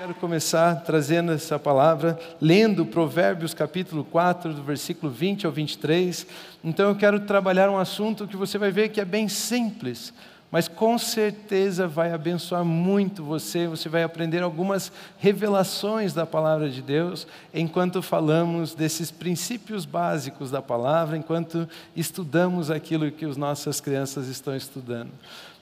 Quero 0.00 0.14
começar 0.14 0.76
trazendo 0.76 1.30
essa 1.30 1.58
palavra, 1.58 2.18
lendo 2.40 2.86
Provérbios 2.86 3.52
capítulo 3.52 4.02
4, 4.02 4.54
do 4.54 4.62
versículo 4.62 5.12
20 5.12 5.44
ao 5.44 5.52
23. 5.52 6.26
Então 6.64 6.88
eu 6.88 6.96
quero 6.96 7.20
trabalhar 7.20 7.68
um 7.68 7.76
assunto 7.76 8.26
que 8.26 8.34
você 8.34 8.56
vai 8.56 8.70
ver 8.70 8.88
que 8.88 8.98
é 8.98 9.04
bem 9.04 9.28
simples, 9.28 10.14
mas 10.50 10.68
com 10.68 10.96
certeza 10.96 11.86
vai 11.86 12.14
abençoar 12.14 12.64
muito 12.64 13.22
você. 13.22 13.66
Você 13.66 13.90
vai 13.90 14.02
aprender 14.02 14.42
algumas 14.42 14.90
revelações 15.18 16.14
da 16.14 16.24
palavra 16.24 16.70
de 16.70 16.80
Deus 16.80 17.26
enquanto 17.52 18.00
falamos 18.00 18.74
desses 18.74 19.10
princípios 19.10 19.84
básicos 19.84 20.50
da 20.50 20.62
palavra, 20.62 21.14
enquanto 21.14 21.68
estudamos 21.94 22.70
aquilo 22.70 23.12
que 23.12 23.26
as 23.26 23.36
nossas 23.36 23.82
crianças 23.82 24.28
estão 24.28 24.56
estudando. 24.56 25.10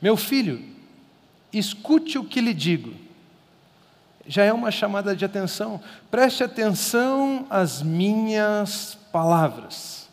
Meu 0.00 0.16
filho, 0.16 0.62
escute 1.52 2.18
o 2.18 2.24
que 2.24 2.40
lhe 2.40 2.54
digo 2.54 3.07
já 4.28 4.44
é 4.44 4.52
uma 4.52 4.70
chamada 4.70 5.16
de 5.16 5.24
atenção. 5.24 5.80
Preste 6.10 6.44
atenção 6.44 7.46
às 7.48 7.82
minhas 7.82 8.96
palavras. 9.10 10.06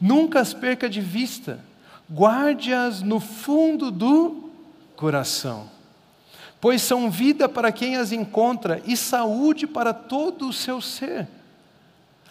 Nunca 0.00 0.40
as 0.40 0.54
perca 0.54 0.88
de 0.88 1.00
vista. 1.00 1.58
Guarde-as 2.08 3.02
no 3.02 3.18
fundo 3.18 3.90
do 3.90 4.50
coração. 4.94 5.68
Pois 6.60 6.80
são 6.80 7.10
vida 7.10 7.48
para 7.48 7.72
quem 7.72 7.96
as 7.96 8.12
encontra 8.12 8.80
e 8.86 8.96
saúde 8.96 9.66
para 9.66 9.92
todo 9.92 10.48
o 10.48 10.52
seu 10.52 10.80
ser. 10.80 11.26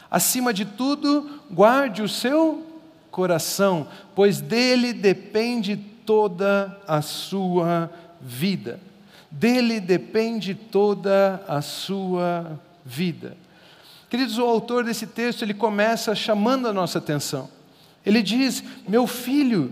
Acima 0.10 0.54
de 0.54 0.64
tudo, 0.64 1.42
guarde 1.52 2.02
o 2.02 2.08
seu 2.08 2.66
coração, 3.12 3.88
pois 4.16 4.40
dele 4.40 4.94
depende 4.94 5.76
toda 5.76 6.80
a 6.88 7.02
sua 7.02 7.92
vida 8.22 8.80
dele 9.32 9.80
depende 9.80 10.56
toda 10.56 11.44
a 11.48 11.62
sua 11.62 12.60
vida. 12.86 13.38
Queridos, 14.10 14.38
o 14.38 14.44
autor 14.44 14.84
desse 14.84 15.06
texto, 15.06 15.44
ele 15.44 15.54
começa 15.54 16.16
chamando 16.16 16.68
a 16.68 16.74
nossa 16.74 16.98
atenção. 16.98 17.50
Ele 18.06 18.24
diz: 18.24 18.64
Meu 18.88 19.06
filho, 19.06 19.72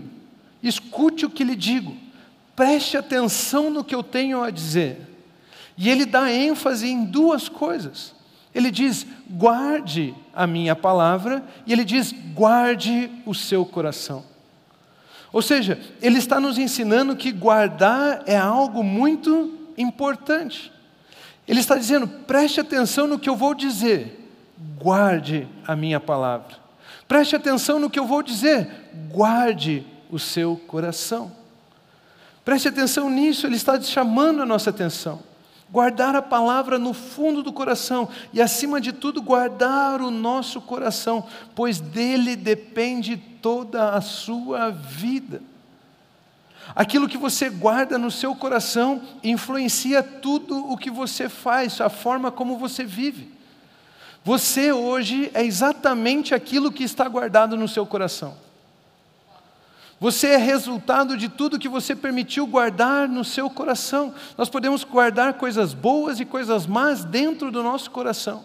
escute 0.62 1.26
o 1.26 1.30
que 1.30 1.42
lhe 1.42 1.56
digo, 1.56 1.96
preste 2.54 2.96
atenção 2.96 3.70
no 3.70 3.82
que 3.82 3.94
eu 3.94 4.02
tenho 4.02 4.42
a 4.42 4.50
dizer. 4.50 5.08
E 5.76 5.88
ele 5.88 6.04
dá 6.04 6.32
ênfase 6.32 6.88
em 6.88 7.04
duas 7.04 7.48
coisas. 7.48 8.14
Ele 8.54 8.70
diz: 8.70 9.06
guarde 9.28 10.14
a 10.34 10.46
minha 10.46 10.74
palavra, 10.74 11.44
e 11.66 11.72
ele 11.72 11.84
diz: 11.84 12.12
guarde 12.34 13.10
o 13.24 13.34
seu 13.34 13.64
coração. 13.64 14.24
Ou 15.32 15.42
seja, 15.42 15.78
ele 16.00 16.18
está 16.18 16.40
nos 16.40 16.58
ensinando 16.58 17.16
que 17.16 17.30
guardar 17.30 18.22
é 18.26 18.36
algo 18.36 18.82
muito 18.82 19.54
importante. 19.76 20.72
Ele 21.46 21.60
está 21.60 21.76
dizendo: 21.76 22.06
preste 22.06 22.60
atenção 22.60 23.06
no 23.06 23.18
que 23.18 23.28
eu 23.28 23.36
vou 23.36 23.54
dizer, 23.54 24.30
guarde 24.78 25.46
a 25.66 25.76
minha 25.76 26.00
palavra. 26.00 26.56
Preste 27.06 27.36
atenção 27.36 27.78
no 27.78 27.88
que 27.88 27.98
eu 27.98 28.06
vou 28.06 28.22
dizer, 28.22 28.90
guarde 29.10 29.86
o 30.10 30.18
seu 30.18 30.56
coração. 30.66 31.32
Preste 32.44 32.68
atenção 32.68 33.10
nisso, 33.10 33.46
ele 33.46 33.56
está 33.56 33.80
chamando 33.80 34.42
a 34.42 34.46
nossa 34.46 34.70
atenção. 34.70 35.22
Guardar 35.70 36.16
a 36.16 36.22
palavra 36.22 36.78
no 36.78 36.94
fundo 36.94 37.42
do 37.42 37.52
coração 37.52 38.08
e, 38.32 38.40
acima 38.40 38.80
de 38.80 38.92
tudo, 38.92 39.20
guardar 39.20 40.00
o 40.00 40.10
nosso 40.10 40.60
coração, 40.60 41.26
pois 41.54 41.78
dele 41.78 42.34
depende 42.36 43.16
toda 43.16 43.90
a 43.90 44.00
sua 44.00 44.70
vida. 44.70 45.42
Aquilo 46.74 47.08
que 47.08 47.18
você 47.18 47.50
guarda 47.50 47.98
no 47.98 48.10
seu 48.10 48.34
coração 48.34 49.02
influencia 49.22 50.02
tudo 50.02 50.70
o 50.70 50.76
que 50.76 50.90
você 50.90 51.28
faz, 51.28 51.80
a 51.80 51.88
forma 51.88 52.30
como 52.30 52.56
você 52.56 52.84
vive. 52.84 53.32
Você 54.24 54.72
hoje 54.72 55.30
é 55.32 55.44
exatamente 55.44 56.34
aquilo 56.34 56.72
que 56.72 56.84
está 56.84 57.08
guardado 57.08 57.56
no 57.56 57.68
seu 57.68 57.86
coração. 57.86 58.47
Você 60.00 60.28
é 60.28 60.36
resultado 60.36 61.16
de 61.16 61.28
tudo 61.28 61.58
que 61.58 61.68
você 61.68 61.94
permitiu 61.96 62.46
guardar 62.46 63.08
no 63.08 63.24
seu 63.24 63.50
coração. 63.50 64.14
Nós 64.36 64.48
podemos 64.48 64.84
guardar 64.84 65.34
coisas 65.34 65.74
boas 65.74 66.20
e 66.20 66.24
coisas 66.24 66.66
más 66.66 67.04
dentro 67.04 67.50
do 67.50 67.62
nosso 67.62 67.90
coração. 67.90 68.44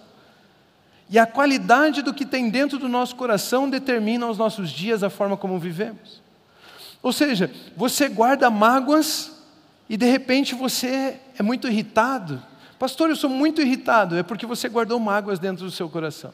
E 1.09 1.19
a 1.19 1.27
qualidade 1.27 2.01
do 2.01 2.13
que 2.13 2.25
tem 2.25 2.49
dentro 2.49 2.79
do 2.79 2.89
nosso 2.89 3.15
coração 3.15 3.69
determina 3.69 4.27
os 4.27 4.37
nossos 4.37 4.71
dias, 4.71 5.03
a 5.03 5.11
forma 5.11 5.37
como 5.37 5.59
vivemos. 5.59 6.23
Ou 7.03 7.13
seja, 7.13 7.51
você 7.77 8.09
guarda 8.09 8.49
mágoas 8.49 9.31
e 9.87 9.95
de 9.95 10.05
repente 10.07 10.55
você 10.55 11.19
é 11.37 11.43
muito 11.43 11.67
irritado. 11.67 12.41
Pastor, 12.79 13.09
eu 13.09 13.15
sou 13.15 13.29
muito 13.29 13.61
irritado. 13.61 14.17
É 14.17 14.23
porque 14.23 14.45
você 14.45 14.67
guardou 14.67 14.99
mágoas 14.99 15.37
dentro 15.37 15.65
do 15.65 15.71
seu 15.71 15.87
coração. 15.87 16.33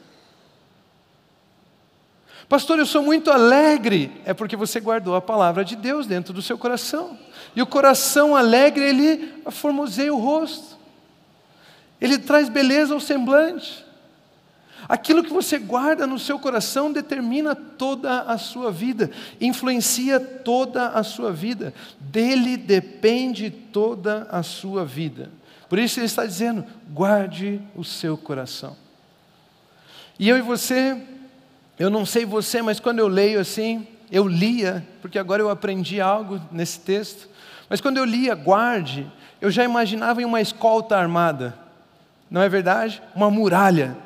Pastor, 2.49 2.79
eu 2.79 2.85
sou 2.87 3.03
muito 3.03 3.29
alegre. 3.29 4.11
É 4.25 4.33
porque 4.33 4.55
você 4.55 4.79
guardou 4.79 5.15
a 5.15 5.21
palavra 5.21 5.63
de 5.63 5.75
Deus 5.75 6.07
dentro 6.07 6.33
do 6.33 6.41
seu 6.41 6.57
coração. 6.57 7.15
E 7.55 7.61
o 7.61 7.67
coração 7.67 8.35
alegre, 8.35 8.83
ele 8.83 9.43
formoseia 9.51 10.11
o 10.11 10.19
rosto. 10.19 10.75
Ele 12.01 12.17
traz 12.17 12.49
beleza 12.49 12.95
ao 12.95 12.99
semblante. 12.99 13.85
Aquilo 14.87 15.23
que 15.23 15.31
você 15.31 15.59
guarda 15.59 16.07
no 16.07 16.17
seu 16.17 16.39
coração 16.39 16.91
determina 16.91 17.53
toda 17.53 18.21
a 18.21 18.37
sua 18.39 18.71
vida, 18.71 19.11
influencia 19.39 20.19
toda 20.19 20.87
a 20.87 21.03
sua 21.03 21.31
vida, 21.31 21.73
dele 21.99 22.57
depende 22.57 23.51
toda 23.51 24.27
a 24.31 24.41
sua 24.41 24.83
vida. 24.85 25.29
Por 25.67 25.77
isso 25.77 25.99
ele 25.99 26.07
está 26.07 26.25
dizendo: 26.25 26.65
guarde 26.89 27.61
o 27.75 27.83
seu 27.83 28.17
coração. 28.17 28.75
E 30.17 30.27
eu 30.27 30.37
e 30.37 30.41
você, 30.41 30.99
eu 31.79 31.89
não 31.89 32.05
sei 32.05 32.25
você, 32.25 32.61
mas 32.61 32.79
quando 32.79 32.99
eu 32.99 33.07
leio 33.07 33.39
assim, 33.39 33.87
eu 34.11 34.27
lia, 34.27 34.85
porque 35.01 35.17
agora 35.17 35.41
eu 35.41 35.49
aprendi 35.49 35.99
algo 35.99 36.39
nesse 36.51 36.79
texto, 36.81 37.27
mas 37.67 37.81
quando 37.81 37.97
eu 37.97 38.05
lia 38.05 38.35
guarde, 38.35 39.09
eu 39.39 39.49
já 39.49 39.63
imaginava 39.63 40.21
em 40.21 40.25
uma 40.25 40.41
escolta 40.41 40.97
armada, 40.97 41.57
não 42.29 42.41
é 42.41 42.49
verdade? 42.49 43.01
Uma 43.15 43.31
muralha 43.31 43.97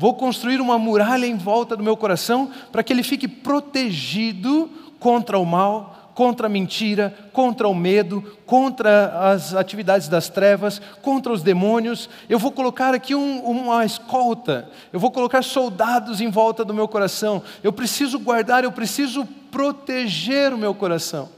Vou 0.00 0.14
construir 0.14 0.62
uma 0.62 0.78
muralha 0.78 1.26
em 1.26 1.36
volta 1.36 1.76
do 1.76 1.82
meu 1.82 1.94
coração 1.94 2.50
para 2.72 2.82
que 2.82 2.90
ele 2.90 3.02
fique 3.02 3.28
protegido 3.28 4.70
contra 4.98 5.38
o 5.38 5.44
mal, 5.44 5.99
contra 6.20 6.48
a 6.48 6.50
mentira, 6.50 7.14
contra 7.32 7.66
o 7.66 7.74
medo, 7.74 8.20
contra 8.44 9.30
as 9.32 9.54
atividades 9.54 10.06
das 10.06 10.28
trevas, 10.28 10.78
contra 11.00 11.32
os 11.32 11.42
demônios. 11.42 12.10
Eu 12.28 12.38
vou 12.38 12.52
colocar 12.52 12.94
aqui 12.94 13.14
um, 13.14 13.40
uma 13.40 13.86
escolta, 13.86 14.68
eu 14.92 15.00
vou 15.00 15.10
colocar 15.10 15.40
soldados 15.40 16.20
em 16.20 16.28
volta 16.28 16.62
do 16.62 16.74
meu 16.74 16.86
coração. 16.86 17.42
Eu 17.62 17.72
preciso 17.72 18.18
guardar, 18.18 18.64
eu 18.64 18.70
preciso 18.70 19.24
proteger 19.50 20.52
o 20.52 20.58
meu 20.58 20.74
coração. 20.74 21.30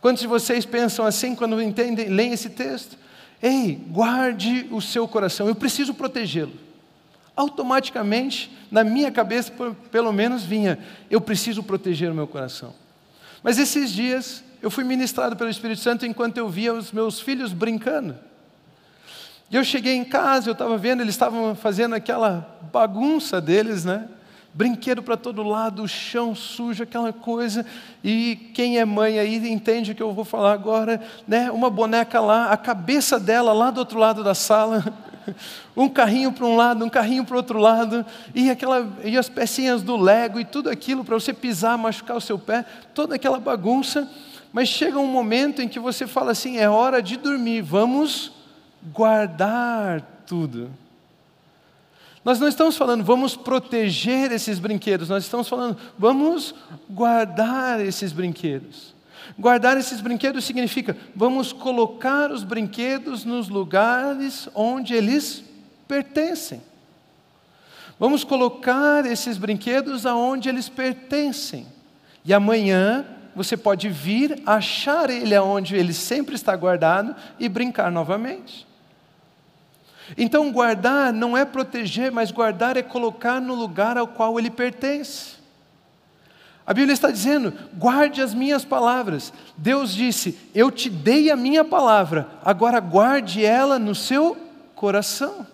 Quantos 0.00 0.22
de 0.22 0.26
vocês 0.26 0.64
pensam 0.64 1.04
assim 1.04 1.34
quando 1.34 1.60
entendem, 1.60 2.08
leem 2.08 2.32
esse 2.32 2.48
texto? 2.48 2.96
Ei, 3.42 3.78
guarde 3.88 4.66
o 4.70 4.80
seu 4.80 5.06
coração, 5.06 5.46
eu 5.46 5.54
preciso 5.54 5.92
protegê-lo 5.92 6.54
automaticamente, 7.36 8.50
na 8.70 8.82
minha 8.82 9.10
cabeça, 9.10 9.52
pelo 9.90 10.10
menos, 10.10 10.42
vinha: 10.42 10.78
eu 11.10 11.20
preciso 11.20 11.62
proteger 11.62 12.10
o 12.10 12.14
meu 12.14 12.26
coração. 12.26 12.72
Mas 13.42 13.58
esses 13.58 13.90
dias, 13.90 14.44
eu 14.62 14.70
fui 14.70 14.84
ministrado 14.84 15.36
pelo 15.36 15.50
Espírito 15.50 15.80
Santo 15.80 16.04
enquanto 16.04 16.36
eu 16.36 16.48
via 16.48 16.74
os 16.74 16.92
meus 16.92 17.20
filhos 17.20 17.52
brincando. 17.52 18.16
E 19.50 19.56
eu 19.56 19.64
cheguei 19.64 19.94
em 19.94 20.04
casa, 20.04 20.48
eu 20.48 20.52
estava 20.52 20.78
vendo, 20.78 21.00
eles 21.00 21.14
estavam 21.14 21.56
fazendo 21.56 21.94
aquela 21.94 22.58
bagunça 22.72 23.40
deles, 23.40 23.84
né? 23.84 24.06
Brinquedo 24.52 25.02
para 25.02 25.16
todo 25.16 25.42
lado, 25.42 25.82
o 25.82 25.88
chão 25.88 26.34
sujo, 26.34 26.82
aquela 26.82 27.12
coisa. 27.12 27.64
E 28.02 28.50
quem 28.54 28.78
é 28.78 28.84
mãe 28.84 29.18
aí 29.18 29.36
entende 29.50 29.92
o 29.92 29.94
que 29.94 30.02
eu 30.02 30.12
vou 30.12 30.24
falar 30.24 30.52
agora, 30.52 31.00
né? 31.26 31.50
Uma 31.50 31.70
boneca 31.70 32.20
lá, 32.20 32.52
a 32.52 32.56
cabeça 32.56 33.18
dela 33.18 33.52
lá 33.52 33.70
do 33.70 33.78
outro 33.78 33.98
lado 33.98 34.22
da 34.22 34.34
sala. 34.34 34.84
um 35.76 35.88
carrinho 35.88 36.32
para 36.32 36.46
um 36.46 36.56
lado, 36.56 36.84
um 36.84 36.88
carrinho 36.88 37.24
para 37.24 37.34
o 37.34 37.36
outro 37.38 37.58
lado, 37.58 38.04
e, 38.34 38.50
aquela, 38.50 38.88
e 39.04 39.16
as 39.16 39.28
pecinhas 39.28 39.82
do 39.82 39.96
Lego 39.96 40.38
e 40.38 40.44
tudo 40.44 40.70
aquilo 40.70 41.04
para 41.04 41.14
você 41.14 41.32
pisar, 41.32 41.76
machucar 41.78 42.16
o 42.16 42.20
seu 42.20 42.38
pé, 42.38 42.64
toda 42.94 43.14
aquela 43.14 43.38
bagunça. 43.38 44.10
Mas 44.52 44.68
chega 44.68 44.98
um 44.98 45.06
momento 45.06 45.62
em 45.62 45.68
que 45.68 45.78
você 45.78 46.06
fala 46.06 46.32
assim: 46.32 46.58
é 46.58 46.68
hora 46.68 47.02
de 47.02 47.16
dormir, 47.16 47.62
vamos 47.62 48.32
guardar 48.92 50.02
tudo. 50.26 50.70
Nós 52.24 52.38
não 52.38 52.48
estamos 52.48 52.76
falando 52.76 53.02
vamos 53.02 53.34
proteger 53.34 54.30
esses 54.30 54.58
brinquedos, 54.58 55.08
nós 55.08 55.24
estamos 55.24 55.48
falando 55.48 55.76
vamos 55.98 56.54
guardar 56.88 57.80
esses 57.80 58.12
brinquedos. 58.12 58.94
Guardar 59.38 59.76
esses 59.76 60.00
brinquedos 60.00 60.44
significa 60.44 60.96
vamos 61.14 61.52
colocar 61.52 62.30
os 62.30 62.44
brinquedos 62.44 63.24
nos 63.24 63.48
lugares 63.48 64.48
onde 64.54 64.94
eles 64.94 65.44
pertencem. 65.86 66.62
Vamos 67.98 68.24
colocar 68.24 69.04
esses 69.04 69.36
brinquedos 69.36 70.06
aonde 70.06 70.48
eles 70.48 70.68
pertencem. 70.68 71.66
E 72.24 72.32
amanhã 72.32 73.04
você 73.34 73.56
pode 73.56 73.88
vir, 73.88 74.42
achar 74.44 75.10
ele 75.10 75.34
aonde 75.34 75.76
ele 75.76 75.92
sempre 75.92 76.34
está 76.34 76.56
guardado 76.56 77.14
e 77.38 77.48
brincar 77.48 77.90
novamente. 77.90 78.66
Então, 80.16 80.50
guardar 80.50 81.12
não 81.12 81.36
é 81.36 81.44
proteger, 81.44 82.10
mas 82.10 82.30
guardar 82.30 82.76
é 82.76 82.82
colocar 82.82 83.40
no 83.40 83.54
lugar 83.54 83.96
ao 83.96 84.08
qual 84.08 84.38
ele 84.38 84.50
pertence. 84.50 85.39
A 86.70 86.72
Bíblia 86.72 86.94
está 86.94 87.10
dizendo: 87.10 87.52
guarde 87.76 88.22
as 88.22 88.32
minhas 88.32 88.64
palavras. 88.64 89.32
Deus 89.56 89.92
disse: 89.92 90.38
Eu 90.54 90.70
te 90.70 90.88
dei 90.88 91.28
a 91.28 91.34
minha 91.34 91.64
palavra, 91.64 92.28
agora 92.44 92.78
guarde 92.78 93.44
ela 93.44 93.76
no 93.76 93.92
seu 93.92 94.36
coração. 94.76 95.44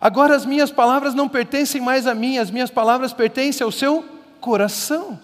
Agora 0.00 0.36
as 0.36 0.46
minhas 0.46 0.70
palavras 0.70 1.14
não 1.14 1.28
pertencem 1.28 1.80
mais 1.80 2.06
a 2.06 2.14
mim, 2.14 2.38
as 2.38 2.48
minhas 2.48 2.70
palavras 2.70 3.12
pertencem 3.12 3.64
ao 3.64 3.72
seu 3.72 4.04
coração. 4.40 5.18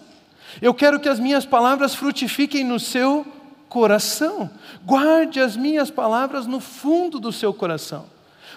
Eu 0.61 0.73
quero 0.73 0.99
que 0.99 1.07
as 1.07 1.21
minhas 1.21 1.45
palavras 1.45 1.95
frutifiquem 1.95 2.65
no 2.65 2.77
seu 2.77 3.25
coração. 3.69 4.49
Guarde 4.83 5.39
as 5.39 5.55
minhas 5.55 5.89
palavras 5.89 6.45
no 6.45 6.59
fundo 6.59 7.17
do 7.17 7.31
seu 7.31 7.53
coração, 7.53 8.07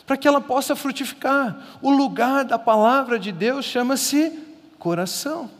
para 0.05 0.17
que 0.17 0.27
ela 0.27 0.41
possa 0.41 0.75
frutificar. 0.75 1.57
O 1.81 1.91
lugar 1.91 2.45
da 2.45 2.59
palavra 2.59 3.21
de 3.21 3.31
Deus 3.31 3.65
chama-se 3.65 4.37
coração. 4.81 5.60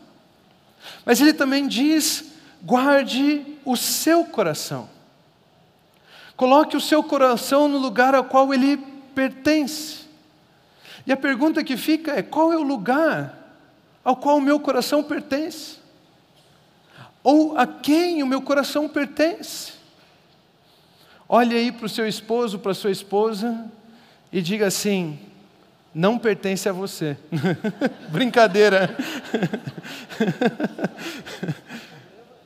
Mas 1.05 1.19
ele 1.21 1.33
também 1.33 1.67
diz: 1.67 2.31
guarde 2.61 3.45
o 3.65 3.75
seu 3.75 4.25
coração. 4.25 4.89
Coloque 6.35 6.75
o 6.75 6.81
seu 6.81 7.03
coração 7.03 7.67
no 7.67 7.77
lugar 7.77 8.15
ao 8.15 8.23
qual 8.23 8.53
ele 8.53 8.77
pertence. 9.13 10.01
E 11.05 11.11
a 11.11 11.17
pergunta 11.17 11.63
que 11.63 11.77
fica 11.77 12.13
é: 12.13 12.21
qual 12.21 12.51
é 12.51 12.57
o 12.57 12.63
lugar 12.63 13.37
ao 14.03 14.15
qual 14.15 14.37
o 14.37 14.41
meu 14.41 14.59
coração 14.59 15.03
pertence? 15.03 15.77
Ou 17.23 17.57
a 17.57 17.67
quem 17.67 18.23
o 18.23 18.27
meu 18.27 18.41
coração 18.41 18.89
pertence? 18.89 19.73
Olhe 21.29 21.55
aí 21.55 21.71
para 21.71 21.85
o 21.85 21.89
seu 21.89 22.07
esposo, 22.07 22.59
para 22.59 22.71
a 22.71 22.75
sua 22.75 22.91
esposa 22.91 23.71
e 24.31 24.41
diga 24.41 24.67
assim: 24.67 25.19
não 25.93 26.17
pertence 26.17 26.69
a 26.69 26.71
você. 26.71 27.17
Brincadeira. 28.09 28.95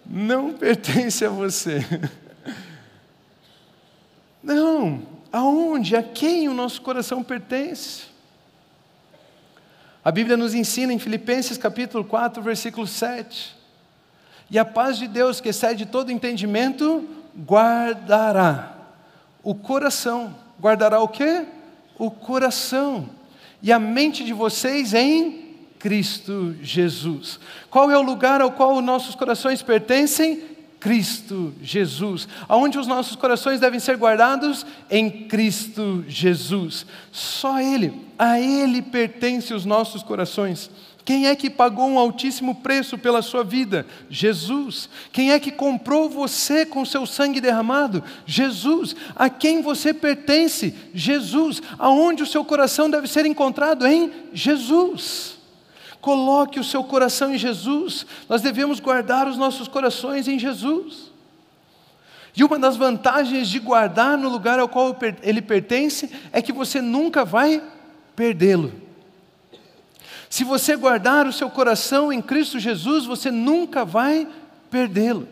não 0.06 0.54
pertence 0.54 1.24
a 1.24 1.30
você. 1.30 1.86
Não, 4.42 5.04
aonde, 5.32 5.96
a 5.96 6.04
quem 6.04 6.50
o 6.50 6.54
nosso 6.54 6.82
coração 6.82 7.24
pertence? 7.24 8.04
A 10.04 10.12
Bíblia 10.12 10.38
nos 10.38 10.54
ensina 10.54 10.94
em 10.94 11.00
Filipenses 11.00 11.58
capítulo 11.58 12.04
4, 12.04 12.42
versículo 12.42 12.86
7. 12.86 13.56
E 14.50 14.60
a 14.60 14.66
paz 14.66 14.98
de 14.98 15.08
Deus, 15.08 15.42
que 15.42 15.50
excede 15.50 15.86
todo 15.86 16.12
entendimento, 16.12 17.08
guardará 17.38 18.76
o 19.44 19.54
coração. 19.56 20.36
Guardará 20.60 21.00
o 21.00 21.08
quê? 21.08 21.46
O 21.98 22.12
coração 22.12 23.10
e 23.66 23.72
a 23.72 23.80
mente 23.80 24.24
de 24.24 24.32
vocês 24.32 24.94
em 24.94 25.44
Cristo 25.80 26.56
Jesus. 26.62 27.40
Qual 27.68 27.90
é 27.90 27.98
o 27.98 28.02
lugar 28.04 28.40
ao 28.40 28.52
qual 28.52 28.78
os 28.78 28.84
nossos 28.84 29.16
corações 29.16 29.64
pertencem? 29.64 30.40
Cristo 30.80 31.52
Jesus. 31.64 32.28
Aonde 32.48 32.78
os 32.78 32.86
nossos 32.86 33.16
corações 33.16 33.60
devem 33.60 33.80
ser 33.80 33.98
guardados? 33.98 34.64
Em 34.88 35.10
Cristo 35.10 36.06
Jesus. 36.08 36.86
Só 37.12 37.60
Ele, 37.60 37.92
a 38.20 38.40
Ele 38.40 38.84
pertencem 38.84 39.58
os 39.58 39.66
nossos 39.66 40.04
corações. 40.04 40.70
Quem 41.06 41.28
é 41.28 41.36
que 41.36 41.52
pagou 41.52 41.88
um 41.88 42.00
altíssimo 42.00 42.56
preço 42.56 42.98
pela 42.98 43.22
sua 43.22 43.44
vida? 43.44 43.86
Jesus. 44.10 44.90
Quem 45.14 45.32
é 45.32 45.40
que 45.40 45.52
comprou 45.52 46.10
você 46.10 46.66
com 46.66 46.84
seu 46.84 47.06
sangue 47.06 47.40
derramado? 47.40 48.04
Jesus. 48.26 48.96
A 49.16 49.30
quem 49.30 49.62
você 49.62 49.94
pertence? 49.94 50.74
Jesus. 50.96 51.62
Aonde 51.78 52.24
o 52.24 52.26
seu 52.26 52.44
coração 52.44 52.90
deve 52.90 53.08
ser 53.08 53.24
encontrado? 53.28 53.86
Em 53.86 54.12
Jesus. 54.34 55.38
Coloque 56.02 56.60
o 56.60 56.64
seu 56.64 56.84
coração 56.84 57.36
em 57.36 57.38
Jesus. 57.38 58.04
Nós 58.28 58.42
devemos 58.42 58.80
guardar 58.80 59.28
os 59.28 59.38
nossos 59.38 59.68
corações 59.68 60.28
em 60.28 60.40
Jesus. 60.40 61.12
E 62.36 62.44
uma 62.44 62.58
das 62.58 62.76
vantagens 62.76 63.48
de 63.48 63.60
guardar 63.60 64.18
no 64.18 64.28
lugar 64.28 64.58
ao 64.58 64.68
qual 64.68 64.98
ele 65.22 65.42
pertence 65.42 66.10
é 66.34 66.42
que 66.42 66.52
você 66.52 66.82
nunca 66.82 67.24
vai 67.24 67.62
perdê-lo. 68.16 68.85
Se 70.36 70.44
você 70.44 70.76
guardar 70.76 71.26
o 71.26 71.32
seu 71.32 71.50
coração 71.50 72.12
em 72.12 72.22
Cristo 72.22 72.60
Jesus, 72.60 73.06
você 73.06 73.32
nunca 73.32 73.86
vai 73.86 74.28
perdê-lo. 74.70 75.30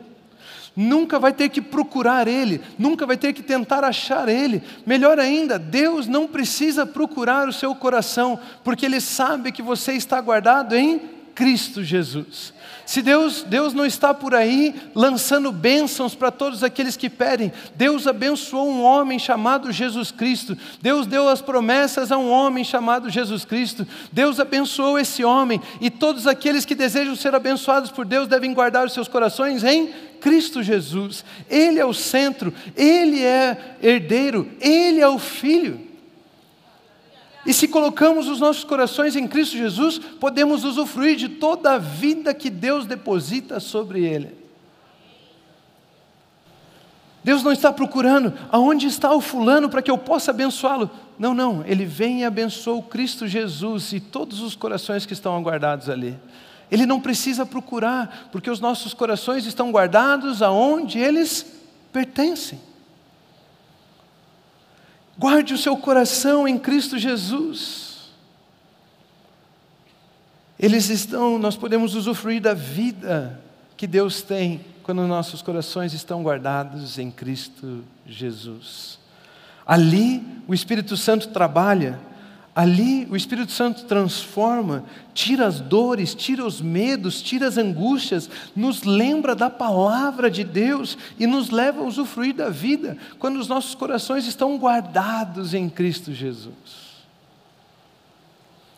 Nunca 0.73 1.19
vai 1.19 1.33
ter 1.33 1.49
que 1.49 1.61
procurar 1.61 2.25
Ele, 2.25 2.61
nunca 2.79 3.05
vai 3.05 3.17
ter 3.17 3.33
que 3.33 3.43
tentar 3.43 3.83
achar 3.83 4.29
Ele. 4.29 4.63
Melhor 4.85 5.19
ainda, 5.19 5.59
Deus 5.59 6.07
não 6.07 6.25
precisa 6.25 6.85
procurar 6.85 7.49
o 7.49 7.51
seu 7.51 7.75
coração, 7.75 8.39
porque 8.63 8.85
Ele 8.85 9.01
sabe 9.01 9.51
que 9.51 9.61
você 9.61 9.91
está 9.91 10.21
guardado 10.21 10.73
em 10.73 11.01
Cristo 11.35 11.83
Jesus. 11.83 12.53
Se 12.85 13.01
Deus, 13.01 13.43
Deus 13.43 13.73
não 13.73 13.85
está 13.85 14.13
por 14.13 14.35
aí 14.35 14.75
lançando 14.93 15.51
bênçãos 15.51 16.15
para 16.15 16.31
todos 16.31 16.63
aqueles 16.63 16.97
que 16.97 17.09
pedem, 17.09 17.51
Deus 17.75 18.07
abençoou 18.07 18.69
um 18.69 18.81
homem 18.83 19.17
chamado 19.17 19.71
Jesus 19.71 20.11
Cristo, 20.11 20.57
Deus 20.81 21.07
deu 21.07 21.29
as 21.29 21.41
promessas 21.41 22.11
a 22.11 22.17
um 22.17 22.29
homem 22.29 22.63
chamado 22.63 23.09
Jesus 23.09 23.45
Cristo, 23.45 23.87
Deus 24.11 24.39
abençoou 24.39 24.99
esse 24.99 25.23
homem, 25.23 25.61
e 25.79 25.89
todos 25.89 26.27
aqueles 26.27 26.65
que 26.65 26.75
desejam 26.75 27.15
ser 27.15 27.33
abençoados 27.33 27.91
por 27.91 28.05
Deus 28.05 28.27
devem 28.27 28.53
guardar 28.53 28.85
os 28.85 28.93
seus 28.93 29.07
corações 29.07 29.63
em 29.63 29.87
Cristo 30.19 30.63
Jesus. 30.63 31.23
Ele 31.49 31.79
é 31.79 31.85
o 31.85 31.93
centro, 31.93 32.53
Ele 32.75 33.23
é 33.23 33.77
herdeiro, 33.81 34.49
Ele 34.59 34.99
é 34.99 35.07
o 35.07 35.19
Filho. 35.19 35.92
E 37.45 37.53
se 37.53 37.67
colocamos 37.67 38.27
os 38.27 38.39
nossos 38.39 38.63
corações 38.63 39.15
em 39.15 39.27
Cristo 39.27 39.57
Jesus, 39.57 39.99
podemos 39.99 40.63
usufruir 40.63 41.17
de 41.17 41.27
toda 41.27 41.73
a 41.73 41.77
vida 41.77 42.33
que 42.33 42.49
Deus 42.49 42.85
deposita 42.85 43.59
sobre 43.59 44.05
ele. 44.05 44.43
Deus 47.23 47.41
não 47.41 47.51
está 47.51 47.71
procurando 47.71 48.33
aonde 48.51 48.87
está 48.87 49.13
o 49.13 49.21
fulano 49.21 49.69
para 49.69 49.81
que 49.81 49.89
eu 49.89 49.97
possa 49.97 50.31
abençoá-lo. 50.31 50.89
Não, 51.17 51.33
não, 51.33 51.63
ele 51.65 51.85
vem 51.85 52.21
e 52.21 52.25
abençoa 52.25 52.75
o 52.75 52.83
Cristo 52.83 53.27
Jesus 53.27 53.93
e 53.93 53.99
todos 53.99 54.41
os 54.41 54.55
corações 54.55 55.05
que 55.05 55.13
estão 55.13 55.35
aguardados 55.35 55.89
ali. 55.89 56.17
Ele 56.69 56.85
não 56.85 56.99
precisa 56.99 57.45
procurar, 57.45 58.29
porque 58.31 58.49
os 58.49 58.59
nossos 58.59 58.93
corações 58.93 59.45
estão 59.45 59.71
guardados 59.71 60.41
aonde 60.41 60.97
eles 60.97 61.45
pertencem. 61.91 62.59
Guarde 65.17 65.53
o 65.53 65.57
seu 65.57 65.77
coração 65.77 66.47
em 66.47 66.57
Cristo 66.57 66.97
Jesus. 66.97 68.11
Eles 70.59 70.89
estão, 70.89 71.37
nós 71.37 71.55
podemos 71.55 71.95
usufruir 71.95 72.41
da 72.41 72.53
vida 72.53 73.39
que 73.75 73.85
Deus 73.85 74.21
tem 74.21 74.65
quando 74.81 75.05
nossos 75.07 75.41
corações 75.41 75.93
estão 75.93 76.23
guardados 76.23 76.97
em 76.97 77.11
Cristo 77.11 77.83
Jesus. 78.05 78.99
Ali 79.65 80.23
o 80.47 80.53
Espírito 80.53 80.97
Santo 80.97 81.29
trabalha 81.29 81.99
Ali 82.55 83.07
o 83.09 83.15
Espírito 83.15 83.51
Santo 83.51 83.85
transforma, 83.85 84.83
tira 85.11 85.47
as 85.47 85.59
dores, 85.59 86.13
tira 86.13 86.45
os 86.45 86.61
medos, 86.61 87.19
tira 87.19 87.47
as 87.47 87.57
angústias, 87.57 88.29
nos 88.55 88.83
lembra 88.83 89.35
da 89.35 89.49
palavra 89.49 90.29
de 90.29 90.43
Deus 90.43 90.95
e 91.19 91.25
nos 91.25 91.49
leva 91.49 91.81
a 91.81 91.83
usufruir 91.83 92.35
da 92.35 92.49
vida 92.49 92.95
quando 93.17 93.37
os 93.37 93.47
nossos 93.47 93.73
corações 93.73 94.27
estão 94.27 94.55
guardados 94.59 95.55
em 95.55 95.67
Cristo 95.67 96.13
Jesus. 96.13 96.93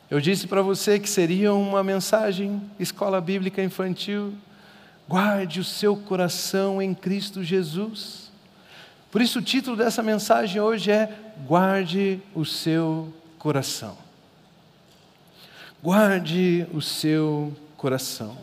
Eu 0.09 0.21
disse 0.21 0.47
para 0.47 0.61
você 0.61 0.97
que 0.97 1.09
seria 1.09 1.53
uma 1.53 1.83
mensagem 1.83 2.61
escola 2.79 3.19
bíblica 3.19 3.61
infantil. 3.61 4.33
Guarde 5.05 5.59
o 5.59 5.65
seu 5.65 5.97
coração 5.97 6.81
em 6.81 6.93
Cristo 6.93 7.43
Jesus. 7.43 8.31
Por 9.11 9.21
isso 9.21 9.39
o 9.39 9.41
título 9.41 9.75
dessa 9.75 10.01
mensagem 10.01 10.61
hoje 10.61 10.91
é 10.91 11.13
Guarde 11.45 12.21
o 12.33 12.45
seu 12.45 13.11
coração. 13.11 13.24
Guarde 15.83 16.65
o 16.73 16.81
seu 16.81 17.53
coração. 17.77 18.35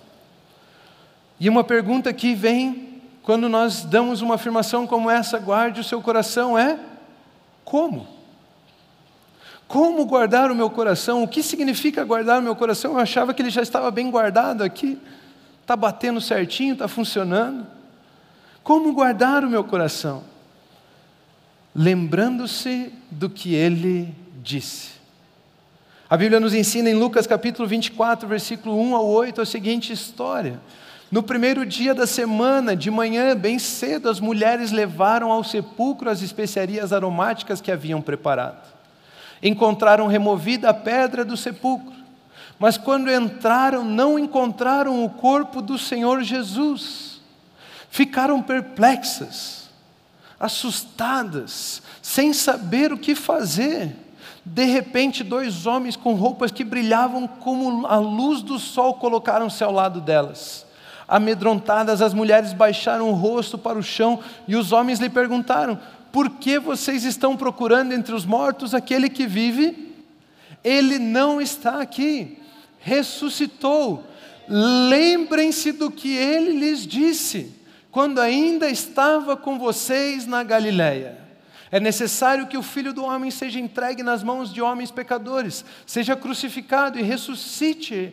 E 1.40 1.48
uma 1.48 1.64
pergunta 1.64 2.12
que 2.12 2.36
vem 2.36 3.02
quando 3.24 3.48
nós 3.48 3.84
damos 3.84 4.22
uma 4.22 4.36
afirmação 4.36 4.86
como 4.86 5.10
essa, 5.10 5.40
guarde 5.40 5.80
o 5.80 5.84
seu 5.84 6.00
coração, 6.00 6.56
é: 6.56 6.78
como? 7.64 8.06
Como 9.66 10.06
guardar 10.06 10.52
o 10.52 10.54
meu 10.54 10.70
coração? 10.70 11.24
O 11.24 11.26
que 11.26 11.42
significa 11.42 12.04
guardar 12.04 12.38
o 12.38 12.42
meu 12.42 12.54
coração? 12.54 12.92
Eu 12.92 13.00
achava 13.00 13.34
que 13.34 13.42
ele 13.42 13.50
já 13.50 13.60
estava 13.60 13.90
bem 13.90 14.08
guardado 14.08 14.62
aqui, 14.62 14.96
está 15.62 15.74
batendo 15.74 16.20
certinho, 16.20 16.74
está 16.74 16.86
funcionando. 16.86 17.66
Como 18.62 18.92
guardar 18.92 19.44
o 19.44 19.50
meu 19.50 19.64
coração? 19.64 20.22
Lembrando-se 21.74 22.92
do 23.10 23.28
que 23.28 23.52
ele 23.52 24.21
disse. 24.42 24.90
A 26.10 26.16
Bíblia 26.16 26.40
nos 26.40 26.52
ensina 26.52 26.90
em 26.90 26.94
Lucas 26.94 27.26
capítulo 27.26 27.66
24, 27.66 28.28
versículo 28.28 28.78
1 28.78 28.96
ao 28.96 29.06
8, 29.06 29.40
a 29.40 29.46
seguinte 29.46 29.92
história. 29.92 30.60
No 31.10 31.22
primeiro 31.22 31.64
dia 31.64 31.94
da 31.94 32.06
semana, 32.06 32.74
de 32.74 32.90
manhã, 32.90 33.36
bem 33.36 33.58
cedo, 33.58 34.08
as 34.08 34.18
mulheres 34.18 34.72
levaram 34.72 35.30
ao 35.30 35.44
sepulcro 35.44 36.10
as 36.10 36.20
especiarias 36.20 36.92
aromáticas 36.92 37.60
que 37.60 37.70
haviam 37.70 38.02
preparado. 38.02 38.66
Encontraram 39.42 40.06
removida 40.06 40.70
a 40.70 40.74
pedra 40.74 41.24
do 41.24 41.36
sepulcro, 41.36 41.92
mas 42.58 42.76
quando 42.76 43.10
entraram, 43.10 43.84
não 43.84 44.18
encontraram 44.18 45.04
o 45.04 45.10
corpo 45.10 45.62
do 45.62 45.78
Senhor 45.78 46.22
Jesus. 46.22 47.20
Ficaram 47.90 48.42
perplexas, 48.42 49.70
assustadas, 50.38 51.82
sem 52.00 52.32
saber 52.32 52.92
o 52.92 52.98
que 52.98 53.14
fazer. 53.14 54.01
De 54.44 54.64
repente, 54.64 55.22
dois 55.22 55.66
homens 55.66 55.94
com 55.94 56.14
roupas 56.14 56.50
que 56.50 56.64
brilhavam 56.64 57.28
como 57.28 57.86
a 57.86 57.96
luz 57.98 58.42
do 58.42 58.58
sol 58.58 58.94
colocaram-se 58.94 59.62
ao 59.62 59.72
lado 59.72 60.00
delas. 60.00 60.66
Amedrontadas, 61.06 62.02
as 62.02 62.12
mulheres 62.12 62.52
baixaram 62.52 63.10
o 63.10 63.14
rosto 63.14 63.56
para 63.56 63.78
o 63.78 63.82
chão 63.82 64.18
e 64.48 64.56
os 64.56 64.72
homens 64.72 64.98
lhe 64.98 65.08
perguntaram: 65.08 65.78
Por 66.10 66.28
que 66.30 66.58
vocês 66.58 67.04
estão 67.04 67.36
procurando 67.36 67.92
entre 67.92 68.14
os 68.14 68.24
mortos 68.24 68.74
aquele 68.74 69.08
que 69.08 69.26
vive? 69.26 69.94
Ele 70.64 70.98
não 70.98 71.40
está 71.40 71.80
aqui, 71.80 72.38
ressuscitou. 72.80 74.02
Lembrem-se 74.48 75.70
do 75.70 75.90
que 75.90 76.16
ele 76.16 76.58
lhes 76.58 76.84
disse, 76.84 77.54
quando 77.92 78.20
ainda 78.20 78.68
estava 78.68 79.36
com 79.36 79.56
vocês 79.56 80.26
na 80.26 80.42
Galileia. 80.42 81.21
É 81.72 81.80
necessário 81.80 82.46
que 82.46 82.58
o 82.58 82.62
filho 82.62 82.92
do 82.92 83.02
homem 83.02 83.30
seja 83.30 83.58
entregue 83.58 84.02
nas 84.02 84.22
mãos 84.22 84.52
de 84.52 84.60
homens 84.60 84.90
pecadores, 84.90 85.64
seja 85.86 86.14
crucificado 86.14 86.98
e 86.98 87.02
ressuscite 87.02 88.12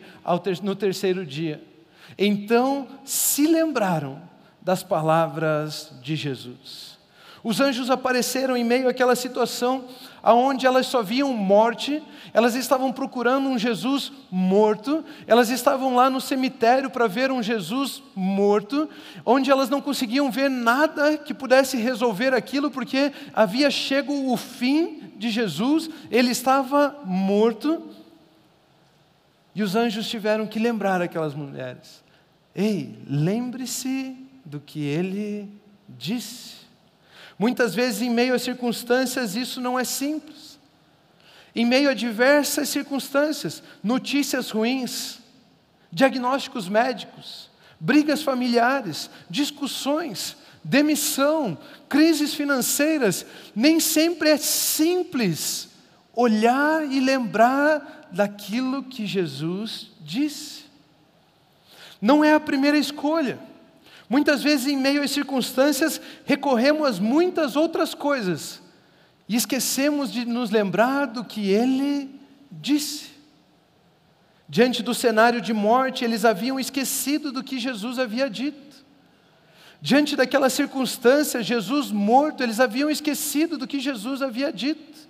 no 0.62 0.74
terceiro 0.74 1.26
dia. 1.26 1.62
Então 2.16 2.88
se 3.04 3.46
lembraram 3.46 4.22
das 4.62 4.82
palavras 4.82 5.92
de 6.02 6.16
Jesus. 6.16 6.98
Os 7.44 7.60
anjos 7.60 7.90
apareceram 7.90 8.56
em 8.56 8.64
meio 8.64 8.88
àquela 8.88 9.14
situação 9.14 9.84
aonde 10.22 10.66
elas 10.66 10.86
só 10.86 11.02
viam 11.02 11.32
morte, 11.32 12.02
elas 12.32 12.54
estavam 12.54 12.92
procurando 12.92 13.48
um 13.48 13.58
Jesus 13.58 14.12
morto, 14.30 15.04
elas 15.26 15.50
estavam 15.50 15.94
lá 15.94 16.08
no 16.10 16.20
cemitério 16.20 16.90
para 16.90 17.06
ver 17.06 17.30
um 17.30 17.42
Jesus 17.42 18.02
morto, 18.14 18.88
onde 19.24 19.50
elas 19.50 19.68
não 19.68 19.80
conseguiam 19.80 20.30
ver 20.30 20.48
nada 20.48 21.16
que 21.16 21.34
pudesse 21.34 21.76
resolver 21.76 22.34
aquilo, 22.34 22.70
porque 22.70 23.12
havia 23.34 23.70
chego 23.70 24.32
o 24.32 24.36
fim 24.36 25.12
de 25.16 25.30
Jesus, 25.30 25.90
ele 26.10 26.30
estava 26.30 26.98
morto, 27.04 27.82
e 29.54 29.62
os 29.62 29.74
anjos 29.74 30.08
tiveram 30.08 30.46
que 30.46 30.58
lembrar 30.58 31.02
aquelas 31.02 31.34
mulheres: 31.34 32.02
ei, 32.54 32.98
lembre-se 33.06 34.16
do 34.44 34.60
que 34.60 34.84
ele 34.84 35.48
disse. 35.88 36.59
Muitas 37.40 37.74
vezes, 37.74 38.02
em 38.02 38.10
meio 38.10 38.34
a 38.34 38.38
circunstâncias, 38.38 39.34
isso 39.34 39.62
não 39.62 39.78
é 39.78 39.82
simples. 39.82 40.58
Em 41.56 41.64
meio 41.64 41.88
a 41.88 41.94
diversas 41.94 42.68
circunstâncias, 42.68 43.62
notícias 43.82 44.50
ruins, 44.50 45.20
diagnósticos 45.90 46.68
médicos, 46.68 47.48
brigas 47.80 48.22
familiares, 48.22 49.08
discussões, 49.30 50.36
demissão, 50.62 51.56
crises 51.88 52.34
financeiras, 52.34 53.24
nem 53.56 53.80
sempre 53.80 54.28
é 54.28 54.36
simples 54.36 55.70
olhar 56.14 56.86
e 56.92 57.00
lembrar 57.00 58.10
daquilo 58.12 58.82
que 58.82 59.06
Jesus 59.06 59.92
disse. 60.02 60.64
Não 62.02 62.22
é 62.22 62.34
a 62.34 62.40
primeira 62.40 62.76
escolha. 62.76 63.38
Muitas 64.10 64.42
vezes, 64.42 64.66
em 64.66 64.76
meio 64.76 65.04
às 65.04 65.12
circunstâncias, 65.12 66.00
recorremos 66.24 66.98
a 66.98 67.00
muitas 67.00 67.54
outras 67.54 67.94
coisas 67.94 68.60
e 69.28 69.36
esquecemos 69.36 70.10
de 70.12 70.24
nos 70.24 70.50
lembrar 70.50 71.06
do 71.06 71.24
que 71.24 71.48
ele 71.48 72.10
disse. 72.50 73.10
Diante 74.48 74.82
do 74.82 74.92
cenário 74.92 75.40
de 75.40 75.52
morte, 75.54 76.04
eles 76.04 76.24
haviam 76.24 76.58
esquecido 76.58 77.30
do 77.30 77.44
que 77.44 77.60
Jesus 77.60 78.00
havia 78.00 78.28
dito. 78.28 78.84
Diante 79.80 80.16
daquela 80.16 80.50
circunstância, 80.50 81.40
Jesus 81.40 81.92
morto, 81.92 82.42
eles 82.42 82.58
haviam 82.58 82.90
esquecido 82.90 83.56
do 83.56 83.66
que 83.66 83.78
Jesus 83.78 84.22
havia 84.22 84.52
dito. 84.52 85.08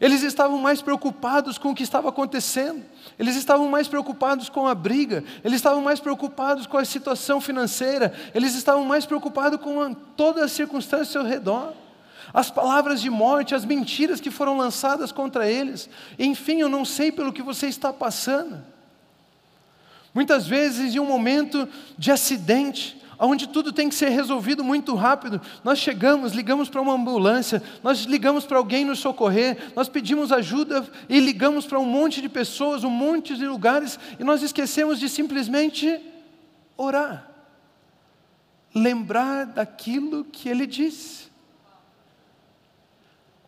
Eles 0.00 0.22
estavam 0.22 0.58
mais 0.58 0.80
preocupados 0.80 1.58
com 1.58 1.70
o 1.70 1.74
que 1.74 1.82
estava 1.82 2.08
acontecendo, 2.08 2.84
eles 3.18 3.34
estavam 3.34 3.68
mais 3.68 3.88
preocupados 3.88 4.48
com 4.48 4.66
a 4.66 4.74
briga, 4.74 5.24
eles 5.42 5.56
estavam 5.56 5.82
mais 5.82 5.98
preocupados 5.98 6.66
com 6.66 6.78
a 6.78 6.84
situação 6.84 7.40
financeira, 7.40 8.12
eles 8.32 8.54
estavam 8.54 8.84
mais 8.84 9.04
preocupados 9.04 9.60
com 9.60 9.92
todas 9.92 10.44
as 10.44 10.52
circunstâncias 10.52 11.16
ao 11.16 11.24
redor, 11.24 11.72
as 12.32 12.50
palavras 12.50 13.00
de 13.00 13.10
morte, 13.10 13.54
as 13.54 13.64
mentiras 13.64 14.20
que 14.20 14.30
foram 14.30 14.56
lançadas 14.56 15.10
contra 15.10 15.50
eles. 15.50 15.88
Enfim, 16.18 16.60
eu 16.60 16.68
não 16.68 16.84
sei 16.84 17.10
pelo 17.10 17.32
que 17.32 17.42
você 17.42 17.66
está 17.66 17.92
passando. 17.92 18.62
Muitas 20.14 20.46
vezes, 20.46 20.94
em 20.94 21.00
um 21.00 21.06
momento 21.06 21.68
de 21.96 22.10
acidente, 22.12 23.00
onde 23.18 23.48
tudo 23.48 23.72
tem 23.72 23.88
que 23.88 23.94
ser 23.94 24.10
resolvido 24.10 24.62
muito 24.62 24.94
rápido. 24.94 25.40
Nós 25.64 25.78
chegamos, 25.78 26.32
ligamos 26.32 26.68
para 26.68 26.80
uma 26.80 26.92
ambulância, 26.92 27.62
nós 27.82 28.00
ligamos 28.00 28.44
para 28.44 28.58
alguém 28.58 28.84
nos 28.84 29.00
socorrer, 29.00 29.72
nós 29.74 29.88
pedimos 29.88 30.30
ajuda 30.30 30.86
e 31.08 31.18
ligamos 31.18 31.66
para 31.66 31.78
um 31.78 31.84
monte 31.84 32.20
de 32.20 32.28
pessoas, 32.28 32.84
um 32.84 32.90
monte 32.90 33.36
de 33.36 33.46
lugares, 33.46 33.98
e 34.18 34.24
nós 34.24 34.42
esquecemos 34.42 35.00
de 35.00 35.08
simplesmente 35.08 36.00
orar. 36.76 37.28
Lembrar 38.74 39.46
daquilo 39.46 40.24
que 40.24 40.48
ele 40.48 40.66
disse. 40.66 41.26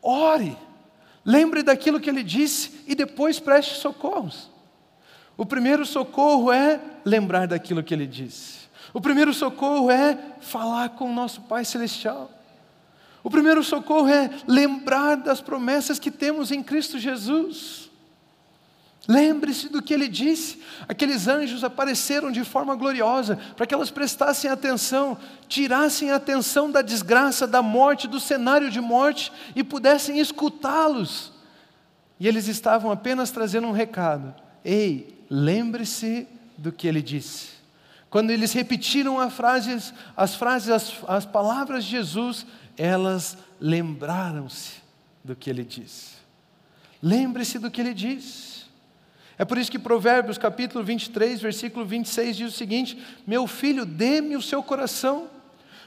Ore, 0.02 0.56
lembre 1.24 1.62
daquilo 1.62 2.00
que 2.00 2.08
ele 2.08 2.22
disse 2.22 2.82
e 2.86 2.94
depois 2.94 3.38
preste 3.38 3.76
socorros. 3.76 4.50
O 5.36 5.46
primeiro 5.46 5.86
socorro 5.86 6.50
é 6.50 6.80
lembrar 7.04 7.46
daquilo 7.46 7.82
que 7.82 7.94
ele 7.94 8.06
disse. 8.06 8.59
O 8.92 9.00
primeiro 9.00 9.32
socorro 9.32 9.90
é 9.90 10.18
falar 10.40 10.90
com 10.90 11.10
o 11.10 11.14
nosso 11.14 11.42
Pai 11.42 11.64
Celestial. 11.64 12.30
O 13.22 13.30
primeiro 13.30 13.62
socorro 13.62 14.08
é 14.08 14.30
lembrar 14.46 15.16
das 15.16 15.40
promessas 15.40 15.98
que 15.98 16.10
temos 16.10 16.50
em 16.50 16.62
Cristo 16.62 16.98
Jesus. 16.98 17.90
Lembre-se 19.06 19.68
do 19.68 19.82
que 19.82 19.92
ele 19.92 20.08
disse. 20.08 20.62
Aqueles 20.88 21.26
anjos 21.26 21.64
apareceram 21.64 22.30
de 22.30 22.44
forma 22.44 22.74
gloriosa 22.74 23.38
para 23.56 23.66
que 23.66 23.74
elas 23.74 23.90
prestassem 23.90 24.50
atenção, 24.50 25.18
tirassem 25.48 26.10
a 26.10 26.16
atenção 26.16 26.70
da 26.70 26.82
desgraça, 26.82 27.46
da 27.46 27.62
morte, 27.62 28.08
do 28.08 28.20
cenário 28.20 28.70
de 28.70 28.80
morte 28.80 29.32
e 29.54 29.62
pudessem 29.62 30.18
escutá-los. 30.18 31.32
E 32.18 32.28
eles 32.28 32.48
estavam 32.48 32.90
apenas 32.90 33.30
trazendo 33.30 33.66
um 33.66 33.72
recado: 33.72 34.34
Ei, 34.64 35.18
lembre-se 35.28 36.28
do 36.56 36.70
que 36.70 36.86
ele 36.86 37.02
disse. 37.02 37.59
Quando 38.10 38.30
eles 38.30 38.52
repetiram 38.52 39.20
as 39.20 39.32
frases, 39.32 39.94
as, 40.16 40.34
frases 40.34 40.68
as, 40.68 40.94
as 41.06 41.24
palavras 41.24 41.84
de 41.84 41.92
Jesus, 41.92 42.44
elas 42.76 43.38
lembraram-se 43.60 44.82
do 45.24 45.36
que 45.36 45.48
ele 45.48 45.62
disse. 45.62 46.16
Lembre-se 47.00 47.58
do 47.58 47.70
que 47.70 47.80
ele 47.80 47.94
disse. 47.94 48.64
É 49.38 49.44
por 49.44 49.56
isso 49.56 49.70
que 49.70 49.78
Provérbios 49.78 50.36
capítulo 50.36 50.84
23, 50.84 51.40
versículo 51.40 51.86
26 51.86 52.36
diz 52.36 52.54
o 52.54 52.56
seguinte: 52.56 52.98
Meu 53.26 53.46
filho, 53.46 53.86
dê-me 53.86 54.36
o 54.36 54.42
seu 54.42 54.62
coração, 54.62 55.28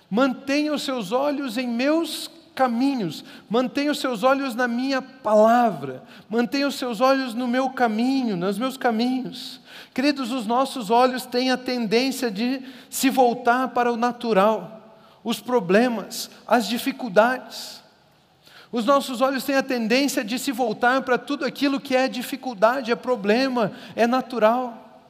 mantenha 0.09 0.73
os 0.73 0.81
seus 0.81 1.11
olhos 1.11 1.57
em 1.57 1.67
meus 1.67 2.31
caminhos, 2.55 3.23
mantenha 3.49 3.91
os 3.91 3.99
seus 3.99 4.23
olhos 4.23 4.55
na 4.55 4.67
minha 4.67 5.01
palavra, 5.01 6.03
mantenha 6.29 6.67
os 6.67 6.75
seus 6.75 7.01
olhos 7.01 7.33
no 7.33 7.47
meu 7.47 7.69
caminho, 7.69 8.37
nos 8.37 8.57
meus 8.57 8.77
caminhos. 8.77 9.59
Queridos, 9.93 10.31
os 10.31 10.45
nossos 10.45 10.89
olhos 10.89 11.25
têm 11.25 11.51
a 11.51 11.57
tendência 11.57 12.31
de 12.31 12.61
se 12.89 13.09
voltar 13.09 13.69
para 13.69 13.91
o 13.91 13.97
natural, 13.97 14.95
os 15.23 15.39
problemas, 15.39 16.29
as 16.47 16.67
dificuldades. 16.67 17.81
Os 18.71 18.85
nossos 18.85 19.21
olhos 19.21 19.43
têm 19.43 19.55
a 19.55 19.63
tendência 19.63 20.23
de 20.23 20.39
se 20.39 20.51
voltar 20.51 21.03
para 21.03 21.17
tudo 21.17 21.45
aquilo 21.45 21.79
que 21.79 21.95
é 21.95 22.07
dificuldade, 22.07 22.91
é 22.91 22.95
problema, 22.95 23.71
é 23.95 24.07
natural. 24.07 25.01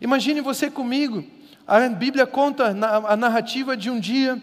Imagine 0.00 0.40
você 0.40 0.70
comigo, 0.70 1.24
a 1.66 1.86
Bíblia 1.88 2.26
conta 2.26 2.68
a 3.06 3.16
narrativa 3.16 3.76
de 3.76 3.90
um 3.90 4.00
dia 4.00 4.40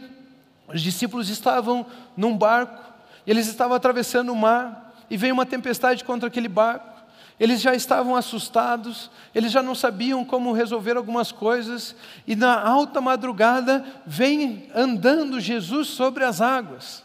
os 0.68 0.82
discípulos 0.82 1.30
estavam 1.30 1.86
num 2.18 2.36
barco, 2.36 2.84
e 3.26 3.32
eles 3.32 3.48
estavam 3.48 3.76
atravessando 3.76 4.32
o 4.32 4.36
mar, 4.36 4.94
e 5.10 5.18
veio 5.18 5.34
uma 5.34 5.46
tempestade 5.46 6.04
contra 6.04 6.28
aquele 6.28 6.48
barco. 6.48 6.95
Eles 7.40 7.62
já 7.62 7.76
estavam 7.76 8.16
assustados, 8.16 9.12
eles 9.34 9.52
já 9.52 9.62
não 9.62 9.76
sabiam 9.76 10.24
como 10.24 10.54
resolver 10.54 10.96
algumas 10.96 11.32
coisas, 11.32 11.96
e 12.26 12.36
na 12.36 12.62
alta 12.62 13.02
madrugada 13.02 13.86
vem 14.06 14.70
andando 14.74 15.40
Jesus 15.40 15.90
sobre 15.90 16.24
as 16.24 16.40
águas. 16.40 17.04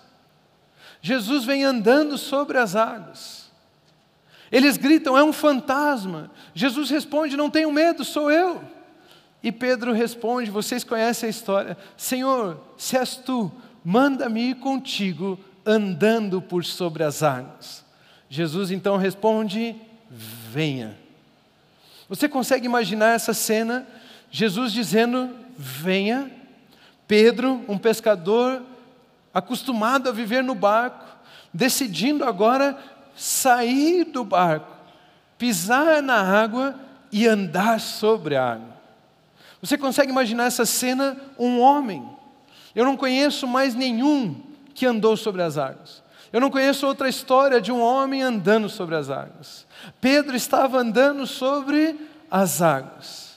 Jesus 1.02 1.44
vem 1.44 1.64
andando 1.64 2.16
sobre 2.16 2.58
as 2.58 2.76
águas. 2.76 3.50
Eles 4.52 4.76
gritam: 4.76 5.16
é 5.16 5.25
um 5.25 5.32
fantasma. 5.32 6.30
Jesus 6.54 6.90
responde: 6.90 7.37
não 7.37 7.50
tenham 7.50 7.72
medo, 7.72 8.04
sou 8.04 8.30
eu. 8.30 8.62
E 9.42 9.50
Pedro 9.50 9.92
responde: 9.92 10.50
Vocês 10.50 10.84
conhecem 10.84 11.26
a 11.26 11.30
história. 11.30 11.78
Senhor, 11.96 12.60
se 12.76 12.96
és 12.96 13.16
tu, 13.16 13.50
manda-me 13.84 14.50
ir 14.50 14.56
contigo 14.56 15.38
andando 15.64 16.40
por 16.42 16.64
sobre 16.64 17.02
as 17.02 17.22
águas. 17.22 17.84
Jesus 18.28 18.70
então 18.70 18.96
responde: 18.96 19.75
Venha. 20.11 20.97
Você 22.09 22.29
consegue 22.29 22.67
imaginar 22.67 23.14
essa 23.14 23.33
cena? 23.33 23.87
Jesus 24.31 24.73
dizendo: 24.73 25.31
Venha. 25.57 26.31
Pedro, 27.07 27.64
um 27.69 27.79
pescador 27.79 28.62
acostumado 29.35 30.09
a 30.09 30.12
viver 30.12 30.43
no 30.43 30.55
barco, 30.55 31.05
decidindo 31.52 32.25
agora 32.25 32.79
sair 33.17 34.05
do 34.05 34.25
barco, 34.25 34.73
pisar 35.37 36.00
na 36.02 36.21
água 36.21 36.79
e 37.11 37.26
andar 37.26 37.81
sobre 37.81 38.37
a 38.37 38.52
água. 38.52 38.76
Você 39.61 39.76
consegue 39.76 40.11
imaginar 40.11 40.45
essa 40.45 40.64
cena? 40.64 41.17
Um 41.38 41.61
homem. 41.61 42.09
Eu 42.75 42.85
não 42.85 42.97
conheço 42.97 43.47
mais 43.47 43.75
nenhum 43.75 44.40
que 44.75 44.87
andou 44.87 45.17
sobre 45.17 45.43
as 45.43 45.59
águas. 45.59 46.02
Eu 46.33 46.40
não 46.40 46.50
conheço 46.50 46.87
outra 46.87 47.09
história 47.09 47.61
de 47.61 47.73
um 47.73 47.81
homem 47.81 48.23
andando 48.23 48.69
sobre 48.69 48.95
as 48.95 49.11
águas. 49.11 49.67
Pedro 50.00 50.37
estava 50.37 50.78
andando 50.78 51.26
sobre 51.26 51.96
as 52.30 52.62
águas. 52.62 53.30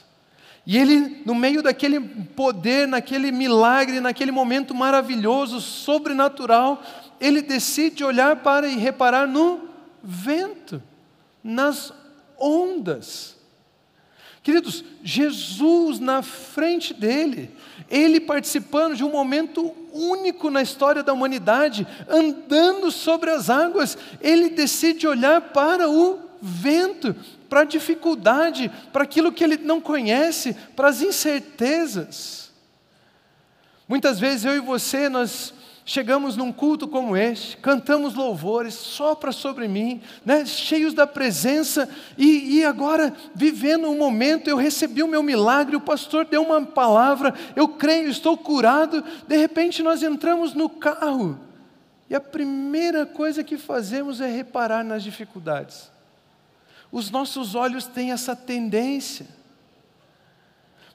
E 0.66 0.78
ele, 0.78 1.22
no 1.26 1.34
meio 1.34 1.62
daquele 1.62 2.00
poder, 2.00 2.88
naquele 2.88 3.30
milagre, 3.30 4.00
naquele 4.00 4.30
momento 4.30 4.74
maravilhoso, 4.74 5.60
sobrenatural, 5.60 6.82
ele 7.20 7.42
decide 7.42 8.02
olhar 8.02 8.36
para 8.36 8.66
e 8.66 8.76
reparar 8.76 9.26
no 9.26 9.68
vento, 10.02 10.82
nas 11.42 11.92
ondas. 12.38 13.36
Queridos, 14.42 14.84
Jesus 15.02 15.98
na 15.98 16.22
frente 16.22 16.92
dele, 16.92 17.50
ele 17.90 18.20
participando 18.20 18.96
de 18.96 19.04
um 19.04 19.10
momento 19.10 19.74
único 19.92 20.50
na 20.50 20.60
história 20.60 21.02
da 21.02 21.12
humanidade, 21.12 21.86
andando 22.08 22.90
sobre 22.90 23.30
as 23.30 23.48
águas, 23.48 23.96
ele 24.20 24.50
decide 24.50 25.06
olhar 25.06 25.40
para 25.40 25.88
o 25.88 26.23
vento, 26.46 27.16
para 27.48 27.60
a 27.60 27.64
dificuldade, 27.64 28.70
para 28.92 29.04
aquilo 29.04 29.32
que 29.32 29.42
ele 29.42 29.56
não 29.56 29.80
conhece, 29.80 30.54
para 30.76 30.88
as 30.88 31.00
incertezas. 31.00 32.52
Muitas 33.88 34.20
vezes 34.20 34.44
eu 34.44 34.54
e 34.54 34.60
você, 34.60 35.08
nós 35.08 35.54
chegamos 35.86 36.36
num 36.36 36.52
culto 36.52 36.86
como 36.86 37.16
este, 37.16 37.56
cantamos 37.56 38.14
louvores, 38.14 38.74
sopra 38.74 39.32
sobre 39.32 39.66
mim, 39.68 40.02
né, 40.24 40.44
cheios 40.44 40.92
da 40.92 41.06
presença, 41.06 41.88
e, 42.18 42.58
e 42.58 42.64
agora, 42.64 43.14
vivendo 43.34 43.88
um 43.88 43.96
momento, 43.96 44.48
eu 44.48 44.56
recebi 44.56 45.02
o 45.02 45.08
meu 45.08 45.22
milagre, 45.22 45.76
o 45.76 45.80
pastor 45.80 46.26
deu 46.26 46.42
uma 46.42 46.60
palavra, 46.62 47.34
eu 47.56 47.68
creio, 47.68 48.10
estou 48.10 48.36
curado, 48.36 49.02
de 49.26 49.36
repente 49.36 49.82
nós 49.82 50.02
entramos 50.02 50.52
no 50.52 50.68
carro, 50.68 51.38
e 52.08 52.14
a 52.14 52.20
primeira 52.20 53.06
coisa 53.06 53.42
que 53.42 53.56
fazemos 53.56 54.20
é 54.20 54.30
reparar 54.30 54.84
nas 54.84 55.02
dificuldades. 55.02 55.93
Os 56.94 57.10
nossos 57.10 57.56
olhos 57.56 57.86
têm 57.86 58.12
essa 58.12 58.36
tendência. 58.36 59.26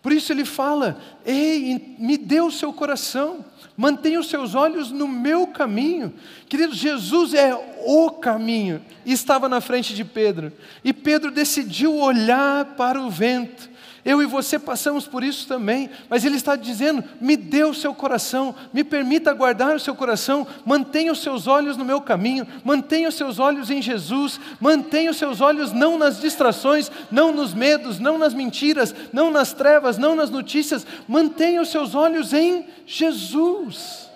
Por 0.02 0.14
isso 0.14 0.32
ele 0.32 0.46
fala: 0.46 0.98
Ei, 1.26 1.98
me 2.00 2.18
dê 2.18 2.40
o 2.40 2.50
seu 2.50 2.72
coração, 2.72 3.44
mantenha 3.76 4.18
os 4.18 4.30
seus 4.30 4.56
olhos 4.56 4.92
no 4.92 5.10
meu 5.10 5.48
caminho. 5.48 6.14
Queridos, 6.48 6.78
Jesus 6.78 7.34
é 7.34 7.54
o 7.86 8.12
caminho, 8.12 8.82
e 9.06 9.12
estava 9.12 9.50
na 9.50 9.60
frente 9.60 9.94
de 9.94 10.06
Pedro, 10.06 10.54
e 10.86 10.94
Pedro 10.94 11.32
decidiu 11.32 11.94
olhar 11.98 12.64
para 12.78 13.02
o 13.02 13.10
vento, 13.10 13.70
eu 14.10 14.24
e 14.24 14.26
você 14.26 14.58
passamos 14.58 15.08
por 15.08 15.24
isso 15.24 15.48
também, 15.48 15.88
mas 16.10 16.26
Ele 16.26 16.36
está 16.36 16.56
dizendo: 16.56 17.04
me 17.22 17.38
dê 17.38 17.64
o 17.64 17.76
seu 17.76 17.94
coração, 17.94 18.56
me 18.74 18.84
permita 18.84 19.32
guardar 19.36 19.76
o 19.76 19.80
seu 19.80 19.94
coração, 19.94 20.48
mantenha 20.66 21.12
os 21.12 21.22
seus 21.22 21.46
olhos 21.46 21.78
no 21.78 21.86
meu 21.86 22.02
caminho, 22.02 22.48
mantenha 22.64 23.08
os 23.08 23.14
seus 23.14 23.38
olhos 23.38 23.70
em 23.70 23.84
Jesus, 23.84 24.40
mantenha 24.60 25.12
os 25.12 25.18
seus 25.18 25.42
olhos 25.42 25.72
não 25.72 25.96
nas 25.96 26.20
distrações, 26.20 26.92
não 27.12 27.32
nos 27.32 27.54
medos, 27.54 28.00
não 28.00 28.18
nas 28.18 28.34
mentiras, 28.34 28.96
não 29.14 29.30
nas 29.30 29.54
trevas, 29.54 30.00
não 30.00 30.16
nas 30.16 30.32
notícias, 30.32 30.88
mantenha 31.08 31.62
os 31.62 31.70
seus 31.70 31.94
olhos 31.94 32.34
em 32.34 32.66
Jesus. 32.88 34.10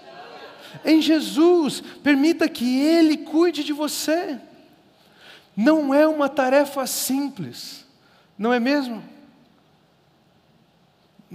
Em 0.83 0.99
Jesus, 1.03 1.83
permita 2.01 2.49
que 2.49 2.79
Ele 2.79 3.15
cuide 3.15 3.63
de 3.63 3.71
você. 3.71 4.39
Não 5.55 5.93
é 5.93 6.07
uma 6.07 6.27
tarefa 6.27 6.87
simples, 6.87 7.85
não 8.35 8.51
é 8.51 8.59
mesmo? 8.59 9.12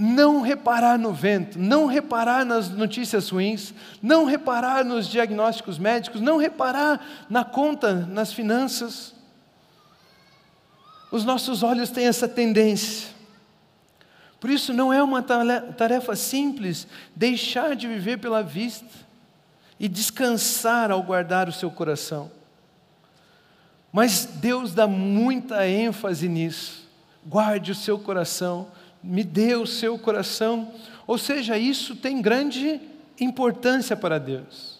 Não 0.00 0.40
reparar 0.40 0.96
no 0.96 1.12
vento, 1.12 1.58
não 1.58 1.86
reparar 1.86 2.44
nas 2.44 2.68
notícias 2.68 3.30
ruins, 3.30 3.74
não 4.00 4.24
reparar 4.24 4.84
nos 4.84 5.08
diagnósticos 5.08 5.76
médicos, 5.76 6.20
não 6.20 6.36
reparar 6.36 7.04
na 7.28 7.44
conta, 7.44 8.06
nas 8.06 8.32
finanças. 8.32 9.12
Os 11.10 11.24
nossos 11.24 11.64
olhos 11.64 11.90
têm 11.90 12.06
essa 12.06 12.28
tendência. 12.28 13.08
Por 14.38 14.50
isso, 14.50 14.72
não 14.72 14.92
é 14.92 15.02
uma 15.02 15.20
tarefa 15.20 16.14
simples 16.14 16.86
deixar 17.16 17.74
de 17.74 17.88
viver 17.88 18.18
pela 18.18 18.40
vista 18.40 18.86
e 19.80 19.88
descansar 19.88 20.92
ao 20.92 21.02
guardar 21.02 21.48
o 21.48 21.52
seu 21.52 21.72
coração. 21.72 22.30
Mas 23.92 24.24
Deus 24.24 24.72
dá 24.72 24.86
muita 24.86 25.66
ênfase 25.66 26.28
nisso. 26.28 26.88
Guarde 27.26 27.72
o 27.72 27.74
seu 27.74 27.98
coração 27.98 28.68
me 29.02 29.24
dê 29.24 29.54
o 29.54 29.66
seu 29.66 29.98
coração. 29.98 30.72
Ou 31.06 31.18
seja, 31.18 31.56
isso 31.56 31.96
tem 31.96 32.20
grande 32.20 32.80
importância 33.20 33.96
para 33.96 34.18
Deus. 34.18 34.78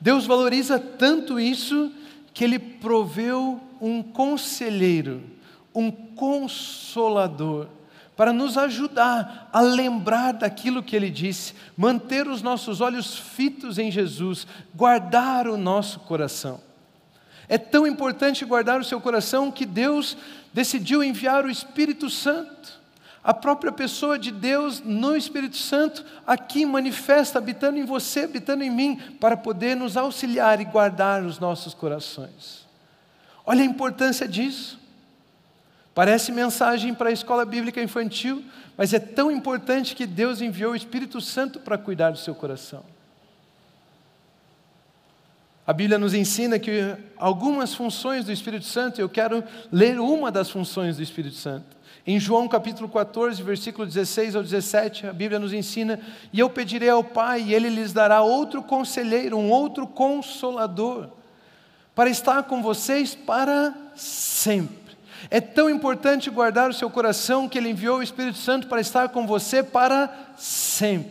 Deus 0.00 0.26
valoriza 0.26 0.78
tanto 0.78 1.40
isso 1.40 1.90
que 2.32 2.44
Ele 2.44 2.58
proveu 2.58 3.60
um 3.80 4.02
conselheiro, 4.02 5.22
um 5.74 5.90
consolador, 5.90 7.68
para 8.16 8.32
nos 8.32 8.56
ajudar 8.56 9.50
a 9.52 9.60
lembrar 9.60 10.32
daquilo 10.32 10.82
que 10.82 10.96
Ele 10.96 11.10
disse, 11.10 11.54
manter 11.76 12.26
os 12.26 12.40
nossos 12.40 12.80
olhos 12.80 13.18
fitos 13.18 13.78
em 13.78 13.90
Jesus, 13.90 14.46
guardar 14.74 15.46
o 15.46 15.56
nosso 15.56 16.00
coração. 16.00 16.60
É 17.48 17.58
tão 17.58 17.86
importante 17.86 18.44
guardar 18.44 18.80
o 18.80 18.84
seu 18.84 19.00
coração 19.00 19.50
que 19.50 19.64
Deus 19.64 20.16
decidiu 20.52 21.04
enviar 21.04 21.44
o 21.44 21.50
Espírito 21.50 22.08
Santo 22.10 22.75
a 23.26 23.34
própria 23.34 23.72
pessoa 23.72 24.16
de 24.16 24.30
Deus 24.30 24.80
no 24.84 25.16
Espírito 25.16 25.56
Santo 25.56 26.04
aqui 26.24 26.64
manifesta, 26.64 27.40
habitando 27.40 27.76
em 27.76 27.84
você, 27.84 28.20
habitando 28.20 28.62
em 28.62 28.70
mim, 28.70 29.00
para 29.18 29.36
poder 29.36 29.74
nos 29.74 29.96
auxiliar 29.96 30.60
e 30.60 30.64
guardar 30.64 31.24
os 31.24 31.40
nossos 31.40 31.74
corações. 31.74 32.64
Olha 33.44 33.62
a 33.62 33.66
importância 33.66 34.28
disso. 34.28 34.78
Parece 35.92 36.30
mensagem 36.30 36.94
para 36.94 37.08
a 37.08 37.12
escola 37.12 37.44
bíblica 37.44 37.82
infantil, 37.82 38.44
mas 38.76 38.94
é 38.94 39.00
tão 39.00 39.28
importante 39.28 39.96
que 39.96 40.06
Deus 40.06 40.40
enviou 40.40 40.70
o 40.70 40.76
Espírito 40.76 41.20
Santo 41.20 41.58
para 41.58 41.76
cuidar 41.76 42.12
do 42.12 42.18
seu 42.18 42.34
coração. 42.34 42.84
A 45.66 45.72
Bíblia 45.72 45.98
nos 45.98 46.14
ensina 46.14 46.60
que 46.60 46.94
algumas 47.16 47.74
funções 47.74 48.24
do 48.24 48.30
Espírito 48.30 48.66
Santo, 48.66 49.00
eu 49.00 49.08
quero 49.08 49.42
ler 49.72 49.98
uma 49.98 50.30
das 50.30 50.48
funções 50.48 50.96
do 50.96 51.02
Espírito 51.02 51.34
Santo. 51.34 51.75
Em 52.06 52.20
João 52.20 52.46
capítulo 52.46 52.88
14, 52.88 53.42
versículo 53.42 53.84
16 53.84 54.36
ao 54.36 54.42
17, 54.42 55.08
a 55.08 55.12
Bíblia 55.12 55.40
nos 55.40 55.52
ensina: 55.52 55.98
E 56.32 56.38
eu 56.38 56.48
pedirei 56.48 56.88
ao 56.88 57.02
Pai, 57.02 57.42
e 57.42 57.54
Ele 57.54 57.68
lhes 57.68 57.92
dará 57.92 58.22
outro 58.22 58.62
conselheiro, 58.62 59.36
um 59.36 59.50
outro 59.50 59.88
consolador, 59.88 61.08
para 61.96 62.08
estar 62.08 62.44
com 62.44 62.62
vocês 62.62 63.16
para 63.16 63.74
sempre. 63.96 64.96
É 65.28 65.40
tão 65.40 65.68
importante 65.68 66.30
guardar 66.30 66.70
o 66.70 66.74
seu 66.74 66.88
coração 66.88 67.48
que 67.48 67.58
Ele 67.58 67.70
enviou 67.70 67.98
o 67.98 68.02
Espírito 68.02 68.38
Santo 68.38 68.68
para 68.68 68.80
estar 68.80 69.08
com 69.08 69.26
você 69.26 69.60
para 69.64 70.08
sempre. 70.36 71.10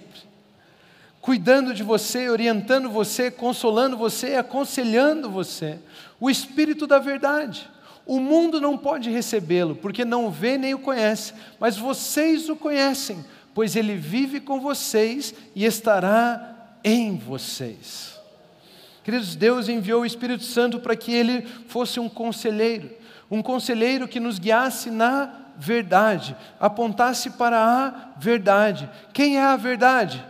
Cuidando 1.20 1.74
de 1.74 1.84
você, 1.84 2.30
orientando 2.30 2.90
você, 2.90 3.30
consolando 3.30 3.98
você, 3.98 4.36
aconselhando 4.36 5.30
você. 5.30 5.78
O 6.22 6.30
Espírito 6.30 6.88
da 6.88 7.00
Verdade. 7.00 7.70
O 8.06 8.20
mundo 8.20 8.62
não 8.62 8.78
pode 8.78 9.10
recebê-lo, 9.10 9.76
porque 9.76 10.06
não 10.06 10.30
vê 10.30 10.58
nem 10.58 10.74
o 10.74 10.80
conhece, 10.80 11.34
mas 11.60 11.76
vocês 11.76 12.50
o 12.50 12.56
conhecem, 12.56 13.26
pois 13.54 13.76
ele 13.76 13.96
vive 13.96 14.39
com 14.39 14.60
vocês 14.60 15.34
e 15.56 15.65
estará 15.65 16.78
em 16.84 17.18
vocês. 17.18 18.20
Queridos, 19.04 19.36
Deus 19.36 19.70
enviou 19.70 20.02
o 20.02 20.06
Espírito 20.06 20.44
Santo 20.44 20.80
para 20.80 20.96
que 20.96 21.13
ele 21.13 21.48
fosse 21.68 22.00
um 22.00 22.10
conselheiro, 22.10 22.89
um 23.30 23.41
conselheiro 23.41 24.08
que 24.08 24.20
nos 24.20 24.39
guiasse 24.39 24.91
na 24.91 25.46
verdade, 25.58 26.36
apontasse 26.60 27.32
para 27.32 27.58
a 27.58 28.20
verdade. 28.20 28.89
Quem 29.13 29.38
é 29.38 29.44
a 29.44 29.56
verdade? 29.56 30.24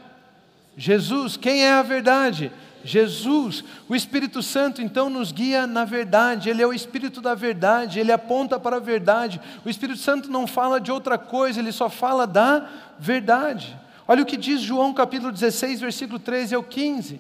Jesus. 0.78 1.38
Quem 1.38 1.64
é 1.64 1.72
a 1.72 1.82
verdade? 1.82 2.52
Jesus. 2.86 3.64
O 3.90 3.96
Espírito 3.96 4.44
Santo 4.44 4.82
então 4.82 5.10
nos 5.10 5.32
guia 5.32 5.66
na 5.66 5.84
verdade, 5.84 6.50
ele 6.50 6.62
é 6.62 6.68
o 6.68 6.74
Espírito 6.74 7.20
da 7.20 7.34
verdade, 7.34 8.00
ele 8.00 8.12
aponta 8.12 8.60
para 8.60 8.78
a 8.78 8.80
verdade. 8.80 9.42
O 9.66 9.70
Espírito 9.70 10.00
Santo 10.00 10.30
não 10.30 10.46
fala 10.46 10.80
de 10.80 10.92
outra 10.92 11.18
coisa, 11.18 11.60
ele 11.60 11.72
só 11.72 11.90
fala 11.90 12.28
da 12.28 12.70
verdade. 13.00 13.76
Olha 14.08 14.22
o 14.22 14.26
que 14.26 14.38
diz 14.38 14.62
João 14.62 14.94
capítulo 14.94 15.32
16, 15.32 15.82
versículo 15.82 16.20
13 16.20 16.54
ao 16.54 16.64
15. 16.64 17.20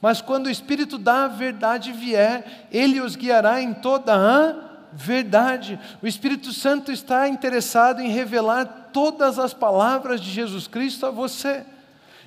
Mas 0.00 0.20
quando 0.20 0.46
o 0.46 0.50
Espírito 0.50 0.98
da 0.98 1.26
verdade 1.26 1.90
vier, 1.90 2.68
ele 2.70 3.00
os 3.00 3.16
guiará 3.16 3.62
em 3.62 3.72
toda 3.72 4.14
a 4.14 4.54
verdade. 4.92 5.80
O 6.02 6.06
Espírito 6.06 6.52
Santo 6.52 6.92
está 6.92 7.26
interessado 7.28 8.00
em 8.00 8.10
revelar 8.10 8.90
todas 8.92 9.38
as 9.38 9.54
palavras 9.54 10.20
de 10.20 10.30
Jesus 10.30 10.66
Cristo 10.66 11.06
a 11.06 11.10
você. 11.10 11.64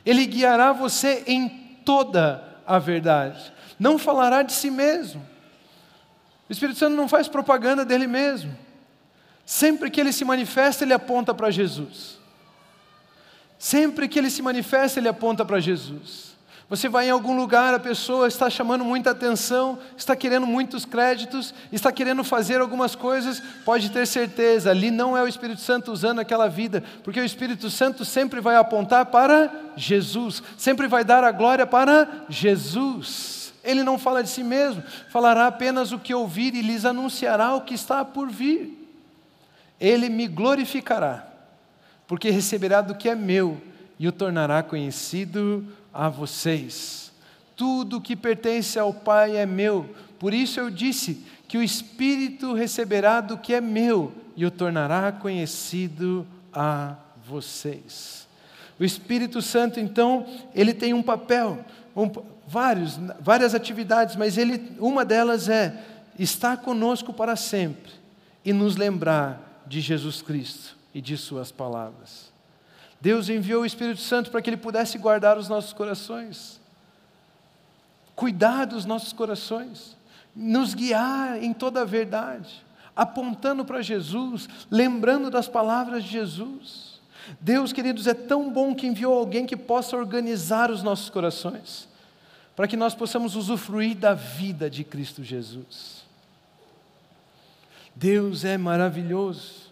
Ele 0.04 0.26
guiará 0.26 0.74
você 0.74 1.24
em 1.28 1.48
toda 1.86 2.51
a 2.66 2.80
verdade. 2.80 3.54
Não 3.80 3.98
falará 3.98 4.42
de 4.42 4.54
si 4.54 4.70
mesmo. 4.70 5.26
O 6.50 6.52
Espírito 6.52 6.78
Santo 6.80 6.96
não 6.96 7.08
faz 7.08 7.28
propaganda 7.28 7.86
dele 7.86 8.08
mesmo. 8.08 8.56
Sempre 9.46 9.90
que 9.90 10.00
ele 10.00 10.12
se 10.12 10.24
manifesta, 10.24 10.84
ele 10.84 10.94
aponta 10.94 11.34
para 11.34 11.50
Jesus. 11.50 12.20
Sempre 13.58 14.08
que 14.08 14.18
ele 14.18 14.30
se 14.30 14.42
manifesta, 14.42 15.00
ele 15.00 15.08
aponta 15.08 15.46
para 15.46 15.60
Jesus. 15.60 16.31
Você 16.72 16.88
vai 16.88 17.08
em 17.08 17.10
algum 17.10 17.36
lugar, 17.36 17.74
a 17.74 17.80
pessoa 17.80 18.30
está 18.30 18.50
chamando 18.50 18.86
muita 18.86 19.12
atenção, 19.12 19.78
está 19.98 20.16
querendo 20.16 20.48
muitos 20.48 20.86
créditos, 20.86 21.54
está 21.70 21.92
querendo 21.92 22.24
fazer 22.24 22.62
algumas 22.62 22.96
coisas, 22.96 23.44
pode 23.66 23.92
ter 23.92 24.08
certeza, 24.08 24.72
ali 24.72 24.90
não 24.90 25.18
é 25.18 25.22
o 25.22 25.28
Espírito 25.28 25.60
Santo 25.60 25.92
usando 25.92 26.20
aquela 26.20 26.48
vida, 26.48 26.82
porque 27.04 27.20
o 27.20 27.26
Espírito 27.26 27.70
Santo 27.70 28.06
sempre 28.06 28.40
vai 28.40 28.56
apontar 28.56 29.08
para 29.08 29.52
Jesus, 29.76 30.42
sempre 30.58 30.88
vai 30.88 31.04
dar 31.04 31.26
a 31.26 31.32
glória 31.34 31.68
para 31.68 32.08
Jesus. 32.30 33.54
Ele 33.66 33.84
não 33.84 34.00
fala 34.00 34.24
de 34.24 34.30
si 34.30 34.42
mesmo, 34.42 34.82
falará 35.10 35.48
apenas 35.48 35.92
o 35.92 36.00
que 36.00 36.14
ouvir 36.14 36.56
e 36.56 36.62
lhes 36.62 36.86
anunciará 36.86 37.54
o 37.54 37.64
que 37.64 37.74
está 37.74 38.06
por 38.06 38.30
vir. 38.30 38.90
Ele 39.78 40.08
me 40.08 40.26
glorificará, 40.26 41.28
porque 42.08 42.30
receberá 42.30 42.80
do 42.80 42.96
que 42.96 43.10
é 43.10 43.16
meu 43.16 43.62
e 44.00 44.08
o 44.08 44.12
tornará 44.14 44.64
conhecido 44.64 45.68
a 45.94 46.10
vocês. 46.10 47.12
Tudo 47.56 48.02
que 48.02 48.16
pertence 48.16 48.80
ao 48.80 48.94
Pai 48.94 49.38
é 49.38 49.46
meu, 49.46 49.90
por 50.20 50.34
isso 50.34 50.60
eu 50.60 50.70
disse 50.70 51.26
que 51.48 51.58
o 51.58 51.64
Espírito 51.64 52.54
receberá 52.54 53.20
do 53.22 53.38
que 53.38 53.54
é 53.54 53.62
meu 53.62 54.12
e 54.36 54.46
o 54.46 54.52
tornará 54.52 55.12
conhecido 55.12 56.26
a 56.54 56.96
vocês. 57.28 58.28
O 58.80 58.84
Espírito 58.84 59.42
Santo, 59.42 59.80
então, 59.80 60.26
ele 60.56 60.74
tem 60.74 60.94
um 60.94 61.04
papel, 61.04 61.64
um, 61.96 62.10
vários, 62.48 62.98
várias 63.20 63.54
atividades, 63.54 64.16
mas 64.16 64.38
ele, 64.38 64.76
uma 64.80 65.06
delas 65.06 65.50
é 65.50 65.84
estar 66.18 66.58
conosco 66.58 67.14
para 67.14 67.36
sempre 67.36 67.92
e 68.44 68.52
nos 68.52 68.76
lembrar 68.76 69.64
de 69.68 69.82
Jesus 69.82 70.22
Cristo 70.22 70.76
e 70.94 71.02
de 71.02 71.16
Suas 71.16 71.52
palavras. 71.52 72.31
Deus 73.02 73.30
enviou 73.30 73.64
o 73.64 73.66
Espírito 73.66 74.00
Santo 74.00 74.30
para 74.30 74.42
que 74.42 74.50
Ele 74.50 74.58
pudesse 74.58 74.98
guardar 75.00 75.38
os 75.38 75.50
nossos 75.50 75.74
corações, 75.74 76.62
cuidar 78.16 78.66
dos 78.66 78.86
nossos 78.86 79.12
corações, 79.12 79.98
nos 80.36 80.76
guiar 80.76 81.42
em 81.44 81.52
toda 81.52 81.82
a 81.82 81.86
verdade, 81.86 82.64
apontando 82.96 83.66
para 83.66 83.82
Jesus, 83.82 84.48
lembrando 84.70 85.32
das 85.32 85.48
palavras 85.48 86.04
de 86.04 86.12
Jesus. 86.12 87.02
Deus, 87.40 87.74
queridos, 87.74 88.06
é 88.06 88.14
tão 88.14 88.52
bom 88.52 88.76
que 88.76 88.86
enviou 88.86 89.18
alguém 89.18 89.48
que 89.48 89.58
possa 89.58 89.98
organizar 89.98 90.70
os 90.70 90.84
nossos 90.84 91.10
corações, 91.10 91.90
para 92.56 92.68
que 92.68 92.78
nós 92.78 92.94
possamos 92.94 93.36
usufruir 93.36 93.96
da 93.96 94.14
vida 94.14 94.70
de 94.70 94.84
Cristo 94.84 95.24
Jesus. 95.24 96.04
Deus 97.96 98.46
é 98.46 98.58
maravilhoso. 98.58 99.72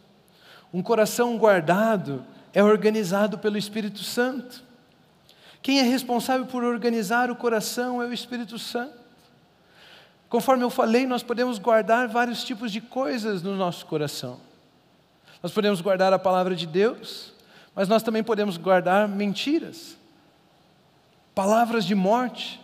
Um 0.73 0.81
coração 0.81 1.37
guardado 1.37 2.25
é 2.53 2.63
organizado 2.63 3.37
pelo 3.37 3.57
Espírito 3.57 4.03
Santo. 4.03 4.63
Quem 5.61 5.79
é 5.79 5.83
responsável 5.83 6.45
por 6.45 6.63
organizar 6.63 7.29
o 7.29 7.35
coração 7.35 8.01
é 8.01 8.05
o 8.05 8.13
Espírito 8.13 8.57
Santo. 8.57 8.97
Conforme 10.29 10.63
eu 10.63 10.69
falei, 10.69 11.07
nós 11.07 11.23
podemos 11.23 11.57
guardar 11.57 12.07
vários 12.07 12.43
tipos 12.43 12.71
de 12.71 12.79
coisas 12.79 13.41
no 13.41 13.55
nosso 13.55 13.85
coração. 13.85 14.39
Nós 15.41 15.51
podemos 15.51 15.81
guardar 15.81 16.13
a 16.13 16.19
palavra 16.19 16.55
de 16.55 16.67
Deus, 16.67 17.33
mas 17.73 17.87
nós 17.87 18.03
também 18.03 18.23
podemos 18.23 18.57
guardar 18.57 19.07
mentiras, 19.07 19.97
palavras 21.33 21.85
de 21.85 21.95
morte, 21.95 22.61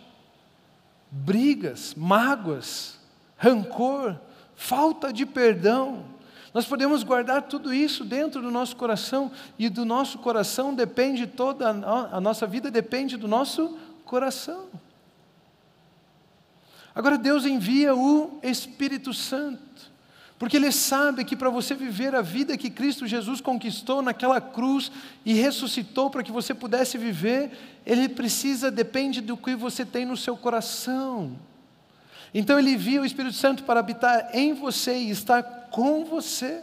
brigas, 1.10 1.94
mágoas, 1.94 2.98
rancor, 3.36 4.16
falta 4.54 5.12
de 5.12 5.24
perdão, 5.24 6.04
nós 6.56 6.64
podemos 6.64 7.02
guardar 7.02 7.42
tudo 7.42 7.70
isso 7.70 8.02
dentro 8.02 8.40
do 8.40 8.50
nosso 8.50 8.76
coração 8.76 9.30
e 9.58 9.68
do 9.68 9.84
nosso 9.84 10.18
coração 10.20 10.74
depende 10.74 11.26
toda 11.26 11.68
a 11.68 12.18
nossa 12.18 12.46
vida 12.46 12.70
depende 12.70 13.18
do 13.18 13.28
nosso 13.28 13.76
coração. 14.06 14.64
Agora 16.94 17.18
Deus 17.18 17.44
envia 17.44 17.94
o 17.94 18.40
Espírito 18.42 19.12
Santo, 19.12 19.92
porque 20.38 20.56
Ele 20.56 20.72
sabe 20.72 21.26
que 21.26 21.36
para 21.36 21.50
você 21.50 21.74
viver 21.74 22.14
a 22.14 22.22
vida 22.22 22.56
que 22.56 22.70
Cristo 22.70 23.06
Jesus 23.06 23.42
conquistou 23.42 24.00
naquela 24.00 24.40
cruz 24.40 24.90
e 25.26 25.34
ressuscitou 25.34 26.08
para 26.08 26.22
que 26.22 26.32
você 26.32 26.54
pudesse 26.54 26.96
viver, 26.96 27.50
Ele 27.84 28.08
precisa, 28.08 28.70
depende 28.70 29.20
do 29.20 29.36
que 29.36 29.54
você 29.54 29.84
tem 29.84 30.06
no 30.06 30.16
seu 30.16 30.34
coração. 30.38 31.36
Então 32.34 32.58
Ele 32.58 32.72
envia 32.72 33.00
o 33.00 33.04
Espírito 33.04 33.34
Santo 33.34 33.64
para 33.64 33.80
habitar 33.80 34.30
em 34.32 34.52
você 34.52 34.96
e 34.96 35.10
estar 35.10 35.42
com 35.70 36.04
você. 36.04 36.62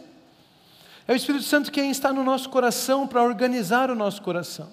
É 1.06 1.12
o 1.12 1.16
Espírito 1.16 1.44
Santo 1.44 1.70
quem 1.70 1.90
está 1.90 2.12
no 2.12 2.24
nosso 2.24 2.48
coração 2.48 3.06
para 3.06 3.22
organizar 3.22 3.90
o 3.90 3.94
nosso 3.94 4.22
coração, 4.22 4.68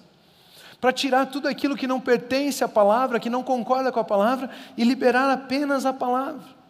para 0.80 0.92
tirar 0.92 1.26
tudo 1.26 1.46
aquilo 1.46 1.76
que 1.76 1.86
não 1.86 2.00
pertence 2.00 2.64
à 2.64 2.68
palavra, 2.68 3.20
que 3.20 3.28
não 3.28 3.42
concorda 3.42 3.92
com 3.92 4.00
a 4.00 4.04
palavra 4.04 4.48
e 4.76 4.84
liberar 4.84 5.30
apenas 5.30 5.84
a 5.84 5.92
palavra. 5.92 6.62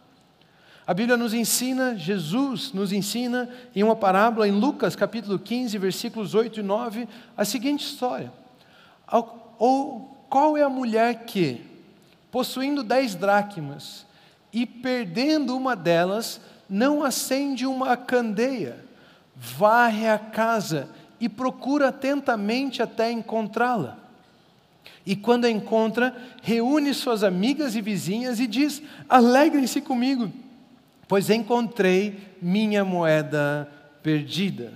A 0.85 0.93
Bíblia 0.93 1.15
nos 1.15 1.33
ensina, 1.33 1.95
Jesus 1.95 2.73
nos 2.73 2.91
ensina 2.91 3.49
em 3.73 3.81
uma 3.83 3.95
parábola 3.95 4.45
em 4.45 4.51
Lucas 4.51 4.97
capítulo 4.97 5.39
15, 5.39 5.77
versículos 5.77 6.35
8 6.35 6.59
e 6.59 6.63
9, 6.63 7.07
a 7.37 7.45
seguinte 7.45 7.85
história. 7.85 8.33
Ou 9.57 10.25
qual 10.29 10.57
é 10.57 10.61
a 10.61 10.69
mulher 10.69 11.23
que, 11.23 11.61
possuindo 12.29 12.83
dez 12.83 13.15
dracmas 13.15 14.05
e 14.53 14.65
perdendo 14.65 15.57
uma 15.57 15.75
delas, 15.75 16.39
não 16.69 17.03
acende 17.03 17.65
uma 17.65 17.97
candeia, 17.97 18.85
varre 19.35 20.07
a 20.07 20.17
casa 20.19 20.87
e 21.19 21.27
procura 21.27 21.87
atentamente 21.87 22.81
até 22.81 23.11
encontrá-la. 23.11 23.97
E 25.05 25.15
quando 25.15 25.45
a 25.45 25.49
encontra, 25.49 26.15
reúne 26.41 26.93
suas 26.93 27.23
amigas 27.23 27.75
e 27.75 27.81
vizinhas 27.81 28.39
e 28.39 28.47
diz: 28.47 28.81
Alegrem-se 29.09 29.81
comigo, 29.81 30.31
pois 31.07 31.29
encontrei 31.29 32.35
minha 32.41 32.85
moeda 32.85 33.69
perdida. 34.01 34.73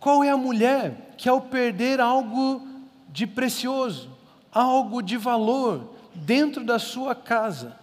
Qual 0.00 0.24
é 0.24 0.30
a 0.30 0.36
mulher 0.36 1.14
que, 1.16 1.28
ao 1.28 1.40
perder 1.40 2.00
algo 2.00 2.66
de 3.08 3.26
precioso, 3.26 4.10
algo 4.52 5.00
de 5.00 5.16
valor 5.16 5.94
dentro 6.14 6.64
da 6.64 6.78
sua 6.78 7.14
casa, 7.14 7.76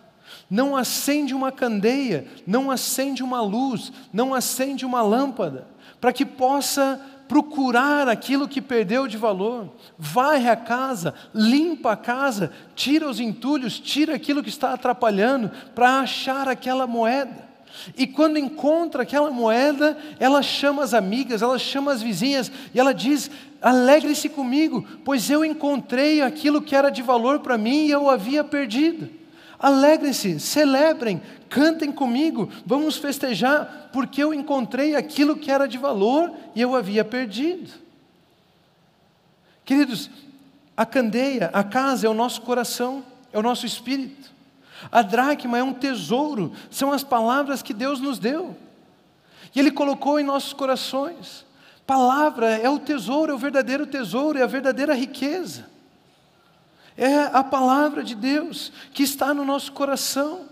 não 0.50 0.76
acende 0.76 1.34
uma 1.34 1.52
candeia, 1.52 2.26
não 2.48 2.72
acende 2.72 3.22
uma 3.22 3.42
luz, 3.42 3.92
não 4.12 4.34
acende 4.34 4.86
uma 4.86 5.02
lâmpada, 5.02 5.68
para 6.02 6.12
que 6.12 6.26
possa 6.26 7.00
procurar 7.28 8.10
aquilo 8.10 8.48
que 8.48 8.60
perdeu 8.60 9.08
de 9.08 9.16
valor, 9.16 9.70
varre 9.98 10.50
a 10.50 10.56
casa, 10.56 11.14
limpa 11.34 11.92
a 11.92 11.96
casa, 11.96 12.52
tira 12.76 13.08
os 13.08 13.20
entulhos, 13.20 13.80
tira 13.80 14.16
aquilo 14.16 14.42
que 14.42 14.50
está 14.50 14.74
atrapalhando, 14.74 15.52
para 15.76 16.00
achar 16.00 16.48
aquela 16.48 16.88
moeda. 16.88 17.48
E 17.96 18.08
quando 18.08 18.40
encontra 18.40 19.04
aquela 19.04 19.30
moeda, 19.30 19.96
ela 20.20 20.42
chama 20.42 20.84
as 20.84 20.96
amigas, 20.96 21.44
ela 21.44 21.60
chama 21.60 21.92
as 21.92 22.02
vizinhas 22.02 22.52
e 22.74 22.80
ela 22.80 22.96
diz: 22.96 23.30
Alegre-se 23.62 24.28
comigo, 24.28 24.84
pois 25.06 25.30
eu 25.30 25.46
encontrei 25.46 26.22
aquilo 26.24 26.64
que 26.64 26.76
era 26.76 26.90
de 26.90 27.04
valor 27.04 27.42
para 27.42 27.60
mim 27.60 27.86
e 27.86 27.92
eu 27.92 28.10
havia 28.10 28.44
perdido. 28.44 29.19
Alegrem-se, 29.60 30.40
celebrem, 30.40 31.22
cantem 31.50 31.92
comigo, 31.92 32.50
vamos 32.66 32.96
festejar, 32.96 33.90
porque 33.92 34.24
eu 34.24 34.34
encontrei 34.34 34.96
aquilo 34.96 35.36
que 35.36 35.52
era 35.52 35.68
de 35.68 35.78
valor 35.78 36.32
e 36.56 36.62
eu 36.62 36.76
havia 36.78 37.04
perdido. 37.04 37.70
Queridos, 39.66 40.10
a 40.78 40.86
candeia, 40.86 41.50
a 41.52 41.62
casa 41.62 42.08
é 42.08 42.10
o 42.10 42.14
nosso 42.14 42.42
coração, 42.42 43.04
é 43.34 43.38
o 43.38 43.44
nosso 43.44 43.66
espírito. 43.66 44.32
A 44.90 45.02
dracma 45.02 45.58
é 45.58 45.64
um 45.64 45.74
tesouro, 45.74 46.54
são 46.72 46.94
as 46.94 47.04
palavras 47.04 47.62
que 47.62 47.74
Deus 47.74 48.00
nos 48.00 48.18
deu. 48.18 48.56
E 49.54 49.60
Ele 49.60 49.72
colocou 49.72 50.18
em 50.18 50.24
nossos 50.24 50.54
corações. 50.54 51.46
Palavra 51.86 52.56
é 52.58 52.70
o 52.70 52.80
tesouro, 52.80 53.34
é 53.34 53.36
o 53.36 53.38
verdadeiro 53.38 53.86
tesouro, 53.86 54.40
é 54.40 54.44
a 54.44 54.48
verdadeira 54.48 54.94
riqueza 54.94 55.66
é 57.00 57.30
a 57.32 57.44
palavra 57.44 58.04
de 58.04 58.14
Deus 58.14 58.72
que 58.94 59.04
está 59.04 59.34
no 59.34 59.46
nosso 59.46 59.72
coração. 59.72 60.50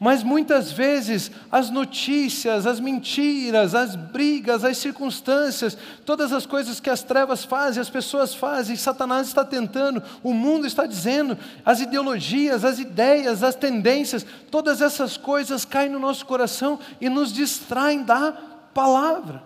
Mas 0.00 0.24
muitas 0.24 0.72
vezes 0.72 1.30
as 1.48 1.70
notícias, 1.70 2.66
as 2.66 2.80
mentiras, 2.80 3.72
as 3.72 3.94
brigas, 3.94 4.64
as 4.64 4.76
circunstâncias, 4.76 5.78
todas 6.04 6.32
as 6.32 6.44
coisas 6.44 6.80
que 6.80 6.90
as 6.90 7.04
trevas 7.04 7.44
fazem, 7.44 7.80
as 7.80 7.88
pessoas 7.88 8.34
fazem, 8.34 8.74
Satanás 8.74 9.28
está 9.28 9.44
tentando, 9.44 10.02
o 10.20 10.34
mundo 10.34 10.66
está 10.66 10.86
dizendo, 10.86 11.38
as 11.64 11.80
ideologias, 11.80 12.64
as 12.64 12.80
ideias, 12.80 13.44
as 13.44 13.54
tendências, 13.54 14.26
todas 14.50 14.82
essas 14.82 15.16
coisas 15.16 15.64
caem 15.64 15.90
no 15.90 16.00
nosso 16.00 16.26
coração 16.26 16.80
e 17.00 17.08
nos 17.08 17.32
distraem 17.32 18.02
da 18.02 18.32
palavra. 18.74 19.44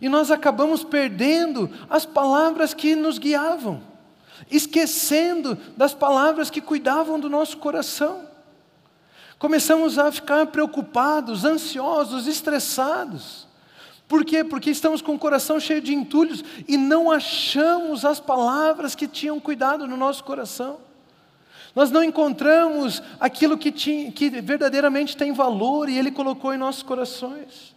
E 0.00 0.08
nós 0.08 0.30
acabamos 0.30 0.82
perdendo 0.82 1.70
as 1.90 2.06
palavras 2.06 2.72
que 2.72 2.96
nos 2.96 3.18
guiavam, 3.18 3.82
esquecendo 4.50 5.56
das 5.76 5.94
palavras 5.94 6.50
que 6.50 6.60
cuidavam 6.60 7.18
do 7.18 7.28
nosso 7.28 7.56
coração. 7.58 8.28
Começamos 9.38 9.98
a 9.98 10.10
ficar 10.10 10.46
preocupados, 10.46 11.44
ansiosos, 11.44 12.26
estressados. 12.26 13.46
Por 14.08 14.24
quê? 14.24 14.42
Porque 14.42 14.70
estamos 14.70 15.02
com 15.02 15.14
o 15.14 15.18
coração 15.18 15.60
cheio 15.60 15.80
de 15.80 15.94
entulhos 15.94 16.42
e 16.66 16.76
não 16.76 17.10
achamos 17.10 18.04
as 18.04 18.18
palavras 18.18 18.94
que 18.94 19.06
tinham 19.06 19.38
cuidado 19.38 19.86
no 19.86 19.96
nosso 19.96 20.24
coração. 20.24 20.78
Nós 21.74 21.90
não 21.90 22.02
encontramos 22.02 23.02
aquilo 23.20 23.56
que, 23.56 23.70
tinha, 23.70 24.10
que 24.10 24.30
verdadeiramente 24.30 25.16
tem 25.16 25.32
valor 25.32 25.88
e 25.88 25.98
Ele 25.98 26.10
colocou 26.10 26.52
em 26.52 26.58
nossos 26.58 26.82
corações. 26.82 27.76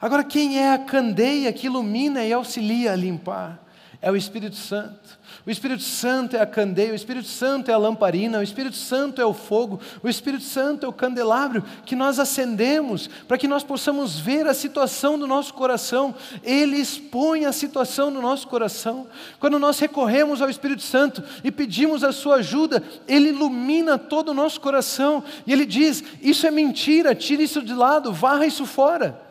Agora, 0.00 0.24
quem 0.24 0.58
é 0.58 0.72
a 0.72 0.78
candeia 0.78 1.52
que 1.52 1.66
ilumina 1.66 2.24
e 2.24 2.32
auxilia 2.32 2.92
a 2.92 2.96
limpar? 2.96 3.62
É 4.02 4.10
o 4.10 4.16
Espírito 4.16 4.56
Santo. 4.56 5.18
O 5.46 5.50
Espírito 5.50 5.82
Santo 5.82 6.36
é 6.36 6.40
a 6.40 6.46
candeia, 6.46 6.92
o 6.92 6.94
Espírito 6.94 7.28
Santo 7.28 7.70
é 7.70 7.74
a 7.74 7.76
lamparina, 7.76 8.38
o 8.38 8.42
Espírito 8.42 8.76
Santo 8.76 9.20
é 9.20 9.26
o 9.26 9.34
fogo, 9.34 9.78
o 10.02 10.08
Espírito 10.08 10.42
Santo 10.42 10.86
é 10.86 10.88
o 10.88 10.92
candelabro 10.92 11.62
que 11.84 11.94
nós 11.94 12.18
acendemos 12.18 13.10
para 13.28 13.36
que 13.36 13.46
nós 13.46 13.62
possamos 13.62 14.18
ver 14.18 14.46
a 14.46 14.54
situação 14.54 15.18
do 15.18 15.26
nosso 15.26 15.52
coração. 15.52 16.14
Ele 16.42 16.78
expõe 16.78 17.44
a 17.44 17.52
situação 17.52 18.10
do 18.10 18.22
nosso 18.22 18.48
coração. 18.48 19.06
Quando 19.38 19.58
nós 19.58 19.78
recorremos 19.78 20.40
ao 20.40 20.48
Espírito 20.48 20.82
Santo 20.82 21.22
e 21.44 21.50
pedimos 21.50 22.02
a 22.02 22.10
sua 22.10 22.36
ajuda, 22.36 22.82
ele 23.06 23.28
ilumina 23.28 23.98
todo 23.98 24.30
o 24.30 24.34
nosso 24.34 24.58
coração 24.62 25.22
e 25.46 25.52
ele 25.52 25.66
diz: 25.66 26.02
Isso 26.22 26.46
é 26.46 26.50
mentira, 26.50 27.14
tire 27.14 27.42
isso 27.42 27.60
de 27.60 27.74
lado, 27.74 28.14
varra 28.14 28.46
isso 28.46 28.64
fora. 28.64 29.23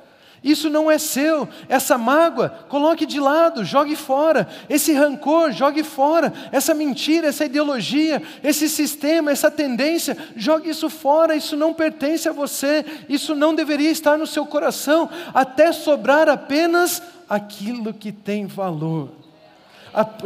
Isso 0.44 0.70
não 0.70 0.92
é 0.92 0.98
seu. 0.98 1.48
Essa 1.70 1.98
mágoa, 1.98 2.50
coloque 2.68 3.06
de 3.06 3.20
lado, 3.20 3.64
jogue 3.64 3.96
fora. 3.96 4.48
Esse 4.70 4.92
rancor, 4.94 5.54
jogue 5.54 5.84
fora. 5.84 6.34
Essa 6.52 6.74
mentira, 6.74 7.28
essa 7.28 7.46
ideologia, 7.46 8.22
esse 8.44 8.68
sistema, 8.68 9.32
essa 9.32 9.50
tendência, 9.50 10.18
jogue 10.36 10.70
isso 10.70 10.90
fora. 10.90 11.36
Isso 11.36 11.56
não 11.56 11.74
pertence 11.74 12.28
a 12.28 12.34
você. 12.34 12.84
Isso 13.08 13.34
não 13.34 13.56
deveria 13.56 13.90
estar 13.90 14.18
no 14.18 14.28
seu 14.28 14.46
coração, 14.46 15.10
até 15.34 15.72
sobrar 15.72 16.28
apenas 16.28 17.02
aquilo 17.30 17.94
que 17.94 18.12
tem 18.12 18.46
valor. 18.46 19.12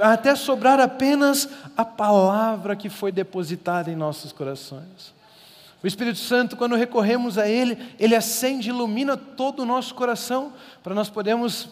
Até 0.01 0.34
sobrar 0.34 0.80
apenas 0.80 1.47
a 1.75 1.84
palavra 1.84 2.75
que 2.75 2.89
foi 2.89 3.12
depositada 3.12 3.91
em 3.91 3.95
nossos 3.95 4.32
corações. 4.32 5.16
O 5.88 5.93
Espírito 5.97 6.19
Santo, 6.19 6.58
quando 6.58 6.76
recorremos 6.76 7.38
a 7.38 7.47
Ele, 7.47 7.78
Ele 7.97 8.13
acende, 8.13 8.67
ilumina 8.67 9.15
todo 9.15 9.62
o 9.62 9.65
nosso 9.65 9.95
coração 9.95 10.52
para 10.84 10.93
nós 10.93 11.10
podermos 11.10 11.69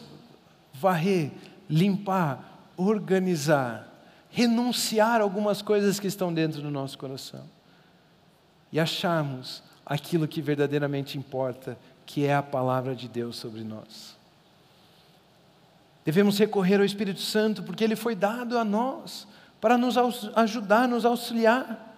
varrer, 0.74 1.34
limpar, 1.70 2.70
organizar, 2.78 3.86
renunciar 4.30 5.20
algumas 5.20 5.62
coisas 5.62 6.00
que 6.00 6.08
estão 6.08 6.34
dentro 6.34 6.62
do 6.62 6.72
nosso 6.72 6.98
coração 6.98 7.44
e 8.72 8.80
acharmos 8.80 9.62
aquilo 9.86 10.30
que 10.30 10.42
verdadeiramente 10.42 11.18
importa, 11.18 11.78
que 12.06 12.26
é 12.26 12.34
a 12.34 12.42
palavra 12.42 12.96
de 12.96 13.10
Deus 13.10 13.36
sobre 13.36 13.66
nós. 13.66 14.16
Devemos 16.06 16.40
recorrer 16.40 16.78
ao 16.78 16.86
Espírito 16.86 17.20
Santo 17.20 17.64
porque 17.64 17.84
ele 17.84 17.98
foi 17.98 18.16
dado 18.16 18.58
a 18.58 18.64
nós 18.64 19.28
para 19.60 19.78
nos 19.78 19.98
ajudar, 20.38 20.88
nos 20.88 21.04
auxiliar. 21.04 21.95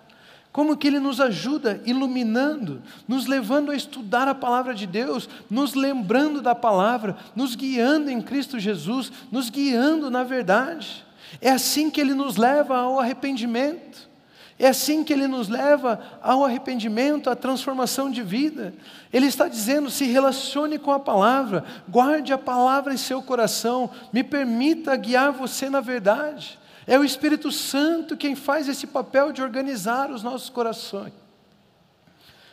Como 0.58 0.76
que 0.76 0.88
Ele 0.88 1.00
nos 1.00 1.22
ajuda 1.22 1.80
iluminando, 1.86 2.82
nos 3.08 3.28
levando 3.28 3.70
a 3.70 3.76
estudar 3.76 4.28
a 4.28 4.34
palavra 4.34 4.74
de 4.74 4.88
Deus, 4.88 5.30
nos 5.52 5.76
lembrando 5.76 6.41
da 6.41 6.56
palavra, 6.56 7.15
nos 7.36 7.54
guiando 7.54 8.10
em 8.10 8.20
Cristo 8.20 8.58
Jesus, 8.58 9.12
nos 9.32 9.52
guiando 9.52 10.10
na 10.10 10.24
verdade. 10.24 11.06
É 11.39 11.52
assim 11.52 11.91
que 11.91 12.02
Ele 12.02 12.15
nos 12.15 12.38
leva 12.38 12.76
ao 12.76 13.00
arrependimento. 13.00 14.10
É 14.58 14.70
assim 14.70 15.04
que 15.04 15.13
Ele 15.13 15.28
nos 15.28 15.48
leva 15.48 16.00
ao 16.24 16.43
arrependimento, 16.43 17.30
à 17.30 17.36
transformação 17.36 18.10
de 18.10 18.24
vida. 18.24 18.74
Ele 19.13 19.28
está 19.28 19.48
dizendo: 19.48 19.91
se 19.91 20.06
relacione 20.06 20.80
com 20.80 20.91
a 20.91 21.00
palavra, 21.00 21.63
guarde 21.88 22.34
a 22.34 22.38
palavra 22.39 22.96
em 22.96 22.98
seu 22.98 23.22
coração, 23.22 23.91
me 24.12 24.24
permita 24.24 24.96
guiar 24.96 25.32
você 25.32 25.70
na 25.70 25.82
verdade. 25.82 26.58
É 26.88 26.97
o 26.97 27.04
Espírito 27.04 27.52
Santo 27.52 28.15
quem 28.15 28.34
faz 28.34 28.69
esse 28.69 28.88
papel 28.88 29.34
de 29.34 29.41
organizar 29.41 30.10
os 30.10 30.23
nossos 30.23 30.50
corações. 30.50 31.12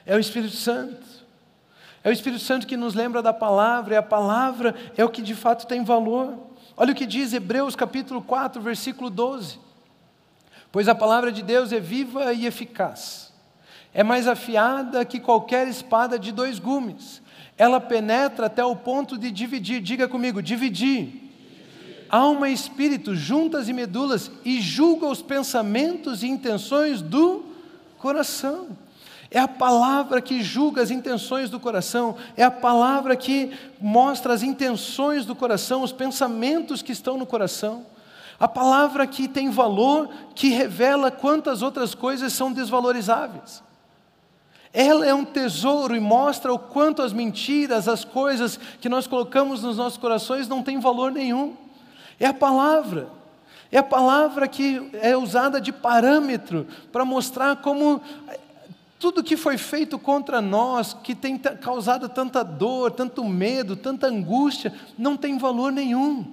É 0.04 0.16
o 0.16 0.18
Espírito 0.18 0.56
Santo. 0.56 1.06
É 2.02 2.08
o 2.10 2.12
Espírito 2.12 2.42
Santo 2.42 2.66
que 2.66 2.76
nos 2.76 2.94
lembra 2.94 3.22
da 3.22 3.32
palavra, 3.32 3.94
e 3.94 3.96
a 3.96 4.02
palavra 4.02 4.74
é 4.96 5.04
o 5.04 5.08
que 5.08 5.22
de 5.22 5.36
fato 5.36 5.68
tem 5.68 5.84
valor. 5.84 6.36
Olha 6.76 6.92
o 6.92 6.94
que 6.94 7.06
diz 7.06 7.32
Hebreus 7.32 7.76
capítulo 7.76 8.20
4, 8.20 8.60
versículo 8.60 9.08
12. 9.08 9.60
Pois 10.72 10.88
a 10.88 10.94
palavra 10.94 11.30
de 11.30 11.40
Deus 11.40 11.72
é 11.72 11.78
viva 11.78 12.32
e 12.32 12.46
eficaz, 12.46 13.32
é 13.94 14.02
mais 14.02 14.26
afiada 14.26 15.04
que 15.04 15.20
qualquer 15.20 15.68
espada 15.68 16.18
de 16.18 16.32
dois 16.32 16.58
gumes, 16.58 17.22
ela 17.56 17.80
penetra 17.80 18.46
até 18.46 18.64
o 18.64 18.74
ponto 18.74 19.16
de 19.16 19.30
dividir, 19.30 19.80
diga 19.80 20.08
comigo, 20.08 20.42
dividir 20.42 21.23
alma 22.08 22.48
e 22.48 22.52
espírito, 22.52 23.14
juntas 23.14 23.68
e 23.68 23.72
medulas, 23.72 24.30
e 24.44 24.60
julga 24.60 25.06
os 25.06 25.22
pensamentos 25.22 26.22
e 26.22 26.28
intenções 26.28 27.00
do 27.00 27.44
coração. 27.98 28.68
É 29.30 29.40
a 29.40 29.48
palavra 29.48 30.20
que 30.20 30.42
julga 30.42 30.80
as 30.80 30.90
intenções 30.90 31.50
do 31.50 31.58
coração, 31.58 32.16
é 32.36 32.44
a 32.44 32.50
palavra 32.50 33.16
que 33.16 33.50
mostra 33.80 34.32
as 34.32 34.42
intenções 34.42 35.26
do 35.26 35.34
coração, 35.34 35.82
os 35.82 35.92
pensamentos 35.92 36.82
que 36.82 36.92
estão 36.92 37.18
no 37.18 37.26
coração. 37.26 37.84
A 38.38 38.46
palavra 38.46 39.06
que 39.06 39.26
tem 39.26 39.50
valor, 39.50 40.08
que 40.34 40.50
revela 40.50 41.10
quantas 41.10 41.62
outras 41.62 41.94
coisas 41.94 42.32
são 42.32 42.52
desvalorizáveis. 42.52 43.62
Ela 44.72 45.06
é 45.06 45.14
um 45.14 45.24
tesouro 45.24 45.94
e 45.94 46.00
mostra 46.00 46.52
o 46.52 46.58
quanto 46.58 47.00
as 47.00 47.12
mentiras, 47.12 47.86
as 47.86 48.04
coisas 48.04 48.58
que 48.80 48.88
nós 48.88 49.06
colocamos 49.06 49.62
nos 49.62 49.76
nossos 49.76 49.98
corações 49.98 50.48
não 50.48 50.62
têm 50.62 50.80
valor 50.80 51.12
nenhum. 51.12 51.56
É 52.18 52.26
a 52.26 52.34
palavra. 52.34 53.08
É 53.70 53.78
a 53.78 53.82
palavra 53.82 54.46
que 54.46 54.88
é 54.94 55.16
usada 55.16 55.60
de 55.60 55.72
parâmetro 55.72 56.66
para 56.92 57.04
mostrar 57.04 57.56
como 57.56 58.00
tudo 59.00 59.24
que 59.24 59.36
foi 59.36 59.58
feito 59.58 59.98
contra 59.98 60.40
nós, 60.40 60.94
que 61.02 61.14
tem 61.14 61.36
causado 61.36 62.08
tanta 62.08 62.42
dor, 62.44 62.92
tanto 62.92 63.24
medo, 63.24 63.74
tanta 63.74 64.06
angústia, 64.06 64.72
não 64.96 65.16
tem 65.16 65.36
valor 65.36 65.72
nenhum. 65.72 66.32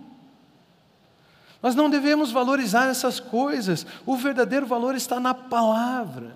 Nós 1.61 1.75
não 1.75 1.89
devemos 1.89 2.31
valorizar 2.31 2.89
essas 2.89 3.19
coisas. 3.19 3.85
O 4.05 4.15
verdadeiro 4.15 4.65
valor 4.65 4.95
está 4.95 5.19
na 5.19 5.33
palavra. 5.33 6.35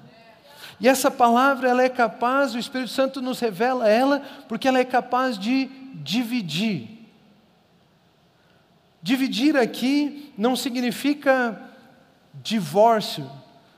E 0.79 0.87
essa 0.87 1.09
palavra, 1.09 1.69
ela 1.69 1.83
é 1.83 1.89
capaz, 1.89 2.53
o 2.53 2.59
Espírito 2.59 2.89
Santo 2.89 3.21
nos 3.21 3.39
revela 3.39 3.87
ela, 3.87 4.21
porque 4.49 4.67
ela 4.67 4.79
é 4.79 4.83
capaz 4.83 5.37
de 5.37 5.67
dividir 6.03 6.94
Dividir 9.05 9.55
aqui 9.55 10.33
não 10.35 10.55
significa 10.55 11.61
divórcio, 12.41 13.29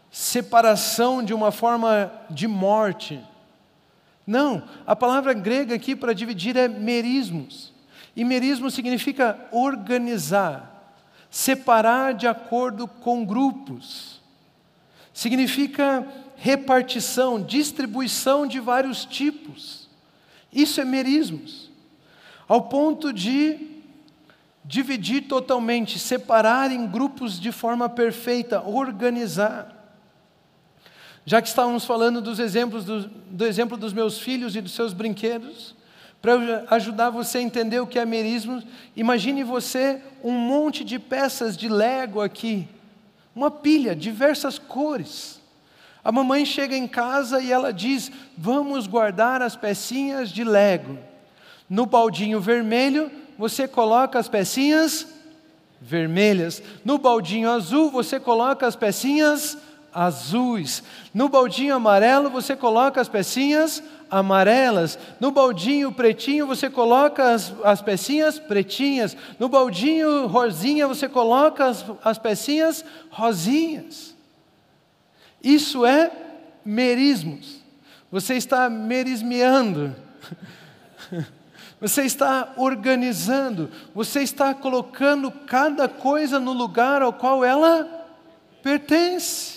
separação 0.10 1.22
de 1.22 1.34
uma 1.34 1.52
forma 1.52 2.10
de 2.30 2.48
morte. 2.48 3.22
Não, 4.26 4.64
a 4.86 4.96
palavra 4.96 5.34
grega 5.34 5.76
aqui 5.76 5.98
para 5.98 6.14
dividir 6.14 6.56
é 6.56 6.70
merismos. 6.70 7.74
E 8.16 8.24
merismo 8.24 8.72
significa 8.72 9.38
organizar, 9.52 10.96
separar 11.30 12.14
de 12.14 12.26
acordo 12.26 12.88
com 12.88 13.26
grupos. 13.26 14.22
Significa 15.14 16.08
repartição, 16.38 17.44
distribuição 17.44 18.48
de 18.48 18.62
vários 18.62 19.04
tipos. 19.04 19.90
Isso 20.54 20.80
é 20.80 20.86
merismos. 20.86 21.70
Ao 22.48 22.62
ponto 22.70 23.12
de 23.12 23.76
dividir 24.68 25.22
totalmente, 25.22 25.98
separar 25.98 26.72
em 26.72 26.86
grupos 26.86 27.40
de 27.40 27.54
forma 27.54 27.88
perfeita, 27.88 28.62
organizar. 28.62 29.74
Já 31.26 31.42
que 31.42 31.48
estávamos 31.48 31.86
falando 31.86 32.22
dos 32.22 32.38
exemplos 32.38 32.84
do, 32.84 33.08
do 33.08 33.46
exemplo 33.46 33.78
dos 33.78 33.94
meus 33.94 34.20
filhos 34.20 34.56
e 34.58 34.62
dos 34.62 34.74
seus 34.74 34.92
brinquedos, 34.92 35.74
para 36.22 36.66
ajudar 36.72 37.10
você 37.10 37.38
a 37.38 37.42
entender 37.42 37.80
o 37.80 37.88
que 37.88 37.98
é 37.98 38.06
merismo, 38.06 38.62
imagine 38.94 39.42
você 39.44 40.02
um 40.22 40.34
monte 40.34 40.84
de 40.84 41.00
peças 41.00 41.56
de 41.56 41.70
Lego 41.70 42.20
aqui, 42.20 42.68
uma 43.34 43.50
pilha, 43.50 43.96
diversas 43.96 44.60
cores. 44.60 45.40
A 46.04 46.12
mamãe 46.12 46.44
chega 46.46 46.76
em 46.76 46.88
casa 46.88 47.40
e 47.42 47.52
ela 47.52 47.72
diz: 47.72 48.12
Vamos 48.38 48.86
guardar 48.88 49.42
as 49.42 49.56
pecinhas 49.56 50.30
de 50.30 50.44
Lego. 50.44 50.98
No 51.70 51.86
baldinho 51.86 52.40
vermelho, 52.42 53.12
você 53.38 53.68
coloca 53.68 54.18
as 54.18 54.28
pecinhas 54.28 55.08
vermelhas. 55.80 56.62
No 56.84 56.98
baldinho 56.98 57.50
azul, 57.50 57.92
você 57.92 58.20
coloca 58.20 58.66
as 58.66 58.76
pecinhas 58.76 59.58
azuis. 59.94 60.84
No 61.14 61.30
baldinho 61.30 61.76
amarelo, 61.76 62.30
você 62.30 62.56
coloca 62.56 63.00
as 63.00 63.08
pecinhas 63.08 63.82
amarelas. 64.10 64.98
No 65.20 65.32
baldinho 65.32 65.92
pretinho, 65.92 66.48
você 66.48 66.70
coloca 66.70 67.32
as, 67.32 67.54
as 67.64 67.82
pecinhas 67.82 68.40
pretinhas. 68.40 69.16
No 69.40 69.50
baldinho 69.50 70.28
rosinha, 70.28 70.88
você 70.88 71.08
coloca 71.08 71.66
as, 71.66 71.86
as 72.04 72.18
pecinhas 72.18 72.84
rosinhas. 73.10 74.16
Isso 75.44 75.86
é 75.86 76.12
merismos. 76.66 77.58
Você 78.12 78.36
está 78.36 78.70
merismeando. 78.70 79.96
Você 81.80 82.04
está 82.04 82.54
organizando, 82.58 83.70
você 83.94 84.22
está 84.22 84.54
colocando 84.54 85.32
cada 85.32 85.88
coisa 85.88 86.40
no 86.40 86.52
lugar 86.52 87.02
ao 87.02 87.14
qual 87.14 87.46
ela 87.46 87.88
pertence. 88.64 89.57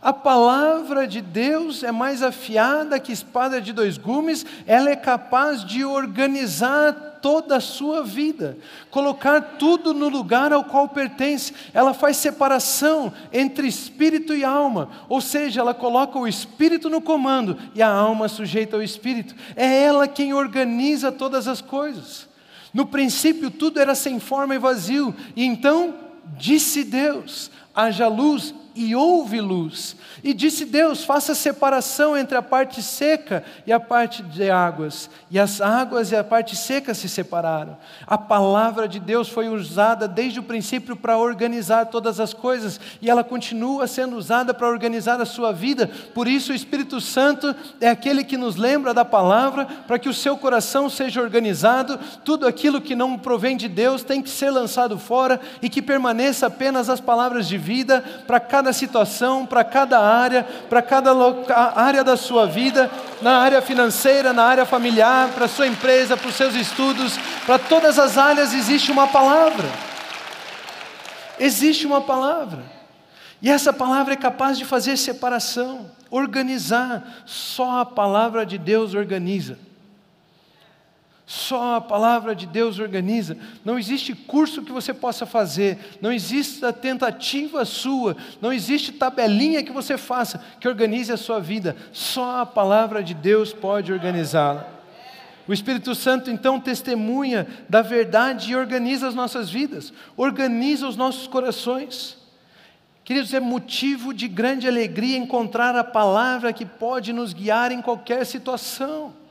A 0.00 0.12
palavra 0.12 1.06
de 1.06 1.20
Deus 1.20 1.82
é 1.82 1.90
mais 1.90 2.22
afiada 2.22 3.00
que 3.00 3.12
espada 3.12 3.60
de 3.60 3.72
dois 3.72 3.96
gumes, 3.96 4.44
ela 4.66 4.90
é 4.90 4.96
capaz 4.96 5.64
de 5.64 5.84
organizar 5.84 6.92
toda 7.22 7.56
a 7.56 7.60
sua 7.60 8.04
vida, 8.04 8.56
colocar 8.90 9.40
tudo 9.58 9.92
no 9.92 10.08
lugar 10.08 10.52
ao 10.52 10.64
qual 10.64 10.88
pertence. 10.88 11.52
Ela 11.72 11.92
faz 11.94 12.18
separação 12.18 13.12
entre 13.32 13.66
espírito 13.66 14.34
e 14.34 14.44
alma, 14.44 14.90
ou 15.08 15.20
seja, 15.20 15.60
ela 15.60 15.74
coloca 15.74 16.18
o 16.18 16.28
espírito 16.28 16.88
no 16.88 17.00
comando 17.00 17.58
e 17.74 17.82
a 17.82 17.88
alma 17.88 18.28
sujeita 18.28 18.76
ao 18.76 18.82
espírito. 18.82 19.34
É 19.56 19.82
ela 19.82 20.06
quem 20.06 20.32
organiza 20.34 21.10
todas 21.10 21.48
as 21.48 21.60
coisas. 21.60 22.28
No 22.72 22.86
princípio 22.86 23.50
tudo 23.50 23.80
era 23.80 23.94
sem 23.94 24.20
forma 24.20 24.54
e 24.54 24.58
vazio, 24.58 25.14
e 25.34 25.44
então 25.44 25.94
disse 26.36 26.84
Deus: 26.84 27.50
haja 27.74 28.06
luz 28.06 28.54
e 28.76 28.94
houve 28.94 29.40
luz. 29.40 29.96
E 30.22 30.34
disse 30.34 30.66
Deus: 30.66 31.02
faça 31.02 31.34
separação 31.34 32.16
entre 32.16 32.36
a 32.36 32.42
parte 32.42 32.82
seca 32.82 33.42
e 33.66 33.72
a 33.72 33.80
parte 33.80 34.22
de 34.22 34.50
águas. 34.50 35.08
E 35.30 35.38
as 35.38 35.60
águas 35.60 36.12
e 36.12 36.16
a 36.16 36.22
parte 36.22 36.54
seca 36.54 36.92
se 36.92 37.08
separaram. 37.08 37.76
A 38.06 38.18
palavra 38.18 38.86
de 38.86 39.00
Deus 39.00 39.28
foi 39.28 39.48
usada 39.48 40.06
desde 40.06 40.38
o 40.38 40.42
princípio 40.42 40.94
para 40.94 41.16
organizar 41.16 41.86
todas 41.86 42.20
as 42.20 42.34
coisas, 42.34 42.78
e 43.00 43.08
ela 43.08 43.24
continua 43.24 43.86
sendo 43.86 44.16
usada 44.16 44.52
para 44.52 44.68
organizar 44.68 45.20
a 45.20 45.26
sua 45.26 45.52
vida. 45.52 45.90
Por 46.14 46.28
isso, 46.28 46.52
o 46.52 46.54
Espírito 46.54 47.00
Santo 47.00 47.54
é 47.80 47.88
aquele 47.88 48.22
que 48.22 48.36
nos 48.36 48.56
lembra 48.56 48.92
da 48.92 49.04
palavra, 49.04 49.64
para 49.86 49.98
que 49.98 50.08
o 50.08 50.14
seu 50.14 50.36
coração 50.36 50.90
seja 50.90 51.22
organizado. 51.22 51.98
Tudo 52.24 52.46
aquilo 52.46 52.80
que 52.80 52.94
não 52.94 53.16
provém 53.18 53.56
de 53.56 53.68
Deus 53.68 54.02
tem 54.02 54.20
que 54.20 54.30
ser 54.30 54.50
lançado 54.50 54.98
fora 54.98 55.40
e 55.62 55.70
que 55.70 55.80
permaneça 55.80 56.46
apenas 56.46 56.90
as 56.90 57.00
palavras 57.00 57.48
de 57.48 57.56
vida 57.56 58.04
para 58.26 58.38
cada 58.38 58.65
cada 58.66 58.72
situação, 58.72 59.46
para 59.46 59.62
cada 59.62 60.00
área, 60.00 60.42
para 60.68 60.82
cada 60.82 61.12
área 61.76 62.02
da 62.02 62.16
sua 62.16 62.46
vida, 62.46 62.90
na 63.22 63.38
área 63.38 63.62
financeira, 63.62 64.32
na 64.32 64.42
área 64.42 64.66
familiar, 64.66 65.28
para 65.30 65.44
a 65.44 65.48
sua 65.48 65.68
empresa, 65.68 66.16
para 66.16 66.28
os 66.28 66.34
seus 66.34 66.54
estudos, 66.54 67.16
para 67.44 67.60
todas 67.60 67.96
as 67.96 68.18
áreas 68.18 68.52
existe 68.52 68.90
uma 68.90 69.06
palavra. 69.06 69.68
Existe 71.38 71.86
uma 71.86 72.00
palavra. 72.00 72.64
E 73.40 73.48
essa 73.48 73.72
palavra 73.72 74.14
é 74.14 74.16
capaz 74.16 74.58
de 74.58 74.64
fazer 74.64 74.96
separação, 74.96 75.88
organizar. 76.10 77.04
Só 77.24 77.80
a 77.80 77.86
palavra 77.86 78.44
de 78.44 78.58
Deus 78.58 78.94
organiza. 78.94 79.58
Só 81.26 81.74
a 81.74 81.80
palavra 81.80 82.36
de 82.36 82.46
Deus 82.46 82.78
organiza. 82.78 83.36
Não 83.64 83.76
existe 83.76 84.14
curso 84.14 84.62
que 84.62 84.70
você 84.70 84.94
possa 84.94 85.26
fazer, 85.26 85.76
não 86.00 86.12
existe 86.12 86.60
tentativa 86.74 87.64
sua, 87.64 88.16
não 88.40 88.52
existe 88.52 88.92
tabelinha 88.92 89.64
que 89.64 89.72
você 89.72 89.98
faça 89.98 90.40
que 90.60 90.68
organize 90.68 91.12
a 91.12 91.16
sua 91.16 91.40
vida. 91.40 91.76
Só 91.92 92.42
a 92.42 92.46
palavra 92.46 93.02
de 93.02 93.12
Deus 93.12 93.52
pode 93.52 93.92
organizá-la. 93.92 94.68
O 95.48 95.52
Espírito 95.52 95.96
Santo 95.96 96.30
então 96.30 96.60
testemunha 96.60 97.44
da 97.68 97.82
verdade 97.82 98.52
e 98.52 98.56
organiza 98.56 99.08
as 99.08 99.14
nossas 99.14 99.50
vidas, 99.50 99.92
organiza 100.16 100.86
os 100.86 100.96
nossos 100.96 101.26
corações. 101.26 102.18
Queridos, 103.04 103.34
é 103.34 103.40
motivo 103.40 104.14
de 104.14 104.28
grande 104.28 104.68
alegria 104.68 105.16
encontrar 105.16 105.74
a 105.74 105.84
palavra 105.84 106.52
que 106.52 106.64
pode 106.64 107.12
nos 107.12 107.32
guiar 107.32 107.72
em 107.72 107.82
qualquer 107.82 108.24
situação. 108.24 109.25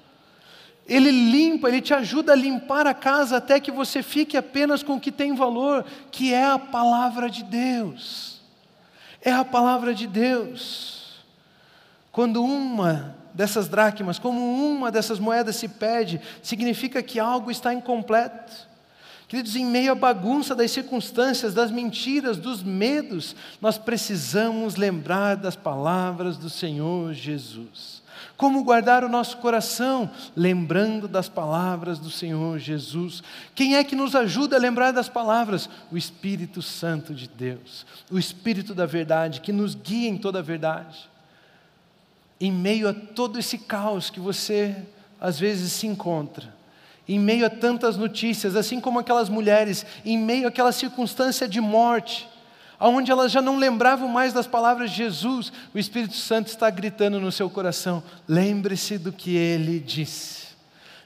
Ele 0.87 1.09
limpa, 1.09 1.67
ele 1.67 1.81
te 1.81 1.93
ajuda 1.93 2.33
a 2.33 2.35
limpar 2.35 2.85
a 2.85 2.93
casa 2.93 3.37
até 3.37 3.59
que 3.59 3.71
você 3.71 4.03
fique 4.03 4.37
apenas 4.37 4.83
com 4.83 4.95
o 4.95 4.99
que 4.99 5.11
tem 5.11 5.33
valor, 5.33 5.83
que 6.11 6.33
é 6.33 6.45
a 6.45 6.59
palavra 6.59 7.29
de 7.29 7.43
Deus. 7.43 8.39
É 9.19 9.31
a 9.31 9.43
palavra 9.43 9.95
de 9.95 10.05
Deus. 10.05 11.23
Quando 12.11 12.43
uma 12.43 13.15
dessas 13.33 13.67
dracmas, 13.67 14.19
como 14.19 14.39
uma 14.39 14.91
dessas 14.91 15.19
moedas 15.19 15.55
se 15.55 15.67
perde, 15.67 16.21
significa 16.41 17.01
que 17.01 17.19
algo 17.19 17.49
está 17.49 17.73
incompleto. 17.73 18.53
Queridos, 19.27 19.55
em 19.55 19.65
meio 19.65 19.91
à 19.91 19.95
bagunça 19.95 20.53
das 20.53 20.69
circunstâncias, 20.69 21.53
das 21.53 21.71
mentiras, 21.71 22.37
dos 22.37 22.61
medos, 22.61 23.35
nós 23.59 23.77
precisamos 23.77 24.75
lembrar 24.75 25.35
das 25.35 25.55
palavras 25.55 26.37
do 26.37 26.49
Senhor 26.49 27.11
Jesus. 27.11 28.03
Como 28.37 28.63
guardar 28.63 29.03
o 29.03 29.09
nosso 29.09 29.37
coração? 29.37 30.09
Lembrando 30.35 31.07
das 31.07 31.29
palavras 31.29 31.99
do 31.99 32.09
Senhor 32.09 32.59
Jesus. 32.59 33.23
Quem 33.53 33.75
é 33.75 33.83
que 33.83 33.95
nos 33.95 34.13
ajuda 34.13 34.57
a 34.57 34.59
lembrar 34.59 34.91
das 34.91 35.07
palavras? 35.07 35.69
O 35.91 35.97
Espírito 35.97 36.61
Santo 36.61 37.13
de 37.13 37.29
Deus, 37.29 37.85
o 38.11 38.19
Espírito 38.19 38.75
da 38.75 38.85
verdade, 38.85 39.39
que 39.39 39.53
nos 39.53 39.73
guia 39.73 40.09
em 40.09 40.17
toda 40.17 40.39
a 40.39 40.41
verdade. 40.41 41.09
Em 42.39 42.51
meio 42.51 42.89
a 42.89 42.93
todo 42.93 43.39
esse 43.39 43.57
caos 43.57 44.09
que 44.09 44.19
você 44.19 44.75
às 45.19 45.39
vezes 45.39 45.71
se 45.71 45.87
encontra, 45.87 46.53
em 47.07 47.17
meio 47.17 47.45
a 47.45 47.49
tantas 47.49 47.95
notícias, 47.95 48.55
assim 48.55 48.81
como 48.81 48.99
aquelas 48.99 49.29
mulheres, 49.29 49.85
em 50.03 50.17
meio 50.17 50.47
àquela 50.47 50.73
circunstância 50.73 51.47
de 51.47 51.61
morte, 51.61 52.27
aonde 52.79 53.11
elas 53.11 53.31
já 53.31 53.41
não 53.41 53.57
lembravam 53.57 54.07
mais 54.07 54.33
das 54.33 54.47
palavras 54.47 54.91
de 54.91 54.97
Jesus, 54.97 55.51
o 55.73 55.79
Espírito 55.79 56.15
Santo 56.15 56.47
está 56.47 56.69
gritando 56.69 57.19
no 57.19 57.31
seu 57.31 57.49
coração: 57.49 58.03
lembre-se 58.27 58.97
do 58.97 59.11
que 59.11 59.35
ele 59.35 59.79
disse. 59.79 60.45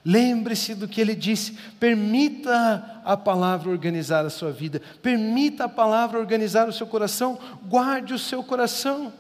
Lembre-se 0.04 0.76
do 0.76 0.88
que 0.88 1.02
ele 1.02 1.16
disse. 1.16 1.58
Permita 1.80 3.02
a 3.04 3.18
palavra 3.18 3.70
organizar 3.70 4.26
a 4.26 4.30
sua 4.30 4.52
vida. 4.52 4.82
Permita 5.02 5.66
a 5.66 5.70
palavra 5.70 6.20
organizar 6.20 6.70
o 6.70 6.74
seu 6.74 6.88
coração. 6.88 7.38
Guarde 7.68 8.14
o 8.14 8.20
seu 8.20 8.42
coração. 8.42 9.12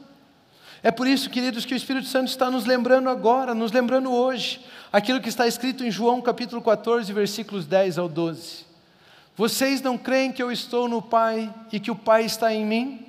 É 0.81 0.91
por 0.91 1.07
isso, 1.07 1.29
queridos, 1.29 1.65
que 1.65 1.73
o 1.73 1.77
Espírito 1.77 2.07
Santo 2.07 2.29
está 2.29 2.49
nos 2.49 2.65
lembrando 2.65 3.09
agora, 3.09 3.53
nos 3.53 3.71
lembrando 3.71 4.11
hoje, 4.11 4.65
aquilo 4.93 5.19
que 5.19 5.27
está 5.27 5.45
escrito 5.45 5.83
em 5.83 5.91
João 5.91 6.21
capítulo 6.21 6.61
14, 6.61 7.11
versículos 7.11 7.65
10 7.65 7.97
ao 7.97 8.07
12. 8.07 8.68
Vocês 9.39 9.81
não 9.81 9.97
creem 9.97 10.33
que 10.33 10.43
eu 10.43 10.51
estou 10.51 10.89
no 10.89 11.01
Pai 11.01 11.49
e 11.71 11.79
que 11.79 11.89
o 11.89 11.95
Pai 11.95 12.25
está 12.25 12.53
em 12.53 12.65
mim? 12.65 13.05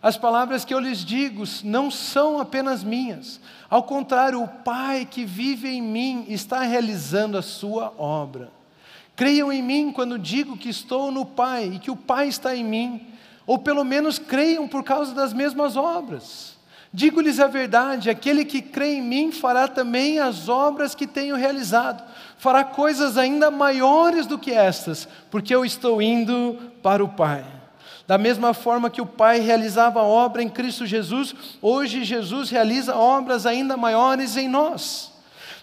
As 0.00 0.16
palavras 0.16 0.64
que 0.64 0.72
eu 0.72 0.78
lhes 0.78 1.04
digo 1.04 1.42
não 1.64 1.90
são 1.90 2.38
apenas 2.38 2.84
minhas. 2.84 3.40
Ao 3.68 3.82
contrário, 3.82 4.40
o 4.40 4.46
Pai 4.46 5.04
que 5.04 5.24
vive 5.24 5.68
em 5.68 5.82
mim 5.82 6.26
está 6.28 6.60
realizando 6.60 7.36
a 7.36 7.42
sua 7.42 7.92
obra. 7.98 8.52
Creiam 9.16 9.52
em 9.52 9.64
mim 9.64 9.90
quando 9.90 10.16
digo 10.16 10.56
que 10.56 10.68
estou 10.68 11.10
no 11.10 11.26
Pai 11.26 11.72
e 11.74 11.78
que 11.80 11.90
o 11.90 11.96
Pai 11.96 12.28
está 12.28 12.54
em 12.54 12.62
mim, 12.62 13.08
ou 13.44 13.58
pelo 13.58 13.82
menos 13.82 14.16
creiam 14.16 14.68
por 14.68 14.84
causa 14.84 15.12
das 15.12 15.32
mesmas 15.32 15.76
obras. 15.76 16.53
Digo-lhes 16.96 17.40
a 17.40 17.48
verdade: 17.48 18.08
aquele 18.08 18.44
que 18.44 18.62
crê 18.62 18.94
em 18.94 19.02
mim 19.02 19.32
fará 19.32 19.66
também 19.66 20.20
as 20.20 20.48
obras 20.48 20.94
que 20.94 21.08
tenho 21.08 21.34
realizado, 21.34 22.04
fará 22.38 22.62
coisas 22.62 23.18
ainda 23.18 23.50
maiores 23.50 24.26
do 24.26 24.38
que 24.38 24.52
estas, 24.52 25.08
porque 25.28 25.52
eu 25.52 25.64
estou 25.64 26.00
indo 26.00 26.56
para 26.84 27.02
o 27.02 27.08
Pai. 27.08 27.44
Da 28.06 28.16
mesma 28.16 28.54
forma 28.54 28.88
que 28.88 29.00
o 29.00 29.06
Pai 29.06 29.40
realizava 29.40 29.98
a 29.98 30.04
obra 30.04 30.40
em 30.40 30.48
Cristo 30.48 30.86
Jesus, 30.86 31.34
hoje 31.60 32.04
Jesus 32.04 32.48
realiza 32.48 32.94
obras 32.94 33.44
ainda 33.44 33.76
maiores 33.76 34.36
em 34.36 34.46
nós. 34.46 35.13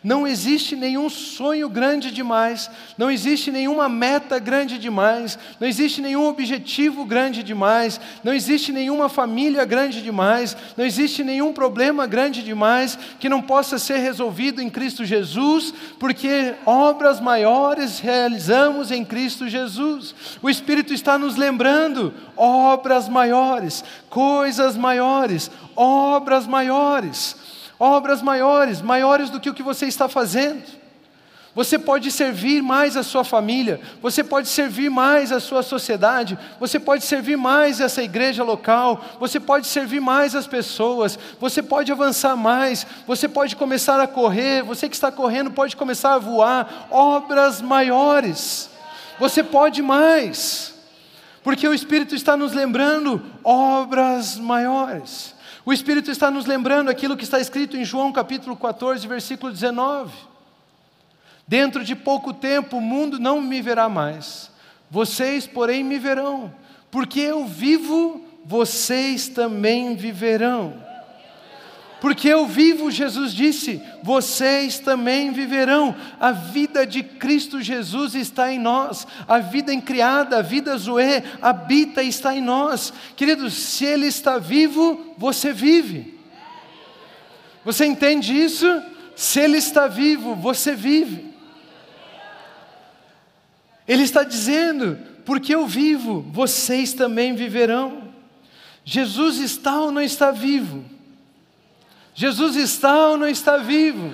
Não 0.04 0.26
existe 0.26 0.76
nenhum 0.76 1.12
sonho 1.12 1.70
grande 1.70 2.10
demais, 2.10 2.72
não 2.98 3.12
existe 3.12 3.52
nenhuma 3.52 3.88
meta 3.88 4.40
grande 4.40 4.80
demais, 4.80 5.38
não 5.60 5.68
existe 5.68 6.02
nenhum 6.02 6.26
objetivo 6.26 7.06
grande 7.06 7.44
demais, 7.44 8.02
não 8.24 8.34
existe 8.34 8.72
nenhuma 8.72 9.08
família 9.10 9.64
grande 9.64 10.02
demais, 10.02 10.58
não 10.76 10.84
existe 10.84 11.24
nenhum 11.24 11.54
problema 11.54 12.08
grande 12.08 12.42
demais 12.42 12.98
que 13.20 13.30
não 13.30 13.44
possa 13.44 13.78
ser 13.78 13.98
resolvido 13.98 14.60
em 14.60 14.72
Cristo 14.72 15.06
Jesus, 15.06 15.72
porque 16.00 16.56
obras 16.66 17.20
maiores 17.20 18.00
realizamos 18.00 18.90
em 18.90 19.06
Cristo 19.06 19.48
Jesus. 19.48 20.16
O 20.42 20.50
Espírito 20.50 20.96
está 20.96 21.16
nos 21.16 21.36
lembrando 21.36 22.12
obras 22.36 23.08
maiores, 23.08 23.84
coisas 24.10 24.76
maiores, 24.76 25.52
obras 25.76 26.48
maiores 26.48 27.41
obras 27.82 28.22
maiores, 28.22 28.80
maiores 28.80 29.32
do 29.32 29.40
que 29.40 29.50
o 29.50 29.56
que 29.56 29.64
você 29.64 29.88
está 29.88 30.08
fazendo. 30.08 30.62
Você 31.56 31.80
pode 31.80 32.12
servir 32.12 32.62
mais 32.62 32.96
a 32.96 33.02
sua 33.02 33.24
família, 33.24 33.82
você 34.02 34.24
pode 34.24 34.48
servir 34.48 34.90
mais 34.90 35.32
a 35.32 35.40
sua 35.40 35.64
sociedade, 35.64 36.38
você 36.60 36.80
pode 36.80 37.04
servir 37.04 37.36
mais 37.36 37.82
essa 37.82 38.04
igreja 38.04 38.44
local, 38.44 39.04
você 39.20 39.40
pode 39.40 39.66
servir 39.66 40.00
mais 40.00 40.36
as 40.36 40.46
pessoas, 40.46 41.18
você 41.40 41.62
pode 41.64 41.92
avançar 41.92 42.38
mais, 42.38 42.86
você 43.08 43.28
pode 43.28 43.56
começar 43.56 44.00
a 44.00 44.08
correr, 44.08 44.62
você 44.62 44.88
que 44.88 44.96
está 44.96 45.12
correndo 45.12 45.50
pode 45.50 45.76
começar 45.76 46.14
a 46.14 46.20
voar, 46.20 46.88
obras 46.92 47.62
maiores. 47.62 48.70
Você 49.20 49.44
pode 49.44 49.82
mais, 49.82 50.74
porque 51.44 51.68
o 51.68 51.74
Espírito 51.74 52.14
está 52.14 52.38
nos 52.38 52.54
lembrando 52.54 53.22
obras 53.44 54.38
maiores. 54.38 55.31
O 55.64 55.72
Espírito 55.72 56.10
está 56.10 56.32
nos 56.32 56.46
lembrando 56.46 56.90
aquilo 56.90 57.16
que 57.16 57.24
está 57.24 57.40
escrito 57.40 57.78
em 57.78 57.86
João 57.86 58.12
capítulo 58.12 58.56
14, 58.56 59.08
versículo 59.08 59.52
19. 59.52 60.12
Dentro 61.48 61.84
de 61.84 61.96
pouco 61.96 62.34
tempo 62.34 62.78
o 62.78 62.82
mundo 62.82 63.20
não 63.20 63.40
me 63.40 63.62
verá 63.62 63.88
mais, 63.88 64.50
vocês, 64.90 65.46
porém, 65.46 65.84
me 65.84 66.00
verão, 66.00 66.54
porque 66.90 67.20
eu 67.20 67.46
vivo, 67.46 68.26
vocês 68.44 69.28
também 69.28 69.96
viverão. 69.96 70.91
Porque 72.02 72.28
eu 72.28 72.48
vivo, 72.48 72.90
Jesus 72.90 73.32
disse, 73.32 73.80
vocês 74.02 74.80
também 74.80 75.32
viverão. 75.32 75.96
A 76.20 76.32
vida 76.32 76.84
de 76.84 77.04
Cristo 77.04 77.62
Jesus 77.62 78.16
está 78.16 78.52
em 78.52 78.58
nós. 78.58 79.06
A 79.28 79.38
vida 79.38 79.80
criada, 79.80 80.40
a 80.40 80.42
vida 80.42 80.76
Zoé, 80.78 81.24
habita 81.40 82.02
e 82.02 82.10
está 82.10 82.36
em 82.36 82.42
nós. 82.42 82.92
Queridos, 83.16 83.54
se 83.54 83.86
Ele 83.86 84.08
está 84.08 84.40
vivo, 84.40 85.14
você 85.16 85.54
vive. 85.54 86.20
Você 87.64 87.86
entende 87.86 88.34
isso? 88.34 88.66
Se 89.16 89.40
Ele 89.40 89.58
está 89.58 89.88
vivo, 89.88 90.34
você 90.34 90.74
vive. 90.74 91.32
Ele 93.88 94.02
está 94.02 94.24
dizendo, 94.24 94.98
porque 95.24 95.54
eu 95.54 95.68
vivo, 95.68 96.26
vocês 96.32 96.94
também 96.94 97.36
viverão. 97.36 98.10
Jesus 98.84 99.38
está 99.38 99.80
ou 99.82 99.92
não 99.92 100.02
está 100.02 100.32
vivo? 100.32 100.91
Jesus 102.14 102.56
está 102.56 103.10
ou 103.10 103.18
não 103.18 103.28
está 103.28 103.58
vivo? 103.58 104.14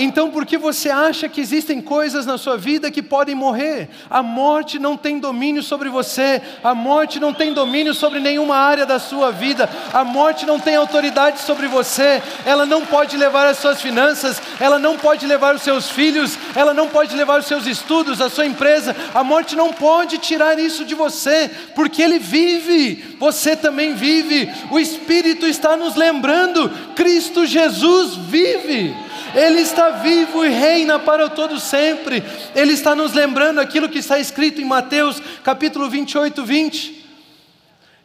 Então, 0.00 0.30
por 0.30 0.46
que 0.46 0.56
você 0.56 0.90
acha 0.90 1.28
que 1.28 1.40
existem 1.40 1.80
coisas 1.80 2.24
na 2.24 2.38
sua 2.38 2.56
vida 2.56 2.88
que 2.88 3.02
podem 3.02 3.34
morrer? 3.34 3.88
A 4.08 4.22
morte 4.22 4.78
não 4.78 4.96
tem 4.96 5.18
domínio 5.18 5.60
sobre 5.60 5.88
você, 5.88 6.40
a 6.62 6.72
morte 6.72 7.18
não 7.18 7.34
tem 7.34 7.52
domínio 7.52 7.92
sobre 7.92 8.20
nenhuma 8.20 8.54
área 8.56 8.86
da 8.86 9.00
sua 9.00 9.32
vida, 9.32 9.68
a 9.92 10.04
morte 10.04 10.46
não 10.46 10.60
tem 10.60 10.76
autoridade 10.76 11.40
sobre 11.40 11.66
você, 11.66 12.22
ela 12.46 12.64
não 12.64 12.86
pode 12.86 13.16
levar 13.16 13.48
as 13.48 13.58
suas 13.58 13.82
finanças, 13.82 14.40
ela 14.60 14.78
não 14.78 14.96
pode 14.96 15.26
levar 15.26 15.56
os 15.56 15.62
seus 15.62 15.90
filhos, 15.90 16.38
ela 16.54 16.72
não 16.72 16.86
pode 16.86 17.16
levar 17.16 17.40
os 17.40 17.46
seus 17.46 17.66
estudos, 17.66 18.20
a 18.20 18.30
sua 18.30 18.46
empresa, 18.46 18.94
a 19.12 19.24
morte 19.24 19.56
não 19.56 19.72
pode 19.72 20.18
tirar 20.18 20.60
isso 20.60 20.84
de 20.84 20.94
você, 20.94 21.50
porque 21.74 22.00
Ele 22.00 22.20
vive, 22.20 23.16
você 23.18 23.56
também 23.56 23.94
vive, 23.94 24.48
o 24.70 24.78
Espírito 24.78 25.44
está 25.44 25.76
nos 25.76 25.96
lembrando, 25.96 26.70
Cristo 26.94 27.44
Jesus 27.44 28.14
vive. 28.14 29.07
Ele 29.34 29.60
está 29.60 29.90
vivo 29.90 30.44
e 30.44 30.48
reina 30.48 30.98
para 30.98 31.28
todo 31.28 31.60
sempre. 31.60 32.22
Ele 32.54 32.72
está 32.72 32.94
nos 32.94 33.12
lembrando 33.12 33.60
aquilo 33.60 33.88
que 33.88 33.98
está 33.98 34.18
escrito 34.18 34.60
em 34.60 34.64
Mateus 34.64 35.20
capítulo 35.44 35.88
28, 35.88 36.44
20. 36.44 37.06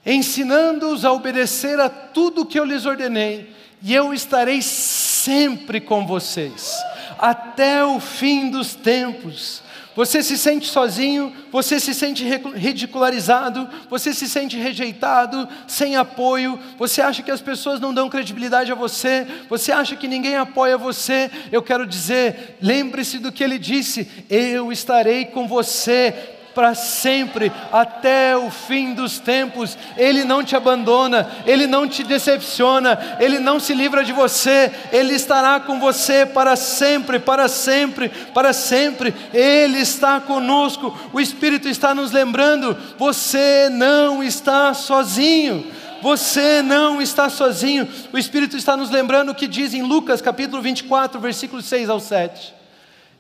Ensinando-os 0.06 1.06
a 1.06 1.12
obedecer 1.12 1.80
a 1.80 1.88
tudo 1.88 2.46
que 2.46 2.60
eu 2.60 2.66
lhes 2.66 2.86
ordenei, 2.86 3.50
e 3.82 3.94
eu 3.94 4.14
estarei 4.14 4.62
sempre 4.62 5.80
com 5.80 6.06
vocês, 6.06 6.72
até 7.18 7.84
o 7.86 8.00
fim 8.00 8.50
dos 8.50 8.76
tempos. 8.76 9.63
Você 9.96 10.24
se 10.24 10.38
sente 10.38 10.68
sozinho, 10.68 11.32
você 11.52 11.80
se 11.80 11.94
sente 11.94 12.26
ridicularizado, 12.56 13.70
você 13.90 14.14
se 14.14 14.28
sente 14.28 14.58
rejeitado, 14.58 15.48
sem 15.68 15.96
apoio, 15.96 16.60
você 16.78 17.02
acha 17.02 17.22
que 17.22 17.30
as 17.30 17.42
pessoas 17.42 17.80
não 17.80 17.94
dão 17.94 18.10
credibilidade 18.10 18.72
a 18.72 18.76
você, 18.76 19.28
você 19.48 19.72
acha 19.72 19.96
que 19.96 20.08
ninguém 20.08 20.36
apoia 20.36 20.78
você. 20.78 21.30
Eu 21.52 21.62
quero 21.62 21.86
dizer, 21.86 22.58
lembre-se 22.62 23.20
do 23.20 23.32
que 23.32 23.44
ele 23.44 23.60
disse: 23.60 24.10
eu 24.30 24.72
estarei 24.72 25.26
com 25.26 25.48
você 25.48 26.33
para 26.54 26.76
sempre, 26.76 27.52
até 27.72 28.36
o 28.38 28.50
fim 28.50 28.94
dos 28.94 29.20
tempos. 29.20 29.78
Ele 29.98 30.24
não 30.24 30.44
te 30.44 30.56
abandona, 30.56 31.30
ele 31.46 31.68
não 31.68 31.88
te 31.88 32.04
decepciona, 32.04 33.18
ele 33.20 33.40
não 33.40 33.60
se 33.60 33.74
livra 33.74 34.04
de 34.04 34.12
você, 34.12 34.72
ele 34.92 35.14
estará 35.14 35.60
com 35.60 35.80
você 35.80 36.26
para 36.26 36.56
sempre, 36.56 37.20
para 37.20 37.48
sempre, 37.48 38.10
para 38.34 38.54
sempre. 38.54 39.14
Ele 39.34 39.80
está 39.80 40.20
conosco, 40.20 40.98
o 41.12 41.20
Espírito 41.20 41.68
está 41.68 41.94
nos 41.94 42.12
lembrando: 42.12 42.78
você 42.98 43.70
não 43.72 44.24
está 44.24 44.74
sozinho. 44.74 45.72
Você 46.02 46.62
não 46.62 47.02
está 47.02 47.30
sozinho. 47.30 47.88
O 48.12 48.18
Espírito 48.18 48.58
está 48.58 48.76
nos 48.76 48.90
lembrando 48.90 49.30
o 49.30 49.36
que 49.36 49.48
diz 49.48 49.74
em 49.74 49.82
Lucas 49.82 50.22
capítulo 50.22 50.62
24, 50.62 51.18
versículos 51.18 51.64
6 51.64 51.90
ao 51.90 52.02
7. 52.02 52.54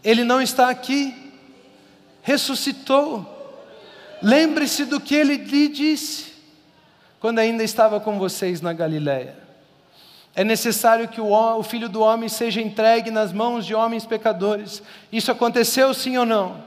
Ele 0.03 0.25
não 0.25 0.41
está 0.41 0.69
aqui, 0.69 1.22
ressuscitou. 2.23 3.29
Lembre-se 4.21 4.85
do 4.85 4.99
que 4.99 5.13
ele 5.13 5.35
lhe 5.35 5.67
disse 5.67 6.33
quando 7.19 7.39
ainda 7.39 7.63
estava 7.63 7.99
com 7.99 8.17
vocês 8.17 8.59
na 8.61 8.73
Galiléia. 8.73 9.37
É 10.35 10.43
necessário 10.43 11.07
que 11.07 11.21
o, 11.21 11.63
filho 11.63 11.87
do 11.87 12.01
homem 12.01 12.27
seja 12.27 12.59
entregue 12.59 13.11
nas 13.11 13.31
mãos 13.31 13.65
de 13.65 13.75
homens 13.75 14.05
pecadores. 14.05 14.81
Isso 15.11 15.31
aconteceu 15.31 15.93
sim 15.93 16.17
ou 16.17 16.25
não? 16.25 16.63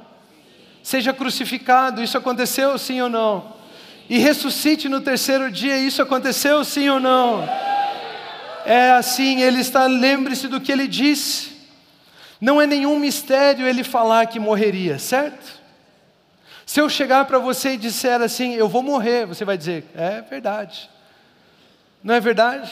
Seja 0.82 1.12
crucificado, 1.12 2.00
isso 2.00 2.16
aconteceu 2.16 2.78
sim 2.78 3.00
ou 3.00 3.08
não? 3.08 3.56
E 4.08 4.18
ressuscite 4.18 4.88
no 4.88 5.00
terceiro 5.00 5.50
dia, 5.50 5.76
isso 5.78 6.00
aconteceu 6.00 6.64
sim 6.64 6.88
ou 6.88 7.00
não? 7.00 7.42
É 8.64 8.92
assim, 8.92 9.40
ele 9.40 9.60
está, 9.60 9.86
lembre-se 9.86 10.46
do 10.46 10.60
que 10.60 10.70
ele 10.70 10.86
disse. 10.86 11.55
Não 12.40 12.60
é 12.60 12.66
nenhum 12.66 12.98
mistério 12.98 13.66
ele 13.66 13.82
falar 13.82 14.26
que 14.26 14.38
morreria, 14.38 14.98
certo? 14.98 15.60
Se 16.66 16.80
eu 16.80 16.88
chegar 16.88 17.24
para 17.24 17.38
você 17.38 17.74
e 17.74 17.76
disser 17.76 18.20
assim, 18.20 18.54
eu 18.54 18.68
vou 18.68 18.82
morrer, 18.82 19.24
você 19.24 19.44
vai 19.44 19.56
dizer, 19.56 19.84
é 19.94 20.20
verdade. 20.20 20.90
Não 22.02 22.14
é 22.14 22.20
verdade? 22.20 22.70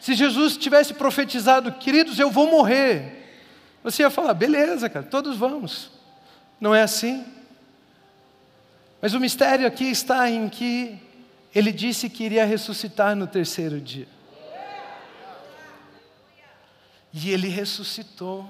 Se 0.00 0.14
Jesus 0.14 0.56
tivesse 0.56 0.94
profetizado, 0.94 1.72
queridos, 1.72 2.18
eu 2.18 2.30
vou 2.30 2.50
morrer, 2.50 3.42
você 3.82 4.02
ia 4.02 4.10
falar, 4.10 4.34
beleza, 4.34 4.88
cara, 4.88 5.04
todos 5.04 5.36
vamos. 5.36 5.90
Não 6.60 6.74
é 6.74 6.82
assim? 6.82 7.24
Mas 9.00 9.12
o 9.12 9.20
mistério 9.20 9.66
aqui 9.66 9.84
está 9.84 10.30
em 10.30 10.48
que 10.48 10.98
ele 11.54 11.70
disse 11.70 12.08
que 12.08 12.24
iria 12.24 12.44
ressuscitar 12.44 13.14
no 13.14 13.26
terceiro 13.26 13.80
dia. 13.80 14.08
E 17.12 17.30
ele 17.30 17.48
ressuscitou. 17.48 18.48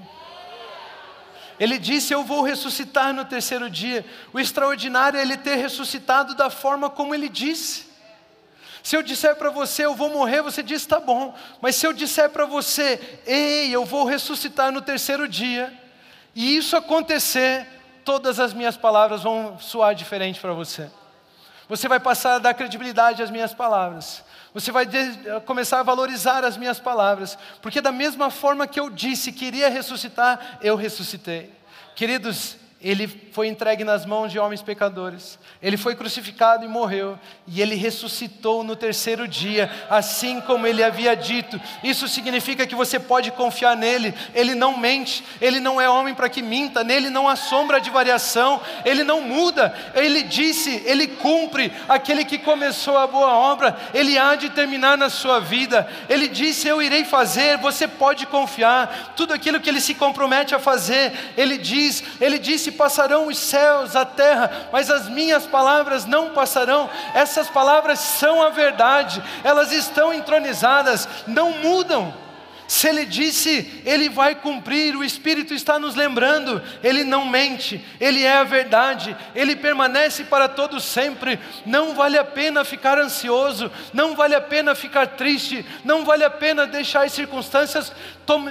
Ele 1.59 1.79
disse: 1.79 2.13
Eu 2.13 2.25
vou 2.25 2.43
ressuscitar 2.43 3.13
no 3.13 3.25
terceiro 3.25 3.71
dia. 3.71 4.05
O 4.33 4.41
extraordinário 4.41 5.19
é 5.19 5.23
ele 5.23 5.37
ter 5.37 5.57
ressuscitado 5.57 6.35
da 6.35 6.51
forma 6.51 6.91
como 6.91 7.15
ele 7.15 7.29
disse. 7.29 7.95
Se 8.85 8.95
eu 8.95 9.03
disser 9.03 9.35
para 9.37 9.49
você, 9.49 9.87
eu 9.87 9.95
vou 9.95 10.11
morrer, 10.11 10.43
você 10.43 10.63
diz, 10.63 10.85
tá 10.85 11.01
bom. 11.01 11.35
Mas 11.59 11.75
se 11.75 11.87
eu 11.87 11.93
disser 11.95 12.29
para 12.29 12.45
você, 12.45 13.21
ei, 13.27 13.75
eu 13.75 13.83
vou 13.83 14.05
ressuscitar 14.05 14.71
no 14.71 14.83
terceiro 14.83 15.27
dia, 15.27 15.73
e 16.35 16.55
isso 16.55 16.77
acontecer, 16.77 17.67
todas 18.05 18.39
as 18.39 18.53
minhas 18.53 18.77
palavras 18.77 19.23
vão 19.23 19.59
soar 19.59 19.95
diferente 19.95 20.39
para 20.39 20.53
você. 20.53 20.91
Você 21.67 21.89
vai 21.89 21.99
passar 21.99 22.35
a 22.35 22.39
dar 22.39 22.53
credibilidade 22.53 23.23
às 23.23 23.31
minhas 23.31 23.55
palavras. 23.55 24.23
Você 24.55 24.71
vai 24.71 24.87
começar 25.45 25.81
a 25.81 25.83
valorizar 25.83 26.45
as 26.45 26.57
minhas 26.57 26.79
palavras, 26.79 27.37
porque 27.61 27.81
da 27.81 27.91
mesma 27.91 28.31
forma 28.31 28.69
que 28.69 28.79
eu 28.79 28.89
disse 28.89 29.33
que 29.33 29.47
iria 29.47 29.69
ressuscitar, 29.69 30.59
eu 30.63 30.77
ressuscitei. 30.77 31.53
Queridos, 31.97 32.57
ele 32.85 33.09
foi 33.33 33.49
entregue 33.49 33.83
nas 33.83 34.05
mãos 34.05 34.31
de 34.31 34.39
homens 34.39 34.61
pecadores, 34.61 35.39
ele 35.63 35.79
foi 35.79 35.97
crucificado 35.97 36.67
e 36.67 36.69
morreu, 36.69 37.19
e 37.47 37.63
ele 37.63 37.75
ressuscitou 37.75 38.63
no 38.63 38.77
terceiro 38.77 39.27
dia, 39.27 39.71
assim 39.89 40.39
como 40.43 40.67
ele 40.67 40.85
havia 40.85 41.17
dito. 41.17 41.59
Isso 41.83 42.07
significa 42.07 42.67
que 42.67 42.75
você 42.75 43.01
pode 43.01 43.31
confiar 43.31 43.75
nele, 43.75 44.15
ele 44.35 44.55
não 44.55 44.77
mente, 44.77 45.25
ele 45.41 45.61
não 45.61 45.81
é 45.81 45.89
homem 45.89 46.15
para 46.15 46.29
que 46.29 46.43
minta, 46.43 46.85
nele 46.85 47.09
não 47.09 47.27
há 47.27 47.37
sombra 47.37 47.81
de 47.81 47.89
variação, 47.89 48.61
ele 48.85 49.03
não 49.03 49.23
muda, 49.23 49.75
ele 49.95 50.23
disse, 50.23 50.83
ele 50.85 51.07
cumpre, 51.07 51.73
aquele 51.89 52.23
que 52.23 52.37
começou 52.37 52.99
a 52.99 53.07
boa 53.07 53.33
obra, 53.33 53.75
ele 53.95 54.19
há 54.19 54.35
de 54.35 54.51
terminar 54.51 54.99
na 54.99 55.09
sua 55.09 55.41
vida, 55.41 55.89
ele 56.07 56.29
disse: 56.29 56.69
Eu 56.69 56.83
irei 56.83 57.03
fazer, 57.05 57.57
você 57.57 57.89
pode 57.89 58.27
confiar, 58.27 59.15
tudo 59.17 59.33
aquilo 59.33 59.59
que 59.59 59.71
ele 59.71 59.81
se 59.81 59.95
compromete 59.95 60.55
a 60.55 60.59
fazer, 60.59 61.13
ele 61.35 61.57
diz, 61.57 62.05
ele 62.21 62.39
disse 62.39 62.74
passarão 62.75 63.29
os 63.29 63.39
céus, 63.39 63.97
a 63.97 64.05
terra, 64.05 64.69
mas 64.73 64.91
as 64.91 65.09
minhas 65.09 65.47
palavras 65.47 66.05
não 66.05 66.31
passarão. 66.31 66.91
Essas 67.15 67.49
palavras 67.49 67.99
são 67.99 68.43
a 68.43 68.51
verdade, 68.51 69.23
elas 69.43 69.73
estão 69.73 70.13
entronizadas, 70.13 71.09
não 71.27 71.51
mudam. 71.53 72.25
Se 72.67 72.89
ele 72.89 73.05
disse, 73.05 73.83
ele 73.85 74.09
vai 74.09 74.35
cumprir, 74.35 74.97
o 74.97 75.05
Espírito 75.05 75.53
está 75.53 75.79
nos 75.79 75.95
lembrando, 75.95 76.63
ele 76.83 77.05
não 77.05 77.27
mente, 77.27 77.85
ele 78.01 78.23
é 78.23 78.39
a 78.39 78.45
verdade, 78.45 79.15
ele 79.35 79.55
permanece 79.55 80.25
para 80.25 80.49
todo 80.49 80.81
sempre. 80.81 81.39
Não 81.67 81.95
vale 81.95 82.17
a 82.17 82.25
pena 82.25 82.65
ficar 82.65 82.99
ansioso, 82.99 83.71
não 83.93 84.17
vale 84.17 84.35
a 84.35 84.41
pena 84.41 84.75
ficar 84.75 85.09
triste, 85.09 85.65
não 85.85 86.05
vale 86.05 86.25
a 86.25 86.31
pena 86.31 86.67
deixar 86.67 87.05
as 87.05 87.13
circunstâncias 87.13 87.93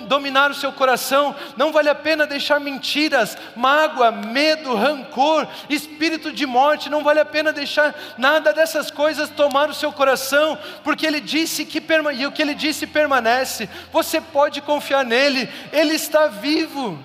dominar 0.07 0.51
o 0.51 0.55
seu 0.55 0.71
coração, 0.71 1.35
não 1.57 1.71
vale 1.71 1.89
a 1.89 1.95
pena 1.95 2.27
deixar 2.27 2.59
mentiras, 2.59 3.37
mágoa, 3.55 4.11
medo, 4.11 4.75
rancor, 4.75 5.47
espírito 5.69 6.31
de 6.31 6.45
morte, 6.45 6.89
não 6.89 7.03
vale 7.03 7.19
a 7.19 7.25
pena 7.25 7.51
deixar 7.51 7.95
nada 8.17 8.53
dessas 8.53 8.91
coisas 8.91 9.29
tomar 9.29 9.69
o 9.69 9.73
seu 9.73 9.91
coração, 9.91 10.57
porque 10.83 11.05
ele 11.05 11.19
disse 11.19 11.65
que 11.65 11.81
e 12.15 12.25
o 12.25 12.31
que 12.31 12.41
ele 12.41 12.53
disse 12.53 12.87
permanece. 12.87 13.69
Você 13.91 14.19
pode 14.19 14.61
confiar 14.61 15.05
nele, 15.05 15.49
ele 15.71 15.93
está 15.93 16.27
vivo. 16.27 16.99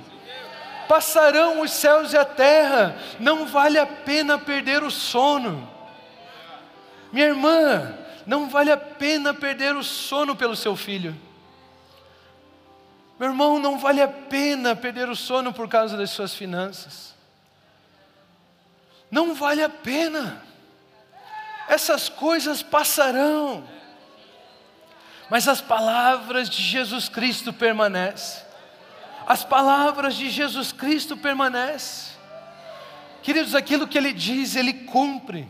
Passarão 0.88 1.60
os 1.60 1.70
céus 1.70 2.12
e 2.12 2.16
a 2.16 2.24
terra, 2.24 2.96
não 3.20 3.44
vale 3.46 3.78
a 3.78 3.86
pena 3.86 4.38
perder 4.38 4.82
o 4.82 4.90
sono. 4.90 5.68
Minha 7.12 7.26
irmã, 7.26 7.94
não 8.26 8.48
vale 8.48 8.70
a 8.70 8.76
pena 8.76 9.32
perder 9.32 9.76
o 9.76 9.84
sono 9.84 10.34
pelo 10.34 10.56
seu 10.56 10.74
filho. 10.76 11.14
Meu 13.18 13.30
irmão, 13.30 13.58
não 13.58 13.78
vale 13.78 14.00
a 14.00 14.06
pena 14.06 14.76
perder 14.76 15.08
o 15.08 15.16
sono 15.16 15.52
por 15.52 15.68
causa 15.68 15.96
das 15.96 16.10
suas 16.10 16.34
finanças. 16.34 17.14
Não 19.10 19.34
vale 19.34 19.62
a 19.62 19.68
pena. 19.68 20.40
Essas 21.68 22.08
coisas 22.08 22.62
passarão. 22.62 23.64
Mas 25.28 25.48
as 25.48 25.60
palavras 25.60 26.48
de 26.48 26.62
Jesus 26.62 27.08
Cristo 27.08 27.52
permanecem. 27.52 28.46
As 29.26 29.44
palavras 29.44 30.14
de 30.14 30.30
Jesus 30.30 30.70
Cristo 30.70 31.16
permanecem. 31.16 32.16
Queridos, 33.20 33.54
aquilo 33.54 33.88
que 33.88 33.98
ele 33.98 34.12
diz, 34.12 34.54
ele 34.54 34.72
cumpre. 34.72 35.48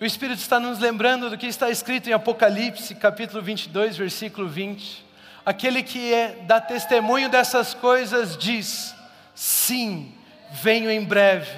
O 0.00 0.04
Espírito 0.04 0.40
está 0.40 0.58
nos 0.58 0.78
lembrando 0.78 1.28
do 1.28 1.36
que 1.36 1.46
está 1.46 1.68
escrito 1.68 2.08
em 2.08 2.12
Apocalipse, 2.14 2.94
capítulo 2.94 3.42
22, 3.42 3.96
versículo 3.96 4.48
20 4.48 5.03
aquele 5.44 5.82
que 5.82 6.12
é, 6.12 6.38
dá 6.42 6.60
testemunho 6.60 7.28
dessas 7.28 7.74
coisas 7.74 8.36
diz: 8.36 8.94
sim, 9.34 10.14
venho 10.50 10.90
em 10.90 11.02
breve. 11.02 11.50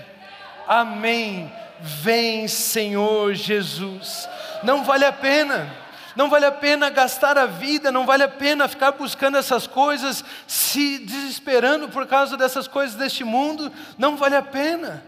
Amém. 0.66 1.52
Vem, 1.80 2.48
Senhor 2.48 3.34
Jesus. 3.34 4.28
Não 4.62 4.82
vale 4.84 5.04
a 5.04 5.12
pena. 5.12 5.70
Não 6.16 6.30
vale 6.30 6.46
a 6.46 6.52
pena 6.52 6.88
gastar 6.88 7.36
a 7.36 7.44
vida, 7.44 7.92
não 7.92 8.06
vale 8.06 8.22
a 8.22 8.28
pena 8.28 8.66
ficar 8.66 8.92
buscando 8.92 9.36
essas 9.36 9.66
coisas, 9.66 10.24
se 10.46 10.98
desesperando 10.98 11.90
por 11.90 12.06
causa 12.06 12.38
dessas 12.38 12.66
coisas 12.66 12.96
deste 12.96 13.22
mundo, 13.22 13.70
não 13.98 14.16
vale 14.16 14.34
a 14.34 14.40
pena 14.40 15.04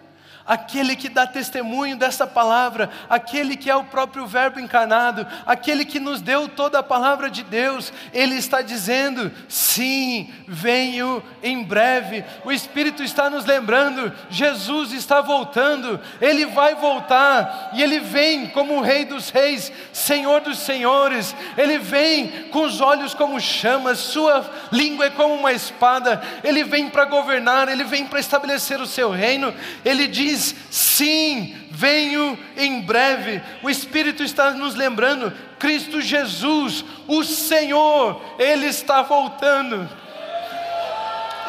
aquele 0.49 0.97
que 0.97 1.11
dá 1.11 1.27
testemunho 1.27 1.95
dessa 1.95 2.27
palavra, 2.27 2.89
aquele 3.09 3.55
que 3.55 3.69
é 3.69 3.77
o 3.77 3.85
próprio 3.85 4.27
Verbo 4.27 4.59
encarnado, 4.59 5.27
aquele 5.45 5.85
que 5.85 6.01
nos 6.01 6.23
deu 6.23 6.49
toda 6.49 6.79
a 6.79 6.83
palavra 6.83 7.29
de 7.29 7.45
Deus, 7.45 7.93
ele 8.15 8.37
está 8.37 8.63
dizendo: 8.63 9.31
sim, 9.47 10.33
venho 10.47 11.23
em 11.43 11.63
breve. 11.63 12.25
O 12.45 12.51
Espírito 12.51 13.03
está 13.03 13.29
nos 13.29 13.45
lembrando: 13.45 14.11
Jesus 14.31 14.93
está 14.93 15.21
voltando, 15.21 16.01
ele 16.21 16.47
vai 16.47 16.75
voltar, 16.75 17.71
e 17.75 17.83
ele 17.83 18.01
vem 18.01 18.47
como 18.49 18.79
o 18.79 18.81
Rei 18.81 19.05
dos 19.05 19.29
Reis, 19.29 19.71
Senhor 19.93 20.41
dos 20.41 20.59
Senhores, 20.59 21.37
ele 21.59 21.79
vem 21.79 22.49
com 22.51 22.63
os 22.63 22.81
olhos 22.81 23.13
como 23.13 23.39
chamas, 23.39 23.99
sua 23.99 24.49
língua 24.73 25.07
é 25.07 25.11
como 25.11 25.35
uma 25.35 25.53
espada, 25.53 26.23
ele 26.43 26.65
vem 26.65 26.89
para 26.89 27.05
governar, 27.05 27.69
ele 27.69 27.85
vem 27.85 28.07
para 28.07 28.21
estabelecer 28.21 28.81
o 28.81 28.87
seu 28.87 29.11
reino, 29.11 29.53
ele 29.85 30.07
diz, 30.07 30.38
diz: 30.39 30.55
sim, 30.71 31.57
venho 31.71 32.39
em 32.57 32.81
breve. 32.83 33.43
O 33.63 33.69
Espírito 33.69 34.23
está 34.23 34.53
nos 34.53 34.75
lembrando: 34.75 35.33
Cristo 35.59 36.01
Jesus, 36.01 36.85
o 37.07 37.25
Senhor, 37.25 38.23
Ele 38.39 38.67
está 38.67 39.03
voltando. 39.03 39.89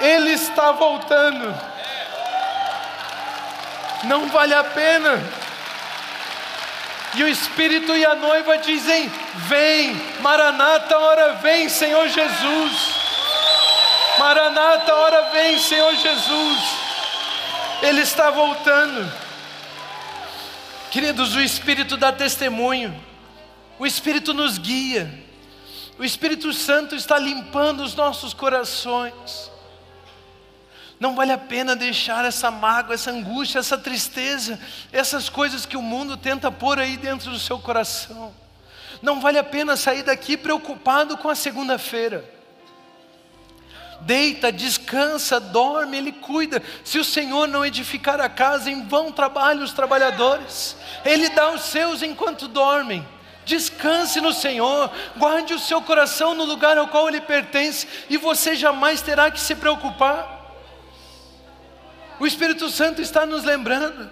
Ele 0.02 0.32
está 0.32 0.72
voltando. 0.72 1.56
Não 4.06 4.28
vale 4.28 4.54
a 4.54 4.64
pena. 4.64 5.22
E 7.16 7.24
o 7.24 7.28
Espírito 7.28 7.96
e 7.96 8.06
a 8.06 8.16
noiva 8.16 8.58
dizem: 8.58 9.12
Vem, 9.48 9.96
Maranata, 10.22 10.98
hora 10.98 11.34
vem, 11.34 11.70
Senhor 11.70 12.08
Jesus. 12.08 13.00
Maranata, 14.18 14.94
hora 14.94 15.30
vem, 15.32 15.58
Senhor 15.58 15.96
Jesus. 15.96 16.89
Ele 17.82 18.02
está 18.02 18.30
voltando. 18.30 19.10
Queridos, 20.92 21.36
o 21.36 21.42
Espírito 21.42 21.96
dá 21.96 22.12
testemunho, 22.12 22.94
o 23.78 23.86
Espírito 23.86 24.34
nos 24.34 24.58
guia, 24.58 25.24
o 25.98 26.04
Espírito 26.04 26.52
Santo 26.52 26.96
está 26.96 27.18
limpando 27.18 27.82
os 27.82 27.96
nossos 27.96 28.34
corações. 28.34 29.50
Não 31.00 31.16
vale 31.16 31.32
a 31.32 31.38
pena 31.38 31.76
deixar 31.76 32.26
essa 32.26 32.52
mágoa, 32.52 32.96
essa 32.96 33.12
angústia, 33.12 33.60
essa 33.60 33.78
tristeza, 33.78 34.60
essas 34.92 35.30
coisas 35.30 35.66
que 35.66 35.78
o 35.78 35.82
mundo 35.82 36.18
tenta 36.18 36.52
pôr 36.52 36.80
aí 36.80 36.98
dentro 36.98 37.32
do 37.32 37.40
seu 37.40 37.60
coração. 37.60 38.34
Não 39.02 39.22
vale 39.22 39.38
a 39.38 39.44
pena 39.44 39.78
sair 39.78 40.04
daqui 40.04 40.36
preocupado 40.36 41.18
com 41.18 41.30
a 41.30 41.36
segunda-feira 41.36 42.39
deita, 44.02 44.52
descansa, 44.52 45.40
dorme, 45.40 45.98
Ele 45.98 46.12
cuida. 46.12 46.62
Se 46.84 47.00
o 47.00 47.04
Senhor 47.04 47.48
não 47.48 47.66
edificar 47.66 48.20
a 48.20 48.30
casa, 48.30 48.70
em 48.70 48.86
vão 48.88 49.12
trabalham 49.12 49.64
os 49.64 49.74
trabalhadores. 49.74 50.76
Ele 51.06 51.30
dá 51.30 51.52
os 51.52 51.64
seus 51.64 52.02
enquanto 52.02 52.48
dormem. 52.48 53.08
Descanse 53.46 54.22
no 54.22 54.32
Senhor, 54.32 54.92
guarde 55.18 55.56
o 55.56 55.60
seu 55.60 55.82
coração 55.82 56.36
no 56.36 56.46
lugar 56.46 56.78
ao 56.78 56.88
qual 56.88 57.08
ele 57.08 57.20
pertence, 57.20 57.88
e 58.08 58.16
você 58.16 58.56
jamais 58.56 59.02
terá 59.02 59.32
que 59.32 59.40
se 59.40 59.56
preocupar. 59.56 60.40
O 62.20 62.28
Espírito 62.28 62.70
Santo 62.70 63.02
está 63.02 63.26
nos 63.26 63.44
lembrando, 63.44 64.08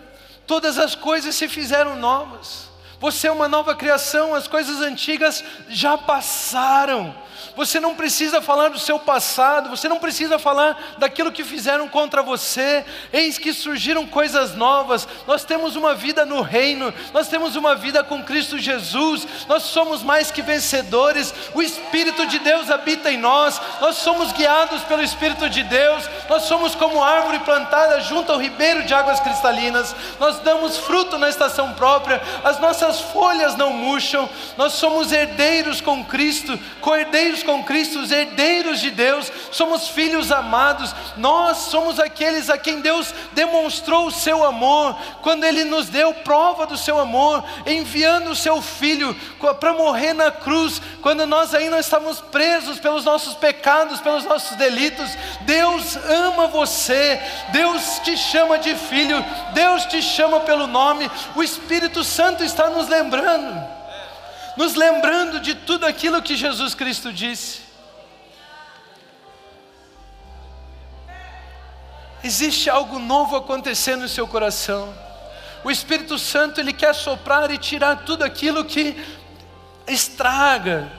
todas 0.48 0.80
as 0.80 0.96
coisas 0.96 1.36
se 1.36 1.48
fizeram 1.48 1.96
novas. 1.98 2.67
Você 3.00 3.28
é 3.28 3.32
uma 3.32 3.48
nova 3.48 3.76
criação, 3.76 4.34
as 4.34 4.48
coisas 4.48 4.82
antigas 4.82 5.44
já 5.70 5.98
passaram 5.98 7.14
você 7.58 7.80
não 7.80 7.96
precisa 7.96 8.40
falar 8.40 8.70
do 8.70 8.78
seu 8.78 9.00
passado, 9.00 9.72
você 9.72 9.90
não 9.90 9.98
precisa 9.98 10.38
falar 10.38 10.96
daquilo 11.00 11.32
que 11.32 11.44
fizeram 11.44 11.88
contra 11.88 12.22
você. 12.22 12.86
Eis 13.12 13.40
que 13.40 13.52
surgiram 13.52 14.06
coisas 14.06 14.54
novas. 14.54 15.08
Nós 15.26 15.44
temos 15.44 15.76
uma 15.76 15.96
vida 15.96 16.24
no 16.24 16.42
reino, 16.42 16.94
nós 17.12 17.28
temos 17.28 17.56
uma 17.56 17.76
vida 17.76 18.04
com 18.04 18.24
Cristo 18.24 18.60
Jesus. 18.60 19.28
Nós 19.48 19.64
somos 19.64 20.04
mais 20.04 20.30
que 20.30 20.44
vencedores. 20.44 21.34
O 21.56 21.62
Espírito 21.64 22.28
de 22.28 22.38
Deus 22.38 22.70
habita 22.70 23.12
em 23.12 23.18
nós. 23.18 23.60
Nós 23.82 23.96
somos 23.96 24.32
guiados 24.32 24.84
pelo 24.84 25.02
Espírito 25.02 25.50
de 25.50 25.64
Deus. 25.64 26.08
Nós 26.30 26.44
somos 26.44 26.76
como 26.76 27.04
árvore 27.04 27.40
plantada 27.40 28.02
junto 28.02 28.32
ao 28.32 28.40
ribeiro 28.40 28.84
de 28.84 28.94
águas 28.94 29.20
cristalinas. 29.20 29.96
Nós 30.20 30.40
damos 30.42 30.78
fruto 30.78 31.18
na 31.18 31.28
estação 31.28 31.74
própria. 31.74 32.22
As 32.44 32.60
nossas 32.60 32.87
nossas 32.88 33.02
folhas 33.02 33.56
não 33.56 33.72
murcham, 33.74 34.30
nós 34.56 34.74
somos 34.74 35.12
herdeiros 35.12 35.82
com 35.82 36.04
Cristo, 36.06 36.58
co-herdeiros 36.82 37.44
com 37.44 37.64
Cristo, 37.64 38.00
os 38.00 38.12
herdeiros 38.12 38.80
de 38.80 38.92
Deus, 38.92 39.32
somos 39.52 39.90
filhos 39.90 40.32
amados, 40.32 40.96
nós 41.18 41.58
somos 41.58 42.00
aqueles 42.00 42.50
a 42.50 42.58
quem 42.58 42.80
Deus 42.80 43.14
demonstrou 43.34 44.08
o 44.08 44.12
seu 44.12 44.46
amor, 44.46 44.98
quando 45.22 45.44
Ele 45.44 45.64
nos 45.64 45.90
deu 45.90 46.14
prova 46.14 46.66
do 46.66 46.78
seu 46.78 46.98
amor, 47.00 47.44
enviando 47.66 48.32
o 48.32 48.36
seu 48.36 48.62
Filho 48.62 49.16
para 49.60 49.74
morrer 49.74 50.14
na 50.14 50.32
cruz, 50.32 50.82
quando 51.02 51.26
nós 51.26 51.54
ainda 51.54 51.80
estávamos 51.80 52.22
presos 52.22 52.80
pelos 52.80 53.06
nossos 53.06 53.36
pecados, 53.36 54.00
pelos 54.00 54.24
nossos 54.24 54.56
delitos. 54.58 55.18
Deus 55.42 55.96
ama 55.96 56.48
você, 56.48 57.20
Deus 57.50 58.00
te 58.00 58.16
chama 58.18 58.58
de 58.58 58.76
filho, 58.76 59.24
Deus 59.54 59.86
te 59.86 60.02
chama 60.02 60.40
pelo 60.42 60.68
nome, 60.68 61.10
o 61.36 61.44
Espírito 61.44 62.04
Santo 62.04 62.44
está 62.44 62.70
nos 62.78 62.88
lembrando, 62.88 63.68
nos 64.56 64.76
lembrando 64.76 65.40
de 65.40 65.56
tudo 65.56 65.86
aquilo 65.86 66.22
que 66.22 66.36
Jesus 66.36 66.76
Cristo 66.76 67.12
disse. 67.12 67.62
Existe 72.24 72.70
algo 72.70 73.00
novo 73.00 73.36
acontecendo 73.36 74.02
no 74.02 74.10
seu 74.10 74.28
coração. 74.28 74.94
O 75.64 75.72
Espírito 75.72 76.20
Santo 76.20 76.60
ele 76.60 76.74
quer 76.74 76.94
soprar 76.94 77.50
e 77.52 77.58
tirar 77.58 78.04
tudo 78.06 78.24
aquilo 78.24 78.64
que 78.64 78.96
estraga, 79.88 80.92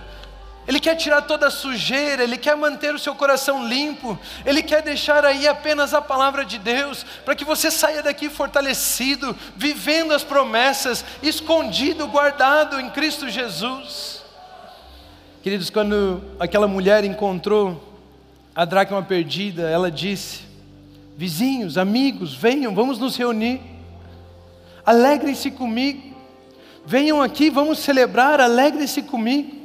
ele 0.69 0.79
quer 0.79 0.97
tirar 0.97 1.23
toda 1.23 1.47
a 1.47 1.51
sujeira, 1.51 2.23
Ele 2.23 2.37
quer 2.37 2.55
manter 2.55 2.95
o 2.95 2.99
seu 2.99 3.15
coração 3.15 3.67
limpo, 3.67 4.19
Ele 4.45 4.63
quer 4.63 4.83
deixar 4.83 5.25
aí 5.25 5.49
apenas 5.49 5.95
a 5.95 6.03
palavra 6.03 6.45
de 6.45 6.59
Deus, 6.59 7.07
para 7.25 7.35
que 7.35 7.43
você 7.43 7.71
saia 7.71 8.03
daqui 8.03 8.29
fortalecido, 8.29 9.35
vivendo 9.57 10.13
as 10.13 10.23
promessas, 10.23 11.03
escondido, 11.23 12.07
guardado 12.07 12.79
em 12.79 12.91
Cristo 12.91 13.31
Jesus. 13.31 14.23
Queridos, 15.43 15.71
quando 15.71 16.23
aquela 16.39 16.69
mulher 16.69 17.03
encontrou 17.03 17.83
a 18.55 18.67
dracma 18.67 19.03
perdida, 19.03 19.71
ela 19.71 19.91
disse: 19.91 20.41
Vizinhos, 21.17 21.79
amigos, 21.79 22.35
venham, 22.35 22.75
vamos 22.75 22.99
nos 22.99 23.17
reunir, 23.17 23.63
alegrem-se 24.85 25.51
comigo, 25.51 26.15
venham 26.85 27.23
aqui, 27.23 27.49
vamos 27.49 27.79
celebrar, 27.79 28.39
alegrem-se 28.39 29.01
comigo. 29.01 29.58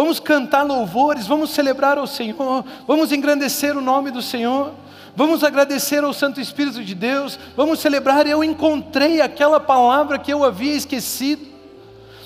Vamos 0.00 0.18
cantar 0.18 0.62
louvores, 0.62 1.26
vamos 1.26 1.50
celebrar 1.50 1.98
ao 1.98 2.06
Senhor, 2.06 2.64
vamos 2.86 3.12
engrandecer 3.12 3.76
o 3.76 3.82
nome 3.82 4.10
do 4.10 4.22
Senhor, 4.22 4.72
vamos 5.14 5.44
agradecer 5.44 6.02
ao 6.02 6.14
Santo 6.14 6.40
Espírito 6.40 6.82
de 6.82 6.94
Deus, 6.94 7.38
vamos 7.54 7.80
celebrar. 7.80 8.26
Eu 8.26 8.42
encontrei 8.42 9.20
aquela 9.20 9.60
palavra 9.60 10.18
que 10.18 10.32
eu 10.32 10.42
havia 10.42 10.72
esquecido. 10.72 11.46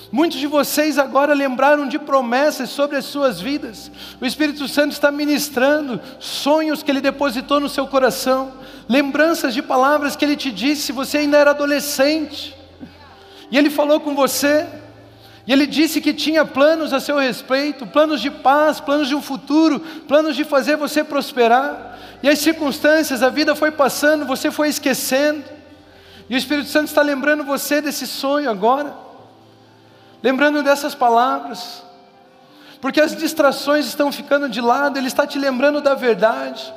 Muitos 0.09 0.39
de 0.39 0.47
vocês 0.47 0.97
agora 0.97 1.33
lembraram 1.33 1.85
de 1.85 1.99
promessas 1.99 2.69
sobre 2.69 2.95
as 2.95 3.03
suas 3.03 3.41
vidas. 3.41 3.91
O 4.21 4.25
Espírito 4.25 4.69
Santo 4.69 4.93
está 4.93 5.11
ministrando 5.11 5.99
sonhos 6.17 6.81
que 6.81 6.89
ele 6.89 7.01
depositou 7.01 7.59
no 7.59 7.67
seu 7.67 7.85
coração, 7.87 8.53
lembranças 8.87 9.53
de 9.53 9.61
palavras 9.61 10.15
que 10.15 10.23
ele 10.23 10.37
te 10.37 10.49
disse 10.49 10.83
se 10.83 10.91
você 10.93 11.17
ainda 11.17 11.37
era 11.37 11.49
adolescente. 11.49 12.55
E 13.51 13.57
ele 13.57 13.69
falou 13.69 13.99
com 13.99 14.15
você, 14.15 14.65
e 15.47 15.53
ele 15.53 15.67
disse 15.67 16.01
que 16.01 16.13
tinha 16.13 16.43
planos 16.43 16.91
a 16.91 16.99
seu 16.99 17.17
respeito, 17.17 17.85
planos 17.85 18.19
de 18.19 18.31
paz, 18.31 18.79
planos 18.79 19.07
de 19.07 19.13
um 19.13 19.21
futuro, 19.21 19.79
planos 20.07 20.35
de 20.35 20.43
fazer 20.43 20.75
você 20.75 21.03
prosperar. 21.03 21.99
E 22.23 22.29
as 22.29 22.39
circunstâncias, 22.39 23.21
a 23.21 23.29
vida 23.29 23.53
foi 23.53 23.69
passando, 23.69 24.25
você 24.25 24.49
foi 24.49 24.69
esquecendo. 24.69 25.43
E 26.27 26.33
o 26.33 26.37
Espírito 26.37 26.69
Santo 26.69 26.87
está 26.87 27.03
lembrando 27.03 27.43
você 27.43 27.79
desse 27.79 28.07
sonho 28.07 28.49
agora, 28.49 28.95
lembrando 30.23 30.63
dessas 30.63 30.95
palavras, 30.95 31.83
porque 32.81 32.99
as 32.99 33.15
distrações 33.15 33.85
estão 33.85 34.11
ficando 34.11 34.49
de 34.49 34.59
lado, 34.59 34.97
Ele 34.97 35.07
está 35.07 35.27
te 35.27 35.37
lembrando 35.37 35.79
da 35.79 35.93
verdade. 35.93 36.73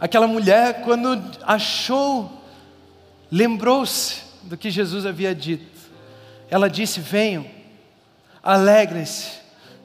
Aquela 0.00 0.26
mulher, 0.26 0.80
quando 0.80 1.22
achou, 1.42 2.42
lembrou-se 3.30 4.22
do 4.44 4.56
que 4.56 4.70
Jesus 4.70 5.04
havia 5.04 5.34
dito 5.34 5.79
ela 6.50 6.68
disse: 6.68 7.00
Venham, 7.00 7.46
alegrem-se, 8.42 9.38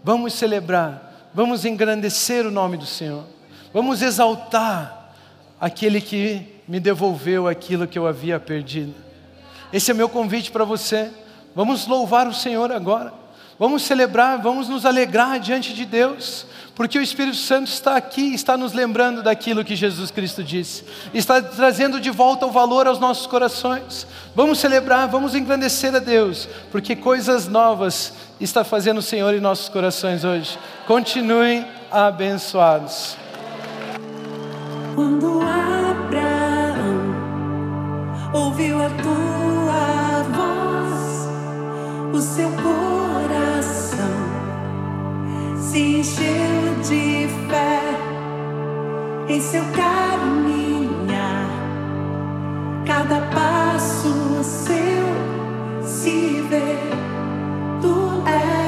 vamos 0.04 0.34
celebrar, 0.34 1.30
vamos 1.34 1.64
engrandecer 1.64 2.46
o 2.46 2.52
nome 2.52 2.78
do 2.78 2.86
Senhor, 2.86 3.26
vamos 3.74 4.02
exaltar 4.02 5.14
aquele 5.60 6.02
que 6.02 6.62
me 6.68 6.80
devolveu 6.80 7.48
aquilo 7.48 7.88
que 7.88 7.98
eu 7.98 8.08
havia 8.08 8.40
perdido. 8.40 8.94
Esse 9.72 9.92
é 9.92 9.94
meu 9.94 10.10
convite 10.10 10.52
para 10.52 10.64
você. 10.64 11.12
Vamos 11.54 11.88
louvar 11.88 12.28
o 12.28 12.34
Senhor 12.34 12.72
agora. 12.72 13.14
Vamos 13.58 13.84
celebrar, 13.84 14.42
vamos 14.42 14.68
nos 14.68 14.86
alegrar 14.86 15.40
diante 15.40 15.74
de 15.74 15.86
Deus, 15.86 16.46
porque 16.76 17.00
o 17.00 17.02
Espírito 17.02 17.38
Santo 17.38 17.70
está 17.70 17.96
aqui, 17.96 18.34
está 18.34 18.58
nos 18.58 18.74
lembrando 18.74 19.24
daquilo 19.24 19.64
que 19.64 19.78
Jesus 19.78 20.12
Cristo 20.12 20.44
disse, 20.44 20.84
está 21.14 21.42
trazendo 21.42 22.02
de 22.02 22.10
volta 22.10 22.46
o 22.46 22.52
valor 22.52 22.86
aos 22.86 23.00
nossos 23.00 23.26
corações. 23.28 24.06
Vamos 24.36 24.60
celebrar, 24.60 25.08
vamos 25.08 25.36
engrandecer 25.36 25.96
a 25.96 26.00
Deus, 26.00 26.50
porque 26.70 26.98
coisas 26.98 27.48
novas 27.48 28.12
está 28.42 28.66
fazendo 28.66 28.98
o 28.98 29.02
Senhor 29.02 29.34
em 29.34 29.40
nossos 29.40 29.70
corações 29.70 30.26
hoje. 30.26 30.60
Continuem 30.86 31.66
abençoados. 31.90 33.16
Quando 34.96 35.42
Abraão 35.42 37.16
ouviu 38.34 38.84
a 38.84 38.90
tua 38.90 40.24
voz, 40.36 41.30
o 42.14 42.22
seu 42.22 42.50
se 45.72 45.98
encheu 45.98 46.76
de 46.84 47.28
fé 47.50 47.82
em 49.28 49.42
seu 49.42 49.64
caminhar. 49.74 51.50
Cada 52.86 53.22
passo 53.34 54.44
seu 54.44 55.84
se 55.84 56.42
vê, 56.50 56.78
tu 57.82 58.24
és. 58.28 58.65